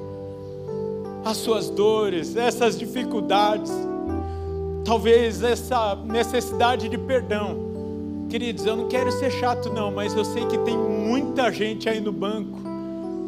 as 1.24 1.38
suas 1.38 1.70
dores, 1.70 2.36
essas 2.36 2.78
dificuldades 2.78 3.72
talvez 4.90 5.44
essa 5.44 5.96
necessidade 6.04 6.90
de 6.90 6.98
perdão. 6.98 7.70
Queridos, 8.28 8.66
eu 8.66 8.76
não 8.76 8.88
quero 8.88 9.12
ser 9.12 9.30
chato, 9.30 9.72
não, 9.72 9.92
mas 9.92 10.16
eu 10.16 10.26
sei 10.26 10.44
que 10.48 10.58
tem 10.58 10.76
muita 10.76 11.52
gente 11.52 11.88
aí 11.88 12.02
no 12.02 12.12
banco 12.12 12.60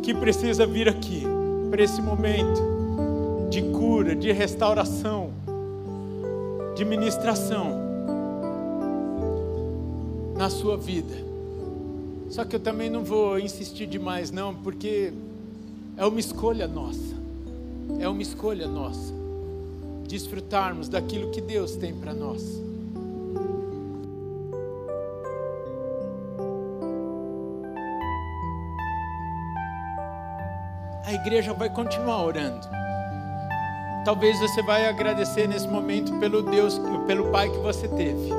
que 0.02 0.12
precisa 0.12 0.66
vir 0.66 0.90
aqui 0.90 1.24
para 1.70 1.84
esse 1.84 2.02
momento 2.02 2.62
de 3.52 3.62
cura, 3.62 4.16
de 4.16 4.32
restauração, 4.32 5.32
de 6.76 6.84
ministração 6.84 7.80
na 10.36 10.50
sua 10.50 10.78
vida. 10.78 11.14
Só 12.32 12.44
que 12.44 12.56
eu 12.56 12.60
também 12.60 12.90
não 12.90 13.04
vou 13.04 13.38
insistir 13.38 13.86
demais, 13.86 14.32
não, 14.32 14.56
porque 14.56 15.14
é 15.96 16.04
uma 16.04 16.20
escolha 16.20 16.68
nossa. 16.68 17.21
É 18.00 18.08
uma 18.08 18.22
escolha 18.22 18.68
nossa 18.68 19.22
desfrutarmos 20.12 20.90
daquilo 20.90 21.32
que 21.32 21.40
Deus 21.40 21.78
tem 21.78 21.94
para 21.94 22.14
nós. 22.14 22.62
A 31.06 31.14
igreja 31.14 31.54
vai 31.54 31.70
continuar 31.70 32.26
orando. 32.26 32.68
Talvez 34.04 34.38
você 34.40 34.62
vai 34.64 34.88
agradecer 34.88 35.48
nesse 35.48 35.68
momento 35.68 36.18
pelo 36.20 36.42
Deus, 36.42 36.78
pelo 37.08 37.32
Pai 37.32 37.50
que 37.50 37.58
você 37.60 37.88
teve. 37.88 38.30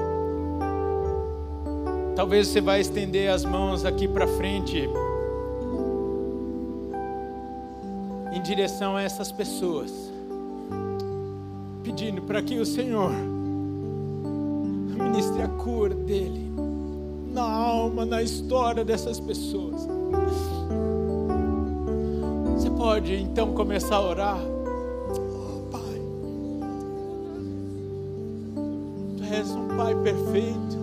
Talvez 2.14 2.48
você 2.48 2.60
vai 2.60 2.80
estender 2.80 3.30
as 3.30 3.44
mãos 3.44 3.86
aqui 3.86 4.06
para 4.06 4.26
frente 4.26 4.88
em 8.32 8.40
direção 8.42 8.96
a 8.96 9.02
essas 9.02 9.30
pessoas 9.30 10.12
pedindo 11.82 12.22
para 12.22 12.40
que 12.42 12.58
o 12.58 12.64
Senhor 12.64 13.12
ministre 15.12 15.42
a 15.42 15.48
cura 15.48 15.94
dele 15.94 16.50
na 17.32 17.42
alma, 17.42 18.04
na 18.06 18.22
história 18.22 18.84
dessas 18.84 19.18
pessoas. 19.20 19.86
Você 22.54 22.70
pode 22.70 23.14
então 23.14 23.52
começar 23.52 23.96
a 23.96 24.00
orar. 24.00 24.38
Oh, 24.38 25.62
Pai, 25.70 26.00
Tu 29.16 29.34
és 29.34 29.50
um 29.50 29.68
Pai 29.76 29.94
perfeito. 29.96 30.82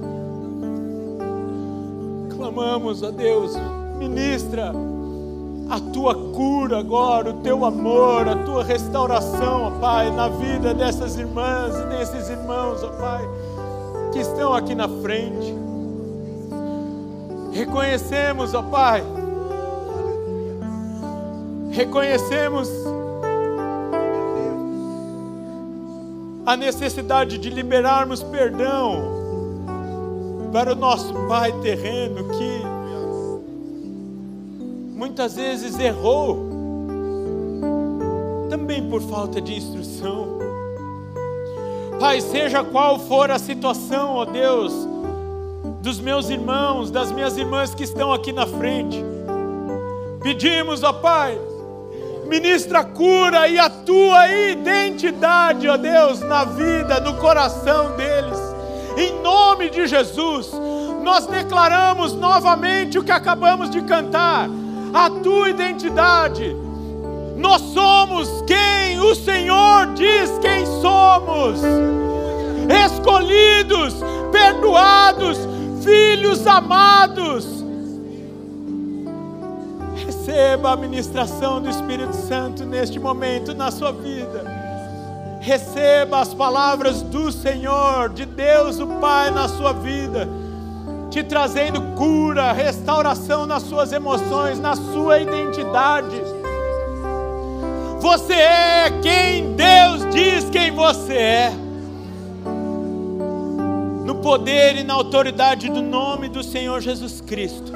Clamamos 2.36 3.04
a 3.04 3.12
Deus, 3.12 3.54
ministra 3.98 4.74
a 5.70 5.80
tua 5.80 6.16
cura 6.16 6.80
agora, 6.80 7.30
o 7.30 7.42
teu 7.42 7.64
amor, 7.64 8.28
a 8.28 8.36
tua 8.38 8.64
restauração, 8.64 9.68
ó 9.68 9.72
Pai, 9.80 10.10
na 10.10 10.28
vida 10.28 10.74
dessas 10.74 11.16
irmãs 11.18 11.76
e 11.76 11.84
desses 11.86 12.28
irmãos, 12.28 12.82
ó 12.84 12.90
Pai, 12.90 13.30
que 14.12 14.20
estão 14.20 14.52
aqui 14.54 14.74
na 14.74 14.90
frente. 14.90 15.54
Reconhecemos, 17.54 18.56
ó 18.56 18.64
Pai, 18.64 19.04
reconhecemos 21.70 22.68
a 26.48 26.58
necessidade 26.58 27.38
de 27.38 27.52
liberarmos 27.52 28.24
perdão 28.24 29.20
para 30.52 30.74
o 30.74 30.76
nosso 30.76 31.14
Pai 31.28 31.52
terreno 31.62 32.24
que 32.30 32.69
muitas 35.10 35.36
vezes 35.36 35.80
errou, 35.80 36.48
também 38.48 38.88
por 38.88 39.02
falta 39.02 39.42
de 39.42 39.56
instrução. 39.56 40.38
Pai, 42.00 42.22
seja 42.22 42.64
qual 42.64 43.00
for 43.00 43.32
a 43.32 43.40
situação, 43.40 44.18
ó 44.18 44.26
Deus, 44.26 44.72
dos 45.82 46.00
meus 46.00 46.30
irmãos, 46.30 46.92
das 46.92 47.12
minhas 47.12 47.38
irmãs 47.38 47.74
que 47.74 47.84
estão 47.84 48.14
aqui 48.14 48.32
na 48.32 48.46
frente, 48.46 49.04
pedimos, 50.22 50.84
ó 50.84 50.94
Pai, 50.94 51.36
ministra 52.28 52.82
a 52.82 52.86
cura 52.86 53.48
e 53.48 53.58
a 53.58 53.68
tua 53.68 54.28
identidade, 54.30 55.68
ó 55.68 55.76
Deus, 55.76 56.20
na 56.20 56.46
vida, 56.46 57.00
no 57.00 57.16
coração 57.16 57.98
deles, 57.98 58.38
em 58.96 59.20
nome 59.24 59.72
de 59.72 59.88
Jesus. 59.88 60.52
Nós 61.02 61.26
declaramos 61.26 62.14
novamente 62.14 63.00
o 63.00 63.04
que 63.04 63.12
acabamos 63.12 63.72
de 63.72 63.82
cantar 63.82 64.48
a 64.94 65.10
tua 65.10 65.50
identidade. 65.50 66.56
Nós 67.36 67.62
somos 67.74 68.44
quem 68.46 69.00
o 69.00 69.16
Senhor 69.16 69.94
diz 69.94 70.30
quem 70.40 70.66
somos: 70.82 71.60
escolhidos, 72.86 73.96
perdoados, 74.32 75.38
filhos 75.84 76.46
amados. 76.46 77.60
Receba 79.96 80.72
a 80.72 80.76
ministração 80.76 81.62
do 81.62 81.70
Espírito 81.70 82.16
Santo 82.16 82.66
neste 82.66 83.00
momento 83.00 83.54
na 83.54 83.72
sua 83.72 83.92
vida. 83.92 84.60
Receba 85.42 86.20
as 86.20 86.34
palavras 86.34 87.02
do 87.02 87.32
Senhor, 87.32 88.10
de 88.10 88.26
Deus 88.26 88.80
o 88.80 88.88
Pai 89.00 89.32
na 89.32 89.48
sua 89.48 89.72
vida 89.72 90.28
te 91.10 91.24
trazendo 91.24 91.82
cura, 91.96 92.52
restauração 92.52 93.46
nas 93.46 93.64
suas 93.64 93.92
emoções, 93.92 94.60
na 94.60 94.76
sua 94.76 95.20
identidade. 95.20 96.22
Você 98.00 98.34
é 98.34 99.00
quem 99.02 99.56
Deus 99.56 100.10
diz 100.14 100.50
quem 100.50 100.72
você 100.72 101.14
é. 101.14 101.54
no 104.10 104.16
poder 104.16 104.76
e 104.76 104.84
na 104.84 104.96
autoridade 104.96 105.70
do 105.70 105.84
nome 105.84 106.30
do 106.30 106.42
Senhor 106.42 106.82
Jesus 106.82 107.22
Cristo, 107.22 107.72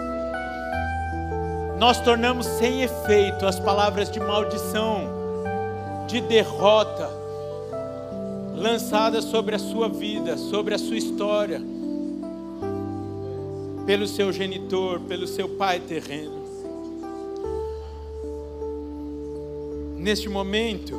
nós 1.78 2.02
tornamos 2.02 2.48
sem 2.48 2.82
efeito 2.82 3.46
as 3.46 3.60
palavras 3.60 4.10
de 4.10 4.20
maldição, 4.20 5.02
de 6.08 6.20
derrota, 6.22 7.08
lançadas 8.56 9.26
sobre 9.26 9.54
a 9.54 9.60
sua 9.60 9.88
vida, 9.88 10.36
sobre 10.36 10.74
a 10.74 10.80
sua 10.80 10.98
história, 10.98 11.62
pelo 13.86 14.08
seu 14.08 14.32
genitor, 14.32 15.00
pelo 15.02 15.28
seu 15.28 15.50
pai 15.50 15.80
terreno. 15.80 16.44
Neste 19.98 20.28
momento, 20.30 20.98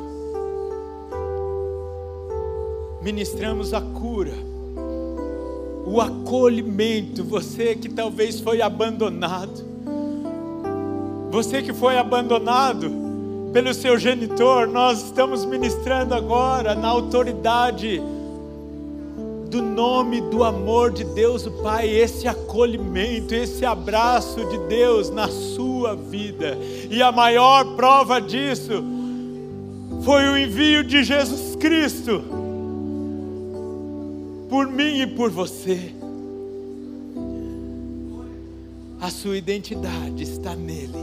ministramos 3.01 3.73
a 3.73 3.81
cura, 3.81 4.33
o 5.85 6.01
acolhimento. 6.01 7.23
Você 7.23 7.75
que 7.75 7.89
talvez 7.89 8.39
foi 8.39 8.61
abandonado, 8.61 9.63
você 11.31 11.61
que 11.61 11.73
foi 11.73 11.97
abandonado 11.97 12.91
pelo 13.53 13.73
seu 13.73 13.97
genitor, 13.97 14.67
nós 14.67 15.05
estamos 15.05 15.45
ministrando 15.45 16.13
agora 16.13 16.75
na 16.75 16.87
autoridade 16.87 18.01
do 19.49 19.61
nome 19.61 20.21
do 20.21 20.43
amor 20.43 20.91
de 20.91 21.03
Deus 21.03 21.45
o 21.45 21.51
Pai, 21.51 21.89
esse 21.89 22.27
acolhimento, 22.27 23.33
esse 23.33 23.65
abraço 23.65 24.43
de 24.45 24.57
Deus 24.67 25.09
na 25.09 25.27
sua 25.27 25.95
vida. 25.95 26.57
E 26.89 27.01
a 27.01 27.11
maior 27.11 27.75
prova 27.75 28.19
disso 28.19 28.83
foi 30.03 30.27
o 30.29 30.37
envio 30.37 30.83
de 30.83 31.03
Jesus 31.03 31.55
Cristo 31.55 32.23
por 34.49 34.67
mim 34.67 35.01
e 35.01 35.07
por 35.07 35.29
você. 35.29 35.93
A 39.01 39.09
sua 39.09 39.37
identidade 39.37 40.23
está 40.23 40.55
nele. 40.55 40.93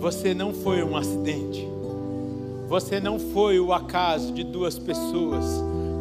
Você 0.00 0.34
não 0.34 0.52
foi 0.52 0.82
um 0.82 0.96
acidente. 0.96 1.73
Você 2.74 2.98
não 2.98 3.20
foi 3.20 3.60
o 3.60 3.72
acaso 3.72 4.32
de 4.32 4.42
duas 4.42 4.76
pessoas, 4.76 5.44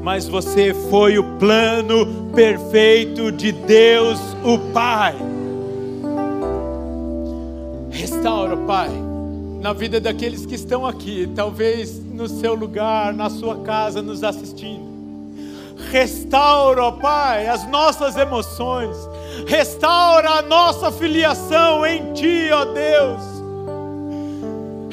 mas 0.01 0.27
você 0.27 0.73
foi 0.89 1.19
o 1.19 1.37
plano 1.37 2.31
perfeito 2.33 3.31
de 3.31 3.51
Deus, 3.51 4.17
o 4.43 4.57
Pai. 4.73 5.15
Restaura, 7.91 8.57
Pai, 8.57 8.89
na 9.61 9.71
vida 9.71 10.01
daqueles 10.01 10.47
que 10.47 10.55
estão 10.55 10.83
aqui, 10.83 11.29
talvez 11.35 12.03
no 12.11 12.27
seu 12.27 12.55
lugar, 12.55 13.13
na 13.13 13.29
sua 13.29 13.57
casa, 13.57 14.01
nos 14.01 14.23
assistindo. 14.23 14.83
Restaura, 15.91 16.91
Pai, 16.93 17.49
as 17.49 17.69
nossas 17.69 18.17
emoções, 18.17 18.97
restaura 19.45 20.27
a 20.27 20.41
nossa 20.41 20.91
filiação 20.91 21.85
em 21.85 22.13
Ti, 22.13 22.49
ó 22.51 22.65
Deus. 22.65 23.32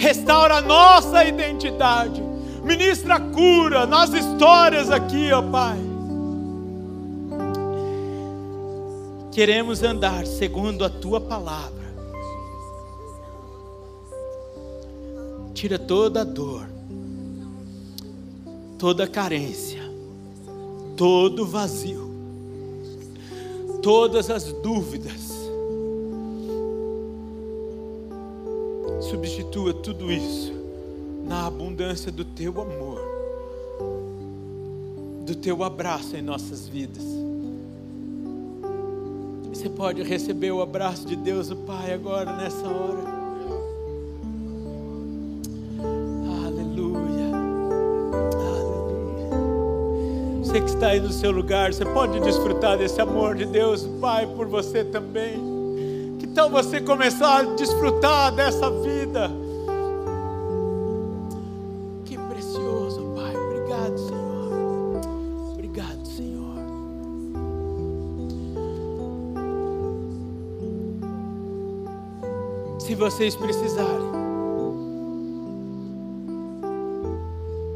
Restaura 0.01 0.57
a 0.57 0.61
nossa 0.61 1.25
identidade, 1.25 2.21
ministra 2.65 3.21
cura 3.21 3.87
nas 3.87 4.13
histórias 4.13 4.91
aqui, 4.91 5.31
ó 5.33 5.43
Pai. 5.43 5.79
Queremos 9.31 9.83
andar 9.83 10.27
segundo 10.27 10.85
a 10.85 10.91
Tua 10.91 11.21
palavra. 11.21 11.95
Tira 15.55 15.79
toda 15.79 16.23
a 16.23 16.25
dor 16.25 16.81
toda 18.81 19.07
carência, 19.07 19.83
todo 20.97 21.47
vazio, 21.47 22.11
todas 23.83 24.31
as 24.31 24.51
dúvidas. 24.55 25.30
Substitua 29.01 29.75
tudo 29.75 30.13
isso 30.13 30.53
na 31.27 31.47
abundância 31.47 32.11
do 32.13 32.25
teu 32.25 32.61
amor, 32.61 33.01
do 35.25 35.35
teu 35.35 35.63
abraço 35.65 36.17
em 36.17 36.23
nossas 36.23 36.69
vidas. 36.69 37.05
Você 39.49 39.69
pode 39.69 40.03
receber 40.03 40.51
o 40.53 40.63
abraço 40.63 41.07
de 41.07 41.17
Deus, 41.17 41.51
o 41.51 41.57
Pai, 41.57 41.93
agora, 41.93 42.37
nessa 42.37 42.67
hora. 42.67 43.21
Você 50.51 50.61
que 50.61 50.71
está 50.71 50.89
aí 50.89 50.99
no 50.99 51.13
seu 51.13 51.31
lugar, 51.31 51.73
você 51.73 51.85
pode 51.85 52.19
desfrutar 52.19 52.77
desse 52.77 53.01
amor 53.01 53.37
de 53.37 53.47
Deus, 53.47 53.87
Pai, 54.01 54.27
por 54.27 54.49
você 54.49 54.83
também. 54.83 55.50
Tal 56.35 56.49
você 56.49 56.81
começar 56.81 57.41
a 57.41 57.43
desfrutar 57.55 58.33
dessa 58.33 58.71
vida? 58.71 59.31
Que 62.05 62.17
precioso, 62.17 63.13
Pai. 63.17 63.37
Obrigado, 63.37 63.99
Senhor. 63.99 65.01
Obrigado, 65.53 66.07
Senhor. 66.07 66.55
Se 72.79 72.95
vocês 72.95 73.35
precisarem, 73.35 74.11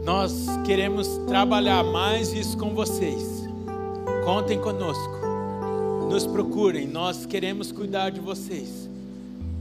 nós 0.04 0.46
queremos 0.64 1.08
trabalhar 1.26 1.82
mais 1.82 2.32
isso 2.32 2.56
com 2.56 2.72
vocês. 2.72 3.48
Contem 4.24 4.60
conosco. 4.60 5.13
Nos 6.14 6.28
procurem, 6.28 6.86
nós 6.86 7.26
queremos 7.26 7.72
cuidar 7.72 8.10
de 8.10 8.20
vocês 8.20 8.88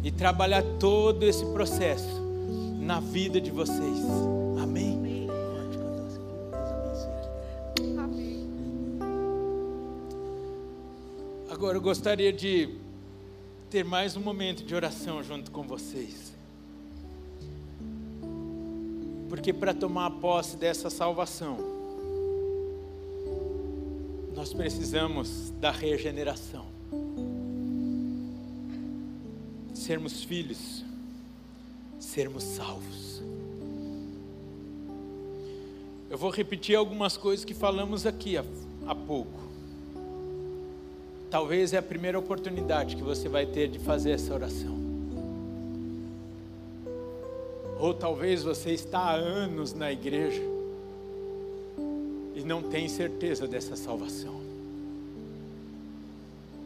e 0.04 0.12
trabalhar 0.12 0.62
todo 0.80 1.24
esse 1.24 1.44
processo 1.48 2.22
na 2.80 3.00
vida 3.00 3.42
de 3.42 3.50
vocês. 3.50 3.98
Amém. 4.62 5.28
Agora 11.50 11.76
eu 11.76 11.82
gostaria 11.82 12.32
de 12.32 12.70
ter 13.72 13.84
mais 13.84 14.16
um 14.16 14.22
momento 14.22 14.64
de 14.64 14.76
oração 14.76 15.24
junto 15.24 15.50
com 15.50 15.64
vocês. 15.64 16.36
Porque 19.28 19.52
para 19.52 19.74
tomar 19.74 20.12
posse 20.12 20.56
dessa 20.56 20.92
salvação, 20.92 21.73
nós 24.44 24.54
precisamos 24.54 25.52
da 25.52 25.72
regeneração. 25.72 26.66
Sermos 29.74 30.22
filhos, 30.22 30.84
sermos 31.98 32.44
salvos. 32.44 33.24
Eu 36.10 36.18
vou 36.18 36.30
repetir 36.30 36.76
algumas 36.76 37.16
coisas 37.16 37.46
que 37.46 37.54
falamos 37.54 38.06
aqui 38.06 38.36
há, 38.36 38.44
há 38.86 38.94
pouco. 38.94 39.40
Talvez 41.32 41.72
é 41.72 41.78
a 41.78 41.82
primeira 41.82 42.20
oportunidade 42.20 42.98
que 42.98 43.02
você 43.02 43.30
vai 43.30 43.46
ter 43.46 43.70
de 43.70 43.80
fazer 43.80 44.12
essa 44.12 44.34
oração. 44.34 44.78
Ou 47.80 47.94
talvez 47.94 48.44
você 48.44 48.72
está 48.72 49.00
há 49.00 49.14
anos 49.14 49.74
na 49.74 49.90
igreja 49.90 50.53
não 52.44 52.62
tem 52.62 52.88
certeza 52.88 53.48
dessa 53.48 53.76
salvação. 53.76 54.42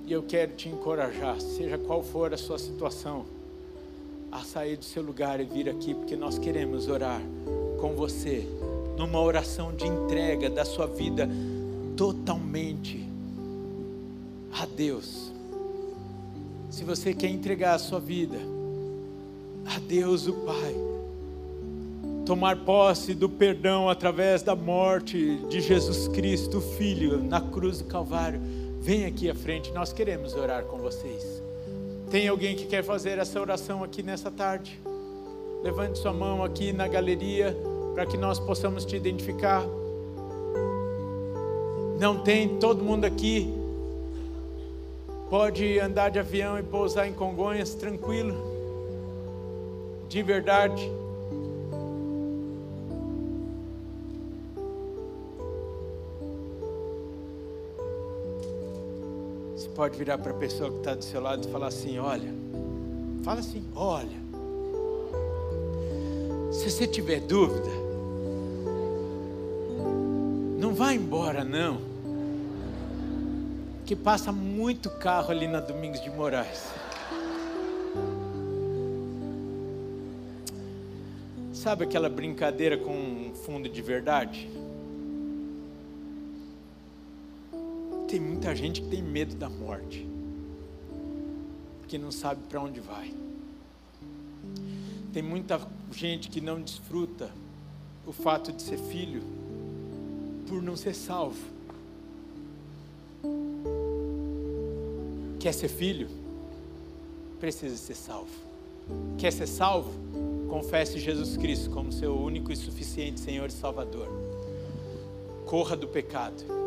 E 0.06 0.12
eu 0.12 0.24
quero 0.24 0.54
te 0.54 0.70
encorajar, 0.70 1.40
seja 1.40 1.78
qual 1.78 2.02
for 2.02 2.34
a 2.34 2.38
sua 2.38 2.58
situação, 2.58 3.26
a 4.32 4.40
sair 4.40 4.78
do 4.78 4.86
seu 4.86 5.04
lugar 5.04 5.40
e 5.40 5.44
vir 5.44 5.70
aqui, 5.70 5.94
porque 5.94 6.16
nós 6.16 6.38
queremos 6.38 6.88
orar 6.88 7.22
com 7.80 7.94
você, 7.94 8.48
numa 8.98 9.22
oração 9.22 9.76
de 9.76 9.86
entrega 9.86 10.50
da 10.50 10.64
sua 10.64 10.88
vida 10.88 11.30
totalmente 11.96 13.08
a 14.54 14.66
Deus. 14.66 15.32
Se 16.70 16.84
você 16.84 17.14
quer 17.14 17.30
entregar 17.30 17.76
a 17.76 17.80
sua 17.80 18.00
vida 18.00 18.38
a 19.66 19.80
Deus 19.80 20.28
o 20.28 20.34
Pai, 20.34 20.87
tomar 22.28 22.58
posse 22.58 23.14
do 23.14 23.30
perdão 23.30 23.88
através 23.88 24.44
da 24.44 24.54
morte 24.54 25.38
de 25.48 25.62
Jesus 25.62 26.10
Cristo, 26.10 26.60
Filho, 26.60 27.24
na 27.24 27.40
cruz 27.40 27.78
do 27.78 27.86
Calvário, 27.86 28.42
vem 28.82 29.06
aqui 29.06 29.30
à 29.30 29.34
frente, 29.34 29.72
nós 29.72 29.94
queremos 29.94 30.34
orar 30.34 30.66
com 30.66 30.78
vocês. 30.78 31.42
Tem 32.12 32.28
alguém 32.28 32.54
que 32.54 32.66
quer 32.66 32.84
fazer 32.84 33.18
essa 33.18 33.40
oração 33.40 33.82
aqui 33.82 34.04
nessa 34.04 34.30
tarde? 34.30 34.78
Levante 35.64 36.00
sua 36.00 36.12
mão 36.12 36.44
aqui 36.44 36.74
na 36.74 36.86
galeria 36.86 37.56
para 37.94 38.06
que 38.06 38.18
nós 38.18 38.38
possamos 38.42 38.84
te 38.84 38.98
identificar. 38.98 39.64
Não 41.98 42.20
tem 42.20 42.60
todo 42.60 42.84
mundo 42.84 43.06
aqui. 43.06 43.54
Pode 45.30 45.80
andar 45.80 46.10
de 46.10 46.20
avião 46.20 46.60
e 46.60 46.64
pousar 46.64 47.08
em 47.08 47.14
Congonhas 47.14 47.74
tranquilo. 47.74 48.36
De 50.10 50.22
verdade. 50.22 51.07
Pode 59.78 59.96
virar 59.96 60.18
para 60.18 60.32
a 60.32 60.34
pessoa 60.34 60.72
que 60.72 60.78
está 60.78 60.96
do 60.96 61.04
seu 61.04 61.22
lado 61.22 61.48
e 61.48 61.52
falar 61.52 61.68
assim: 61.68 62.00
olha, 62.00 62.34
fala 63.24 63.42
assim, 63.42 63.64
olha. 63.76 64.26
Se 66.52 66.72
você 66.72 66.88
tiver 66.88 67.20
dúvida, 67.20 67.70
não 70.58 70.74
vá 70.74 70.94
embora 70.94 71.44
não. 71.44 71.78
Que 73.86 73.96
passa 73.96 74.32
muito 74.32 74.90
carro 74.90 75.30
ali 75.30 75.48
na 75.48 75.60
Domingos 75.60 76.02
de 76.02 76.10
Moraes. 76.10 76.72
Sabe 81.54 81.84
aquela 81.84 82.10
brincadeira 82.10 82.78
com 82.78 83.32
fundo 83.46 83.70
de 83.70 83.82
verdade? 83.84 84.50
Tem 88.08 88.22
muita 88.22 88.56
gente 88.56 88.82
que 88.82 88.88
tem 88.88 89.02
medo 89.02 89.36
da 89.36 89.50
morte, 89.50 90.08
porque 91.80 91.98
não 91.98 92.10
sabe 92.10 92.42
para 92.48 92.62
onde 92.62 92.80
vai. 92.80 93.14
Tem 95.12 95.22
muita 95.22 95.60
gente 95.92 96.30
que 96.30 96.40
não 96.40 96.62
desfruta 96.62 97.30
o 98.06 98.14
fato 98.14 98.54
de 98.54 98.62
ser 98.62 98.78
filho 98.78 99.22
por 100.48 100.62
não 100.62 100.78
ser 100.78 100.94
salvo. 100.94 101.44
Quer 105.40 105.54
ser 105.54 105.68
filho? 105.68 106.08
Precisa 107.42 107.76
ser 107.76 107.96
salvo. 107.96 108.32
Quer 109.18 109.34
ser 109.34 109.48
salvo? 109.48 109.92
Confesse 110.48 110.98
Jesus 110.98 111.36
Cristo 111.36 111.70
como 111.72 111.92
seu 111.92 112.18
único 112.18 112.54
e 112.54 112.56
suficiente 112.56 113.20
Senhor 113.20 113.50
e 113.50 113.52
Salvador. 113.52 114.08
Corra 115.46 115.76
do 115.76 115.88
pecado. 115.88 116.67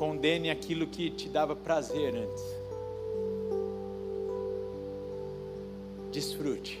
Condene 0.00 0.48
aquilo 0.48 0.86
que 0.86 1.10
te 1.10 1.28
dava 1.28 1.54
prazer 1.54 2.14
antes. 2.14 2.42
Desfrute 6.10 6.80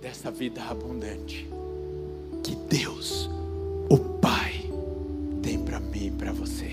dessa 0.00 0.30
vida 0.30 0.62
abundante 0.62 1.50
que 2.44 2.54
Deus, 2.54 3.28
o 3.90 3.98
Pai, 4.20 4.62
tem 5.42 5.58
para 5.58 5.80
mim 5.80 6.06
e 6.06 6.10
para 6.12 6.30
você. 6.30 6.70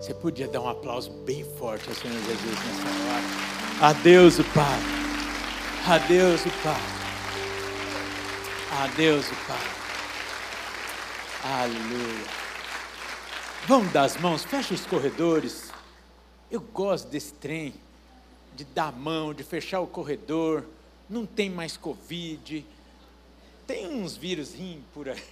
Você 0.00 0.14
podia 0.14 0.48
dar 0.48 0.62
um 0.62 0.70
aplauso 0.70 1.10
bem 1.26 1.44
forte 1.44 1.86
ao 1.86 1.94
Senhor 1.94 2.16
Jesus 2.16 2.58
nessa 2.64 2.88
hora. 3.12 3.90
A 3.90 3.92
Deus 3.92 4.38
o 4.38 4.44
Pai. 4.54 4.80
A 5.86 5.98
Deus 5.98 6.46
o 6.46 6.50
Pai. 6.62 6.80
A 8.72 8.86
Deus 8.96 9.26
o 9.30 9.34
Pai. 9.46 9.85
Aleluia. 11.48 12.26
Vamos 13.68 13.92
dar 13.92 14.02
as 14.02 14.16
mãos, 14.16 14.42
fecha 14.42 14.74
os 14.74 14.84
corredores. 14.84 15.70
Eu 16.50 16.60
gosto 16.60 17.06
desse 17.08 17.32
trem, 17.34 17.72
de 18.56 18.64
dar 18.64 18.88
a 18.88 18.92
mão, 18.92 19.32
de 19.32 19.44
fechar 19.44 19.78
o 19.78 19.86
corredor. 19.86 20.64
Não 21.08 21.24
tem 21.24 21.48
mais 21.48 21.76
Covid. 21.76 22.66
Tem 23.64 23.86
uns 23.86 24.16
vírus 24.16 24.56
por 24.92 25.08
aí. 25.08 25.22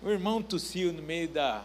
O 0.00 0.08
irmão 0.08 0.40
tossiu 0.40 0.92
no 0.92 1.02
meio 1.02 1.28
da, 1.28 1.64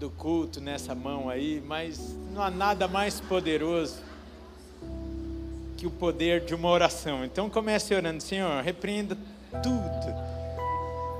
do 0.00 0.08
culto 0.08 0.62
nessa 0.62 0.94
mão 0.94 1.28
aí, 1.28 1.62
mas 1.66 1.98
não 2.32 2.40
há 2.42 2.50
nada 2.50 2.88
mais 2.88 3.20
poderoso 3.20 4.02
que 5.76 5.86
o 5.86 5.90
poder 5.90 6.42
de 6.42 6.54
uma 6.54 6.70
oração. 6.70 7.22
Então 7.22 7.50
comece 7.50 7.94
orando, 7.94 8.22
Senhor, 8.22 8.62
repreenda 8.62 9.14
tudo 9.62 10.23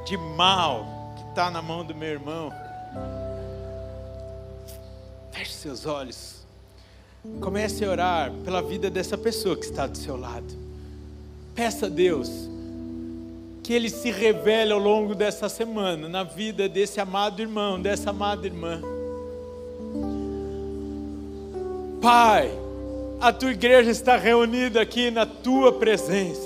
de 0.05 0.17
mal 0.17 0.87
que 1.17 1.29
está 1.31 1.51
na 1.51 1.63
mão 1.63 1.85
do 1.85 1.95
meu 1.95 2.09
irmão. 2.09 2.53
Feche 5.33 5.53
seus 5.53 5.87
olhos. 5.87 6.45
Comece 7.41 7.85
a 7.85 7.91
orar 7.91 8.31
pela 8.45 8.61
vida 8.63 8.91
dessa 8.91 9.17
pessoa 9.17 9.57
que 9.57 9.65
está 9.65 9.87
do 9.87 9.97
seu 9.97 10.17
lado. 10.17 10.47
Peça 11.55 11.87
a 11.87 11.89
Deus 11.89 12.31
que 13.63 13.73
Ele 13.73 13.89
se 13.89 14.11
revele 14.11 14.73
ao 14.73 14.79
longo 14.79 15.15
dessa 15.15 15.49
semana 15.49 16.07
na 16.07 16.23
vida 16.23 16.69
desse 16.69 17.01
amado 17.01 17.41
irmão, 17.41 17.81
dessa 17.81 18.11
amada 18.11 18.47
irmã. 18.47 18.83
Pai, 22.03 22.51
a 23.19 23.33
tua 23.33 23.53
igreja 23.53 23.91
está 23.91 24.19
reunida 24.19 24.83
aqui 24.83 25.11
na 25.11 25.25
tua 25.25 25.73
presença. 25.73 26.44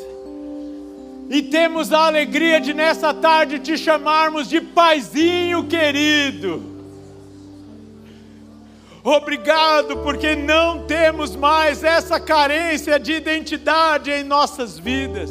E 1.29 1.43
temos 1.43 1.93
a 1.93 2.07
alegria 2.07 2.61
de 2.61 2.73
nessa 2.73 3.13
tarde 3.13 3.59
te 3.59 3.77
chamarmos 3.77 4.49
de 4.49 4.61
paizinho 4.61 5.65
querido. 5.65 6.63
Obrigado, 9.05 9.99
porque 9.99 10.35
não 10.35 10.87
temos 10.87 11.37
mais 11.37 11.85
essa 11.85 12.19
carência 12.19 12.99
de 12.99 13.13
identidade 13.13 14.11
em 14.11 14.25
nossas 14.25 14.79
vidas. 14.79 15.31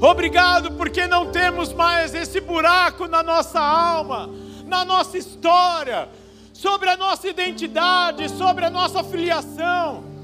Obrigado, 0.00 0.72
porque 0.72 1.06
não 1.06 1.30
temos 1.30 1.72
mais 1.72 2.14
esse 2.14 2.40
buraco 2.40 3.08
na 3.08 3.22
nossa 3.22 3.60
alma, 3.60 4.30
na 4.66 4.84
nossa 4.84 5.18
história, 5.18 6.08
sobre 6.52 6.88
a 6.88 6.96
nossa 6.96 7.28
identidade, 7.28 8.28
sobre 8.28 8.64
a 8.64 8.70
nossa 8.70 9.02
filiação 9.02 10.14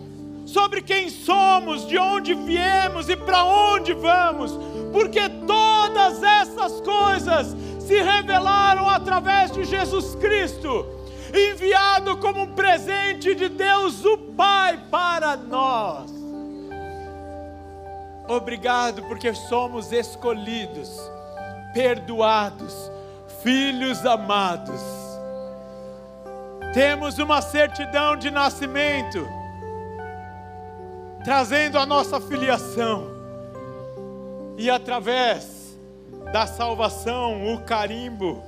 sobre 0.50 0.82
quem 0.82 1.08
somos, 1.08 1.86
de 1.86 1.96
onde 1.96 2.34
viemos 2.34 3.08
e 3.08 3.16
para 3.16 3.44
onde 3.44 3.92
vamos, 3.92 4.52
porque 4.92 5.28
todas 5.46 6.22
essas 6.22 6.80
coisas 6.80 7.56
se 7.80 8.00
revelaram 8.00 8.88
através 8.88 9.50
de 9.50 9.64
Jesus 9.64 10.14
Cristo, 10.16 10.86
enviado 11.34 12.16
como 12.18 12.42
um 12.42 12.54
presente 12.54 13.34
de 13.34 13.48
Deus 13.48 14.04
o 14.04 14.16
Pai 14.18 14.78
para 14.90 15.36
nós. 15.36 16.10
Obrigado, 18.28 19.02
porque 19.02 19.34
somos 19.34 19.90
escolhidos, 19.90 20.88
perdoados, 21.74 22.90
filhos 23.42 24.06
amados. 24.06 24.80
Temos 26.72 27.18
uma 27.18 27.42
certidão 27.42 28.16
de 28.16 28.30
nascimento 28.30 29.26
trazendo 31.24 31.78
a 31.78 31.84
nossa 31.84 32.20
filiação, 32.20 33.09
e 34.60 34.68
através 34.68 35.78
da 36.34 36.46
salvação, 36.46 37.54
o 37.54 37.62
carimbo, 37.62 38.42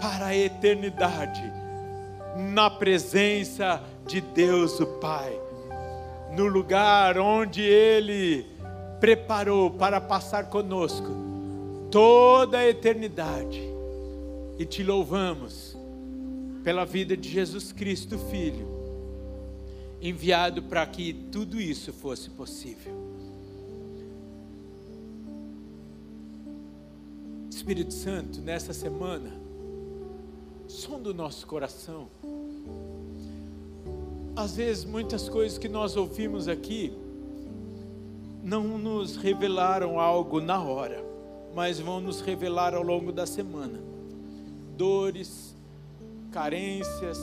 para 0.00 0.26
a 0.26 0.36
eternidade, 0.36 1.44
na 2.36 2.68
presença 2.68 3.80
de 4.04 4.20
Deus 4.20 4.80
o 4.80 4.86
Pai, 4.98 5.32
no 6.36 6.46
lugar 6.46 7.18
onde 7.18 7.62
Ele 7.62 8.44
preparou 8.98 9.70
para 9.70 10.00
passar 10.00 10.46
conosco 10.48 11.06
toda 11.88 12.58
a 12.58 12.68
eternidade, 12.68 13.62
e 14.58 14.64
te 14.66 14.82
louvamos 14.82 15.76
pela 16.64 16.84
vida 16.84 17.16
de 17.16 17.28
Jesus 17.28 17.72
Cristo, 17.72 18.18
Filho 18.18 18.76
enviado 20.00 20.62
para 20.62 20.86
que 20.86 21.12
tudo 21.12 21.60
isso 21.60 21.92
fosse 21.92 22.30
possível. 22.30 22.97
Espírito 27.58 27.92
Santo, 27.92 28.40
nessa 28.40 28.72
semana, 28.72 29.32
som 30.68 31.00
do 31.00 31.12
nosso 31.12 31.44
coração. 31.44 32.06
Às 34.36 34.54
vezes, 34.54 34.84
muitas 34.84 35.28
coisas 35.28 35.58
que 35.58 35.68
nós 35.68 35.96
ouvimos 35.96 36.46
aqui 36.46 36.96
não 38.44 38.78
nos 38.78 39.16
revelaram 39.16 39.98
algo 39.98 40.40
na 40.40 40.62
hora, 40.62 41.04
mas 41.52 41.80
vão 41.80 42.00
nos 42.00 42.20
revelar 42.20 42.74
ao 42.74 42.82
longo 42.82 43.10
da 43.10 43.26
semana. 43.26 43.80
Dores, 44.76 45.52
carências, 46.30 47.18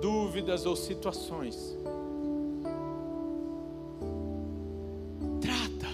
dúvidas 0.00 0.66
ou 0.66 0.76
situações. 0.76 1.76
Trata, 5.40 5.88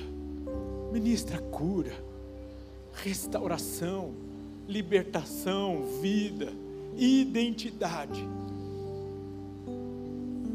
ministra 0.93 1.39
cura, 1.39 1.95
restauração, 3.05 4.15
libertação, 4.67 5.85
vida, 6.01 6.51
identidade 6.97 8.27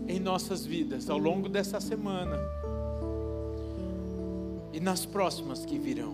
em 0.07 0.19
nossas 0.19 0.65
vidas 0.65 1.11
ao 1.11 1.19
longo 1.19 1.47
dessa 1.47 1.79
semana 1.79 2.39
e 4.73 4.79
nas 4.79 5.05
próximas 5.05 5.63
que 5.63 5.77
virão. 5.77 6.11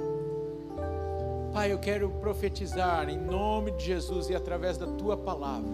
Pai, 1.53 1.71
eu 1.71 1.79
quero 1.79 2.09
profetizar 2.19 3.07
em 3.09 3.17
nome 3.17 3.71
de 3.71 3.85
Jesus 3.85 4.29
e 4.29 4.35
através 4.35 4.77
da 4.77 4.87
tua 4.87 5.15
palavra 5.15 5.73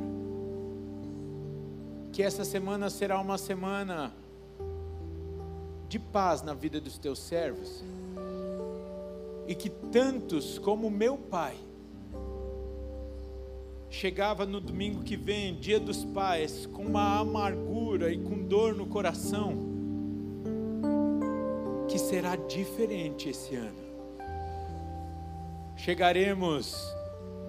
que 2.11 2.21
essa 2.21 2.45
semana 2.45 2.87
será 2.91 3.19
uma 3.19 3.37
semana 3.37 4.13
de 5.89 5.97
paz 5.97 6.43
na 6.43 6.53
vida 6.53 6.79
dos 6.79 6.99
teus 6.99 7.17
servos, 7.17 7.83
e 9.51 9.55
que 9.55 9.69
tantos 9.69 10.57
como 10.57 10.89
meu 10.89 11.17
Pai 11.17 11.57
chegava 13.89 14.45
no 14.45 14.61
domingo 14.61 15.03
que 15.03 15.17
vem, 15.17 15.55
dia 15.55 15.77
dos 15.77 16.05
pais, 16.05 16.65
com 16.67 16.85
uma 16.85 17.19
amargura 17.19 18.13
e 18.13 18.17
com 18.17 18.41
dor 18.43 18.73
no 18.73 18.85
coração, 18.85 19.53
que 21.89 21.99
será 21.99 22.37
diferente 22.37 23.27
esse 23.27 23.53
ano. 23.53 23.81
Chegaremos 25.75 26.73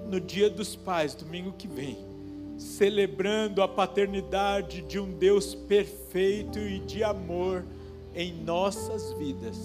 no 0.09 0.21
dia 0.21 0.51
dos 0.51 0.75
pais, 0.75 1.15
domingo 1.15 1.53
que 1.53 1.69
vem, 1.69 1.97
celebrando 2.59 3.63
a 3.63 3.69
paternidade 3.69 4.83
de 4.83 4.99
um 4.99 5.09
Deus 5.09 5.55
perfeito 5.55 6.59
e 6.59 6.81
de 6.81 7.05
amor 7.05 7.65
em 8.13 8.33
nossas 8.43 9.13
vidas. 9.13 9.57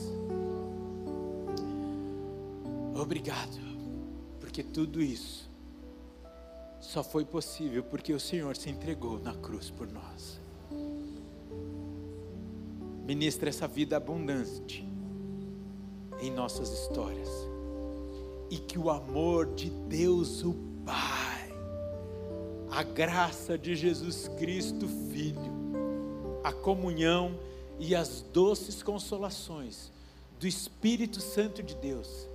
Obrigado, 3.00 3.58
porque 4.40 4.64
tudo 4.64 5.02
isso 5.02 5.48
só 6.80 7.04
foi 7.04 7.26
possível 7.26 7.84
porque 7.84 8.14
o 8.14 8.20
Senhor 8.20 8.56
se 8.56 8.70
entregou 8.70 9.20
na 9.20 9.34
cruz 9.36 9.70
por 9.70 9.88
nós. 9.92 10.40
Ministra 13.06 13.50
essa 13.50 13.68
vida 13.68 13.98
abundante 13.98 14.88
em 16.20 16.32
nossas 16.32 16.72
histórias. 16.72 17.30
E 18.50 18.58
que 18.58 18.80
o 18.80 18.90
amor 18.90 19.54
de 19.54 19.70
Deus, 19.70 20.44
o 20.44 20.54
Pai, 20.86 21.52
a 22.72 22.84
graça 22.84 23.58
de 23.58 23.76
Jesus 23.76 24.28
Cristo, 24.40 24.88
Filho, 25.12 25.58
a 26.44 26.52
comunhão 26.52 27.38
e 27.80 27.94
as 27.96 28.22
doces 28.22 28.82
consolações 28.82 29.92
do 30.40 30.48
Espírito 30.48 31.20
Santo 31.20 31.62
de 31.62 31.76
Deus, 31.76 32.27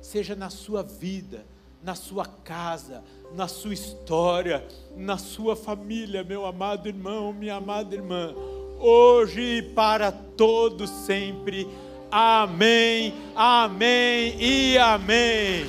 seja 0.00 0.34
na 0.34 0.50
sua 0.50 0.82
vida, 0.82 1.44
na 1.82 1.94
sua 1.94 2.26
casa, 2.26 3.02
na 3.34 3.46
sua 3.46 3.74
história, 3.74 4.66
na 4.96 5.18
sua 5.18 5.54
família, 5.54 6.24
meu 6.24 6.44
amado 6.44 6.88
irmão, 6.88 7.32
minha 7.32 7.56
amada 7.56 7.94
irmã, 7.94 8.34
hoje 8.78 9.58
e 9.58 9.62
para 9.62 10.10
todos 10.10 10.90
sempre. 10.90 11.68
Amém, 12.10 13.14
amém 13.36 14.34
e 14.40 14.78
amém. 14.78 15.66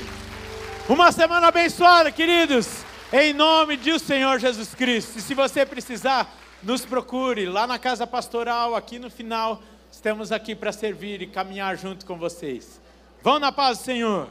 Uma 0.88 1.11
semana 1.11 1.47
abençoada, 1.47 2.11
queridos, 2.11 2.68
em 3.11 3.34
nome 3.34 3.77
de 3.77 3.99
Senhor 3.99 4.39
Jesus 4.39 4.73
Cristo. 4.73 5.19
E 5.19 5.22
se 5.22 5.34
você 5.34 5.65
precisar, 5.65 6.34
nos 6.64 6.85
procure 6.85 7.45
lá 7.45 7.68
na 7.68 7.77
casa 7.77 8.07
pastoral, 8.07 8.76
aqui 8.76 8.97
no 8.97 9.10
final. 9.10 9.61
Estamos 9.91 10.31
aqui 10.31 10.56
para 10.56 10.72
servir 10.72 11.22
e 11.22 11.27
caminhar 11.27 11.77
junto 11.77 12.06
com 12.06 12.18
vocês. 12.18 12.80
Vão 13.21 13.39
na 13.39 13.51
paz 13.51 13.79
do 13.79 13.83
Senhor. 13.83 14.27